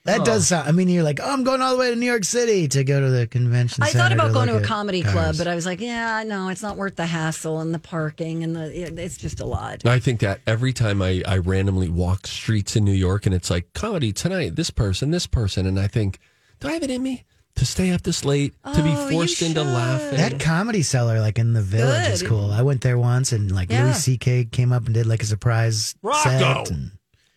That 0.05 0.23
does 0.23 0.43
oh. 0.51 0.55
sound. 0.55 0.69
I 0.69 0.71
mean, 0.71 0.87
you're 0.87 1.03
like, 1.03 1.19
oh, 1.21 1.29
I'm 1.29 1.43
going 1.43 1.61
all 1.61 1.73
the 1.73 1.79
way 1.79 1.89
to 1.89 1.95
New 1.95 2.05
York 2.05 2.23
City 2.25 2.67
to 2.69 2.83
go 2.83 2.99
to 3.01 3.09
the 3.09 3.25
convention. 3.25 3.83
I 3.83 3.87
thought 3.87 4.11
center 4.11 4.15
about 4.15 4.33
going 4.33 4.47
to 4.49 4.55
a 4.57 4.59
at 4.59 4.63
comedy 4.63 5.01
club, 5.01 5.35
but 5.37 5.47
I 5.47 5.55
was 5.55 5.65
like, 5.65 5.81
yeah, 5.81 6.23
no, 6.23 6.49
it's 6.49 6.61
not 6.61 6.77
worth 6.77 6.95
the 6.95 7.07
hassle 7.07 7.59
and 7.59 7.73
the 7.73 7.79
parking 7.79 8.43
and 8.43 8.55
the. 8.55 9.01
It's 9.03 9.17
just 9.17 9.39
a 9.39 9.45
lot. 9.45 9.83
I 9.85 9.99
think 9.99 10.19
that 10.19 10.41
every 10.45 10.73
time 10.73 11.01
I, 11.01 11.23
I 11.27 11.39
randomly 11.39 11.89
walk 11.89 12.27
streets 12.27 12.75
in 12.75 12.85
New 12.85 12.91
York 12.93 13.25
and 13.25 13.33
it's 13.33 13.49
like 13.49 13.73
comedy 13.73 14.13
tonight, 14.13 14.55
this 14.55 14.69
person, 14.69 15.09
this 15.09 15.25
person, 15.25 15.65
and 15.65 15.79
I 15.79 15.87
think, 15.87 16.19
do 16.59 16.67
I 16.67 16.73
have 16.73 16.83
it 16.83 16.91
in 16.91 17.01
me 17.01 17.23
to 17.55 17.65
stay 17.65 17.89
up 17.91 18.03
this 18.03 18.23
late, 18.23 18.53
to 18.75 18.83
be 18.83 18.91
Oh, 18.93 19.09
forced 19.09 19.41
into 19.41 19.61
should. 19.61 19.67
laughing? 19.67 20.17
that 20.17 20.39
comedy 20.39 20.83
cellar, 20.83 21.19
like 21.19 21.39
in 21.39 21.53
the 21.53 21.61
village, 21.63 22.09
is 22.11 22.21
cool. 22.21 22.51
I 22.51 22.61
went 22.61 22.81
there 22.81 22.97
once, 22.99 23.31
and 23.31 23.51
like 23.51 23.71
Yeah. 23.71 23.85
Louis 23.85 24.03
C.K. 24.03 24.45
came 24.51 24.71
up 24.71 24.85
and 24.85 24.93
did 24.93 25.07
like 25.07 25.23
a 25.23 25.25
surprise 25.25 25.95
Rocco! 26.03 26.29
set. 26.29 26.69
And, 26.69 26.91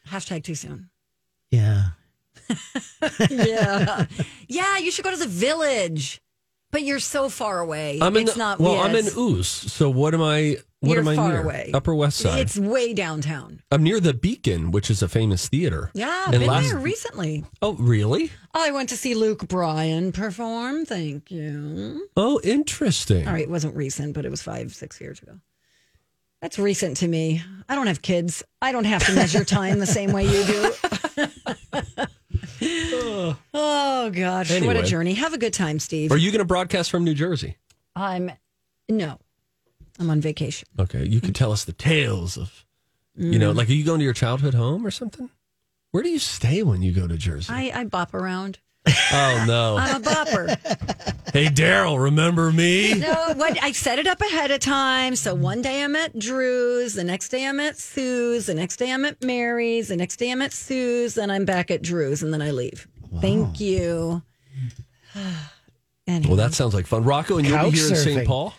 Hashtag 0.09 0.43
too 0.45 0.55
soon. 0.55 0.91
yeah, 1.51 1.91
Yeah, 3.31 4.07
yeah. 4.49 4.79
You 4.79 4.91
should 4.91 5.05
go 5.05 5.11
to 5.11 5.17
the 5.17 5.27
village, 5.27 6.21
but 6.71 6.83
you're 6.83 6.99
so 7.01 7.29
far 7.29 7.61
away. 7.61 7.99
I'm 8.01 8.17
in 8.17 8.23
it's 8.25 8.33
the, 8.35 8.39
not. 8.39 8.59
well, 8.61 8.75
yeah, 8.75 8.83
I'm 8.83 8.95
in 8.97 9.07
Ooze, 9.17 9.49
so 9.49 9.89
what 9.91 10.15
am 10.15 10.23
I? 10.23 10.57
What 10.81 10.93
You're 10.93 11.01
am 11.01 11.09
I 11.09 11.17
far 11.17 11.29
near? 11.31 11.43
away. 11.43 11.71
Upper 11.75 11.93
West 11.93 12.19
Side. 12.19 12.39
It's 12.39 12.57
way 12.57 12.95
downtown. 12.95 13.61
I'm 13.73 13.83
near 13.83 13.99
the 13.99 14.15
Beacon, 14.15 14.71
which 14.71 14.91
is 14.91 15.03
a 15.03 15.09
famous 15.09 15.49
theater. 15.49 15.91
Yeah, 15.93 16.27
And 16.27 16.33
been 16.39 16.47
last- 16.47 16.69
there 16.71 16.79
recently. 16.79 17.45
Oh, 17.61 17.73
really? 17.75 18.31
I 18.55 18.71
went 18.71 18.89
to 18.91 18.97
see 18.97 19.15
Luke 19.17 19.49
Bryan 19.49 20.13
perform. 20.13 20.85
Thank 20.85 21.33
you. 21.33 22.09
Oh, 22.17 22.41
interesting. 22.45 23.27
All 23.27 23.33
right, 23.33 23.43
it 23.43 23.51
wasn't 23.51 23.75
recent, 23.75 24.15
but 24.15 24.25
it 24.25 24.31
was 24.31 24.41
five, 24.41 24.73
six 24.73 25.01
years 25.01 25.21
ago. 25.21 25.41
That's 26.41 26.61
recent 26.61 26.99
to 26.99 27.09
me. 27.09 27.43
I 27.69 27.75
don't 27.75 27.89
have 27.89 28.01
kids. 28.01 28.45
I 28.63 28.71
don't 28.71 28.85
have 28.85 29.05
to 29.07 29.13
measure 29.17 29.45
time 29.45 29.81
the 29.81 29.87
same 29.87 30.13
way 30.13 30.27
you 30.27 30.45
do. 30.45 31.97
oh 32.63 34.11
gosh, 34.13 34.61
what 34.61 34.77
a 34.77 34.83
journey! 34.83 35.15
Have 35.15 35.33
a 35.35 35.39
good 35.39 35.53
time, 35.55 35.79
Steve. 35.79 36.13
Are 36.13 36.17
you 36.17 36.31
going 36.31 36.41
to 36.41 36.45
broadcast 36.45 36.91
from 36.91 37.05
New 37.05 37.15
Jersey? 37.15 37.57
I'm 37.97 38.31
no, 38.89 39.19
I'm 39.99 40.11
on 40.11 40.21
vacation. 40.21 40.69
Okay, 40.79 41.05
you 41.05 41.21
could 41.21 41.35
tell 41.35 41.53
us 41.53 41.65
the 41.65 41.73
tales 41.73 42.37
of, 42.37 42.65
you 43.17 43.33
Mm. 43.33 43.41
know, 43.41 43.51
like 43.53 43.69
are 43.69 43.73
you 43.73 43.85
going 43.85 43.99
to 43.99 44.05
your 44.05 44.13
childhood 44.15 44.55
home 44.55 44.87
or 44.87 44.91
something? 44.91 45.31
Where 45.91 46.03
do 46.03 46.09
you 46.11 46.19
stay 46.19 46.63
when 46.63 46.83
you 46.83 46.93
go 46.93 47.07
to 47.09 47.17
Jersey? 47.17 47.53
I, 47.53 47.73
I 47.75 47.85
bop 47.85 48.15
around. 48.15 48.59
Oh 49.13 49.45
no! 49.47 49.77
I'm 49.81 49.97
a 49.97 50.05
bopper. 50.05 51.33
hey, 51.33 51.47
Daryl, 51.47 52.03
remember 52.03 52.53
me? 52.53 52.95
No, 52.95 53.35
what 53.35 53.63
I 53.63 53.73
set 53.73 53.99
it 53.99 54.07
up 54.07 54.21
ahead 54.21 54.51
of 54.51 54.61
time. 54.61 55.17
So 55.17 55.35
mm-hmm. 55.35 55.43
one 55.43 55.63
day 55.63 55.83
I'm 55.83 55.97
at 55.97 56.19
Drew's, 56.19 56.95
the 56.95 57.05
next 57.05 57.29
day 57.29 57.47
I'm 57.47 57.61
at 57.61 57.79
Sue's, 57.79 58.47
the 58.47 58.55
next 58.55 58.77
day 58.77 58.93
I'm 58.93 59.05
at 59.05 59.23
Mary's, 59.23 59.89
the 59.89 59.97
next 59.97 60.17
day 60.17 60.31
I'm 60.31 60.43
at 60.43 60.53
Sue's, 60.53 61.15
then 61.15 61.31
I'm 61.31 61.45
back 61.45 61.71
at 61.71 61.83
Drew's, 61.83 62.23
and 62.23 62.33
then 62.33 62.43
I 62.43 62.51
leave. 62.51 62.89
Thank 63.21 63.61
you. 63.61 64.23
anyway. 66.07 66.29
Well, 66.29 66.37
that 66.37 66.55
sounds 66.55 66.75
like 66.75 66.87
fun. 66.87 67.05
Rocco, 67.05 67.39
and 67.39 67.47
you'll 67.47 67.59
be 67.59 67.71
Couch 67.71 67.75
here 67.79 67.89
in 67.89 67.97
St. 67.97 68.27
Paul. 68.27 68.55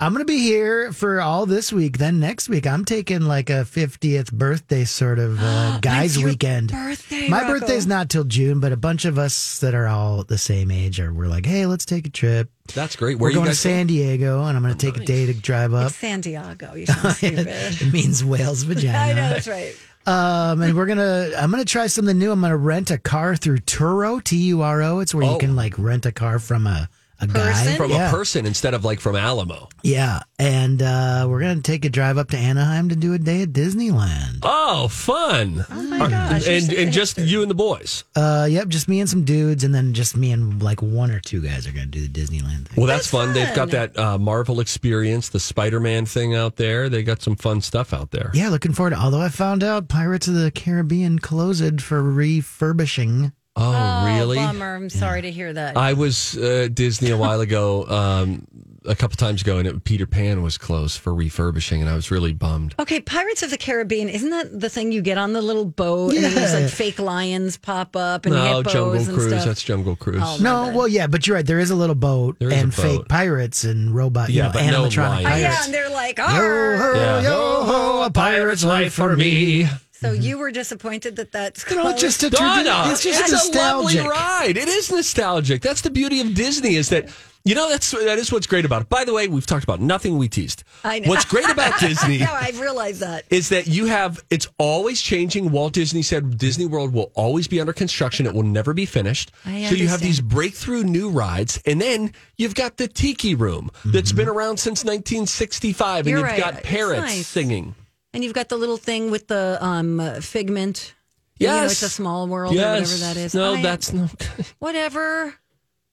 I'm 0.00 0.12
gonna 0.12 0.24
be 0.24 0.38
here 0.40 0.92
for 0.92 1.20
all 1.20 1.46
this 1.46 1.72
week. 1.72 1.98
Then 1.98 2.18
next 2.18 2.48
week, 2.48 2.66
I'm 2.66 2.84
taking 2.84 3.22
like 3.22 3.48
a 3.48 3.62
50th 3.64 4.32
birthday 4.32 4.84
sort 4.84 5.20
of 5.20 5.38
uh, 5.40 5.78
guys 5.82 6.18
weekend. 6.18 6.72
birthday, 6.72 7.28
My 7.28 7.42
Rocco. 7.42 7.60
birthday's 7.60 7.86
not 7.86 8.10
till 8.10 8.24
June, 8.24 8.58
but 8.58 8.72
a 8.72 8.76
bunch 8.76 9.04
of 9.04 9.18
us 9.18 9.60
that 9.60 9.72
are 9.72 9.86
all 9.86 10.24
the 10.24 10.36
same 10.36 10.72
age 10.72 10.98
are 10.98 11.12
we're 11.12 11.28
like, 11.28 11.46
hey, 11.46 11.66
let's 11.66 11.84
take 11.84 12.06
a 12.08 12.10
trip. 12.10 12.50
That's 12.74 12.96
great. 12.96 13.18
Where 13.18 13.22
We're 13.22 13.28
are 13.28 13.30
you 13.30 13.34
going 13.36 13.44
to 13.46 13.50
guys 13.50 13.60
San 13.60 13.86
Diego, 13.86 14.44
and 14.44 14.56
I'm 14.56 14.62
going 14.64 14.74
to 14.76 14.86
take 14.92 15.00
a 15.00 15.04
day 15.04 15.26
to 15.26 15.34
drive 15.34 15.72
up. 15.74 15.86
It's 15.88 15.96
San 15.96 16.20
Diego. 16.22 16.74
You 16.74 16.86
sound 16.86 17.14
stupid. 17.16 17.46
it 17.48 17.92
means 17.92 18.24
whale's 18.24 18.64
vagina. 18.64 18.98
I 18.98 19.12
know 19.12 19.28
that's 19.28 19.46
right. 19.48 19.76
Um, 20.06 20.60
and 20.60 20.76
we're 20.76 20.84
gonna, 20.86 21.30
I'm 21.38 21.50
gonna 21.50 21.64
try 21.64 21.86
something 21.86 22.18
new. 22.18 22.30
I'm 22.30 22.40
gonna 22.42 22.56
rent 22.58 22.90
a 22.90 22.98
car 22.98 23.36
through 23.36 23.58
Turo, 23.60 24.22
T 24.22 24.36
U 24.48 24.60
R 24.60 24.82
O. 24.82 24.98
It's 25.00 25.14
where 25.14 25.24
Oh. 25.24 25.32
you 25.34 25.38
can 25.38 25.56
like 25.56 25.78
rent 25.78 26.04
a 26.04 26.12
car 26.12 26.38
from 26.38 26.66
a 26.66 26.90
a 27.20 27.26
guy 27.26 27.76
from 27.76 27.90
yeah. 27.90 28.08
a 28.08 28.10
person 28.10 28.46
instead 28.46 28.74
of 28.74 28.84
like 28.84 29.00
from 29.00 29.16
Alamo. 29.16 29.68
Yeah, 29.82 30.20
and 30.38 30.82
uh, 30.82 31.26
we're 31.28 31.40
gonna 31.40 31.60
take 31.60 31.84
a 31.84 31.88
drive 31.88 32.18
up 32.18 32.30
to 32.30 32.36
Anaheim 32.36 32.88
to 32.88 32.96
do 32.96 33.14
a 33.14 33.18
day 33.18 33.42
at 33.42 33.50
Disneyland. 33.50 34.40
Oh, 34.42 34.88
fun! 34.88 35.64
Oh 35.70 35.82
my 35.82 36.08
gosh. 36.08 36.46
and 36.46 36.72
and 36.72 36.92
just 36.92 37.18
you 37.18 37.42
and 37.42 37.50
the 37.50 37.54
boys. 37.54 38.04
Uh, 38.16 38.46
yep, 38.50 38.68
just 38.68 38.88
me 38.88 39.00
and 39.00 39.08
some 39.08 39.24
dudes, 39.24 39.64
and 39.64 39.74
then 39.74 39.94
just 39.94 40.16
me 40.16 40.32
and 40.32 40.62
like 40.62 40.82
one 40.82 41.10
or 41.10 41.20
two 41.20 41.40
guys 41.40 41.66
are 41.66 41.72
gonna 41.72 41.86
do 41.86 42.06
the 42.06 42.08
Disneyland 42.08 42.68
thing. 42.68 42.76
Well, 42.76 42.86
that's, 42.86 43.10
That's 43.10 43.24
fun. 43.26 43.32
They've 43.32 43.54
got 43.54 43.70
that 43.70 43.98
uh, 43.98 44.18
Marvel 44.18 44.60
experience, 44.60 45.28
the 45.28 45.40
Spider 45.40 45.80
Man 45.80 46.06
thing 46.06 46.34
out 46.34 46.56
there. 46.56 46.88
They 46.88 47.02
got 47.02 47.22
some 47.22 47.36
fun 47.36 47.60
stuff 47.60 47.92
out 47.92 48.10
there. 48.10 48.30
Yeah, 48.34 48.48
looking 48.48 48.72
forward 48.72 48.90
to. 48.90 48.96
Although 48.96 49.20
I 49.20 49.28
found 49.28 49.62
out 49.62 49.88
Pirates 49.88 50.28
of 50.28 50.34
the 50.34 50.50
Caribbean 50.50 51.18
closed 51.18 51.82
for 51.82 52.02
refurbishing. 52.02 53.32
Oh, 53.56 53.72
Oh, 53.72 54.06
really? 54.18 54.36
Bummer. 54.36 54.74
I'm 54.74 54.90
sorry 54.90 55.22
to 55.22 55.30
hear 55.30 55.52
that. 55.52 55.76
I 55.76 55.92
was 55.92 56.36
uh, 56.36 56.68
Disney 56.72 57.10
a 57.10 57.16
while 57.16 57.40
ago, 57.40 57.86
um, 57.88 58.46
a 58.84 58.94
couple 58.96 59.16
times 59.16 59.42
ago, 59.42 59.58
and 59.58 59.66
it, 59.68 59.84
Peter 59.84 60.06
Pan 60.06 60.42
was 60.42 60.58
closed 60.58 60.98
for 60.98 61.14
refurbishing, 61.14 61.80
and 61.80 61.88
I 61.88 61.94
was 61.94 62.10
really 62.10 62.32
bummed. 62.32 62.74
Okay, 62.80 63.00
Pirates 63.00 63.42
of 63.44 63.50
the 63.50 63.56
Caribbean, 63.56 64.08
isn't 64.08 64.28
that 64.30 64.60
the 64.60 64.68
thing 64.68 64.90
you 64.92 65.00
get 65.02 65.16
on 65.18 65.32
the 65.32 65.40
little 65.40 65.64
boat 65.64 66.14
and 66.14 66.24
there's 66.24 66.52
like 66.52 66.68
fake 66.68 66.98
lions 66.98 67.56
pop 67.56 67.94
up 67.96 68.26
and 68.26 68.34
No, 68.34 68.58
hippos 68.58 68.72
Jungle 68.72 68.92
and 68.94 69.06
Cruise. 69.06 69.28
stuff? 69.32 69.44
That's 69.46 69.62
Jungle 69.62 69.96
Cruise. 69.96 70.20
Oh, 70.22 70.36
No, 70.40 70.66
bad. 70.66 70.74
well, 70.74 70.88
yeah, 70.88 71.06
but 71.06 71.26
you're 71.26 71.36
right. 71.36 71.46
There 71.46 71.60
is 71.60 71.70
a 71.70 71.76
little 71.76 71.94
boat 71.94 72.36
There 72.40 72.48
is 72.48 72.54
a 72.54 72.56
and 72.58 72.74
fake 72.74 73.08
pirates 73.08 73.62
and 73.64 73.94
robot, 73.94 74.30
you 74.30 74.38
Yeah, 74.38 74.46
know, 74.48 74.52
but 74.52 74.66
no 74.66 74.82
animatronic 74.84 75.22
lions. 75.22 75.26
Oh, 75.32 75.36
yeah, 75.36 75.64
and 75.64 75.72
they're 75.72 75.90
like, 75.90 76.18
Yo 76.18 76.24
ho, 76.26 76.92
Yeah. 76.96 77.20
yo 77.22 77.62
ho, 77.64 78.02
a 78.02 78.10
pirate's 78.10 78.64
life 78.64 78.92
for 78.94 79.16
me. 79.16 79.66
So 80.00 80.12
mm-hmm. 80.12 80.22
you 80.22 80.38
were 80.38 80.50
disappointed 80.50 81.16
that 81.16 81.30
that's 81.30 81.68
You 81.70 81.76
know, 81.76 81.82
closed? 81.82 81.98
just 81.98 82.22
a 82.24 82.30
Donna, 82.30 82.68
tradi- 82.68 82.92
it's 82.92 83.02
just 83.04 83.32
it's 83.32 83.48
a 83.48 83.58
lovely 83.58 83.98
ride. 83.98 84.56
It 84.56 84.68
is 84.68 84.90
nostalgic. 84.90 85.62
That's 85.62 85.82
the 85.82 85.90
beauty 85.90 86.20
of 86.20 86.34
Disney. 86.34 86.74
Is 86.74 86.88
that 86.88 87.08
you 87.44 87.54
know 87.54 87.68
that's 87.68 87.92
that 87.92 88.18
is 88.18 88.32
what's 88.32 88.48
great 88.48 88.64
about 88.64 88.82
it. 88.82 88.88
By 88.88 89.04
the 89.04 89.14
way, 89.14 89.28
we've 89.28 89.46
talked 89.46 89.62
about 89.62 89.80
nothing 89.80 90.18
we 90.18 90.28
teased. 90.28 90.64
I 90.82 90.98
know. 90.98 91.08
What's 91.08 91.24
great 91.24 91.48
about 91.48 91.78
Disney 91.80 92.18
no, 92.18 92.32
I've 92.32 92.58
realized 92.58 93.00
that. 93.02 93.24
is 93.30 93.50
that 93.50 93.68
you 93.68 93.86
have 93.86 94.20
it's 94.30 94.48
always 94.58 95.00
changing. 95.00 95.52
Walt 95.52 95.74
Disney 95.74 96.02
said 96.02 96.38
Disney 96.38 96.66
World 96.66 96.92
will 96.92 97.12
always 97.14 97.46
be 97.46 97.60
under 97.60 97.72
construction. 97.72 98.26
It 98.26 98.34
will 98.34 98.42
never 98.42 98.74
be 98.74 98.86
finished. 98.86 99.30
I 99.46 99.66
so 99.66 99.76
you 99.76 99.86
have 99.86 100.00
these 100.00 100.20
breakthrough 100.20 100.82
new 100.82 101.08
rides, 101.08 101.62
and 101.66 101.80
then 101.80 102.12
you've 102.36 102.56
got 102.56 102.78
the 102.78 102.88
Tiki 102.88 103.36
Room 103.36 103.70
that's 103.84 104.08
mm-hmm. 104.08 104.18
been 104.18 104.28
around 104.28 104.56
since 104.56 104.82
1965, 104.82 106.08
You're 106.08 106.18
and 106.18 106.26
you've 106.26 106.44
right. 106.44 106.54
got 106.54 106.64
parrots 106.64 107.00
nice. 107.02 107.26
singing. 107.28 107.76
And 108.14 108.24
you've 108.24 108.32
got 108.32 108.48
the 108.48 108.56
little 108.56 108.76
thing 108.78 109.10
with 109.10 109.26
the 109.28 109.58
um, 109.60 110.20
figment. 110.22 110.94
You 111.38 111.48
know, 111.48 111.54
Yes, 111.62 111.72
it's 111.72 111.82
a 111.82 111.88
small 111.88 112.28
world 112.28 112.52
or 112.54 112.56
yes. 112.56 112.92
whatever 112.92 113.14
that 113.14 113.20
is. 113.20 113.34
No, 113.34 113.54
I- 113.54 113.62
that's 113.62 113.92
no. 113.92 114.08
whatever. 114.60 115.34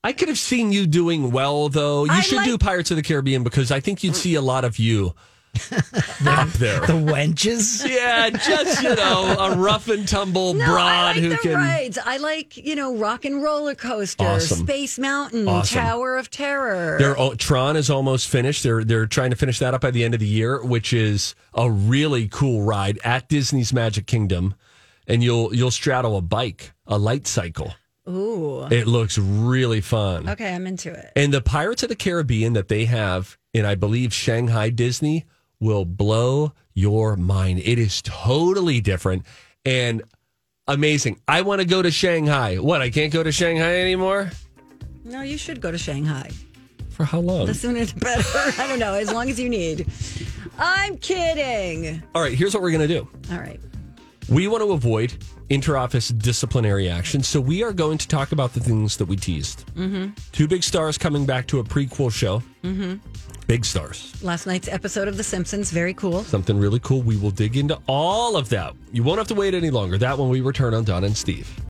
I 0.04 0.14
could 0.14 0.30
have 0.30 0.38
seen 0.40 0.72
you 0.72 0.88
doing 0.88 1.32
well, 1.32 1.70
though. 1.70 2.06
You 2.06 2.12
I 2.12 2.22
should 2.22 2.44
do 2.44 2.58
Pirates 2.58 2.90
of 2.90 2.98
the 2.98 3.04
Caribbean 3.04 3.44
because 3.44 3.72
I 3.72 3.80
think 3.82 4.04
you'd 4.04 4.16
see 4.16 4.34
a 4.36 4.42
lot 4.42 4.66
of 4.66 4.80
you 4.80 5.14
up 6.26 6.50
there. 6.54 6.80
The 6.82 6.94
wenches. 6.94 7.88
yeah, 7.88 8.30
just 8.30 8.82
you 8.82 8.96
know, 8.96 9.36
a 9.40 9.56
rough 9.58 9.88
and 9.90 10.08
tumble 10.08 10.54
No, 10.54 10.66
broad 10.66 10.80
I 10.88 11.12
like 11.14 11.16
who 11.22 11.30
the 11.30 11.38
can. 11.38 11.54
rides. 11.56 11.98
I 12.04 12.18
like 12.18 12.58
you 12.58 12.76
know 12.76 12.96
rock 12.96 13.26
and 13.26 13.44
roller 13.44 13.76
coaster, 13.76 14.24
Awesome. 14.24 14.60
Space 14.66 14.98
Mountain, 14.98 15.48
Awesome. 15.48 15.80
Tower 15.80 16.18
of 16.18 16.30
Terror. 16.30 16.98
They're, 16.98 17.20
oh, 17.20 17.36
Tron 17.36 17.76
is 17.76 17.90
almost 17.90 18.28
finished. 18.30 18.64
They're 18.64 18.84
they're 18.84 19.06
trying 19.08 19.32
to 19.32 19.36
finish 19.36 19.60
that 19.60 19.74
up 19.74 19.82
by 19.82 19.92
the 19.92 20.04
end 20.04 20.14
of 20.14 20.20
the 20.20 20.28
year, 20.28 20.64
which 20.64 20.94
is 20.94 21.36
a 21.54 21.70
really 21.70 22.28
cool 22.28 22.64
ride 22.64 22.98
at 23.04 23.28
Disney's 23.28 23.74
Magic 23.74 24.08
Kingdom, 24.08 24.56
and 25.08 25.24
you'll 25.24 25.54
you'll 25.54 25.72
straddle 25.72 26.16
a 26.18 26.22
bike, 26.22 26.72
a 26.88 26.98
light 26.98 27.28
cycle. 27.28 27.74
Ooh. 28.10 28.64
It 28.72 28.88
looks 28.88 29.18
really 29.20 29.80
fun. 29.80 30.28
Okay, 30.28 30.54
I'm 30.56 30.66
into 30.66 30.92
it. 30.92 31.12
And 31.16 31.32
the 31.32 31.40
Pirates 31.42 31.84
of 31.84 31.90
the 31.90 31.96
Caribbean 31.96 32.54
that 32.54 32.68
they 32.68 32.86
have 32.86 33.38
in, 33.54 33.64
I 33.64 33.76
believe, 33.76 34.12
Shanghai 34.12 34.70
Disney 34.72 35.26
will 35.62 35.86
blow 35.86 36.52
your 36.74 37.16
mind. 37.16 37.60
It 37.60 37.80
is 37.80 38.02
totally 38.02 38.82
different 38.82 39.26
and 39.64 40.02
amazing. 40.68 41.22
I 41.28 41.44
want 41.44 41.62
to 41.62 41.68
go 41.68 41.82
to 41.82 41.92
Shanghai. 41.92 42.56
What? 42.56 42.82
I 42.82 42.90
can't 42.90 43.14
go 43.14 43.24
to 43.24 43.32
Shanghai 43.32 43.80
anymore? 43.80 44.32
No, 45.06 45.22
you 45.22 45.38
should 45.38 45.62
go 45.62 45.72
to 45.72 45.78
Shanghai. 45.78 46.32
For 46.90 47.06
how 47.06 47.20
long? 47.20 47.46
The 47.46 47.54
sooner 47.54 47.86
the 47.86 48.00
better. 48.00 48.24
I 48.62 48.68
don't 48.68 48.80
know, 48.80 48.94
as 48.96 49.14
long 49.14 49.30
as 49.30 49.40
you 49.40 49.50
need. 49.50 49.88
I'm 50.58 50.98
kidding. 50.98 52.04
All 52.14 52.22
right, 52.22 52.34
here's 52.34 52.54
what 52.54 52.62
we're 52.62 52.72
going 52.72 52.88
to 52.88 52.94
do. 52.94 53.08
All 53.32 53.40
right. 53.40 53.60
We 54.32 54.48
want 54.48 54.64
to 54.64 54.72
avoid 54.72 55.14
interoffice 55.50 56.18
disciplinary 56.18 56.88
action, 56.88 57.22
so 57.22 57.42
we 57.42 57.64
are 57.64 57.74
going 57.74 57.98
to 57.98 58.08
talk 58.08 58.32
about 58.32 58.54
the 58.54 58.62
things 58.62 58.96
that 58.96 59.04
we 59.04 59.18
teased. 59.18 59.66
Mm-hmm. 59.76 60.12
Two 60.32 60.48
big 60.48 60.64
stars 60.64 60.98
coming 60.98 61.26
back 61.26 61.48
to 61.48 61.60
a 61.60 61.64
prequel 61.66 62.10
show. 62.10 62.42
Mm-hmm. 62.64 62.96
Big 63.48 63.66
stars. 63.66 64.16
Last 64.24 64.48
night's 64.48 64.70
episode 64.70 65.10
of 65.10 65.18
The 65.18 65.24
Simpsons, 65.24 65.70
very 65.72 65.94
cool. 65.94 66.24
Something 66.24 66.58
really 66.58 66.80
cool. 66.80 67.02
We 67.02 67.18
will 67.18 67.32
dig 67.32 67.58
into 67.58 67.78
all 67.88 68.38
of 68.38 68.48
that. 68.48 68.74
You 68.94 69.04
won't 69.04 69.18
have 69.18 69.28
to 69.28 69.36
wait 69.36 69.54
any 69.54 69.70
longer. 69.70 69.98
That 69.98 70.18
one 70.18 70.30
we 70.30 70.40
return 70.40 70.74
on 70.74 70.86
Don 70.86 71.04
and 71.04 71.18
Steve. 71.18 71.54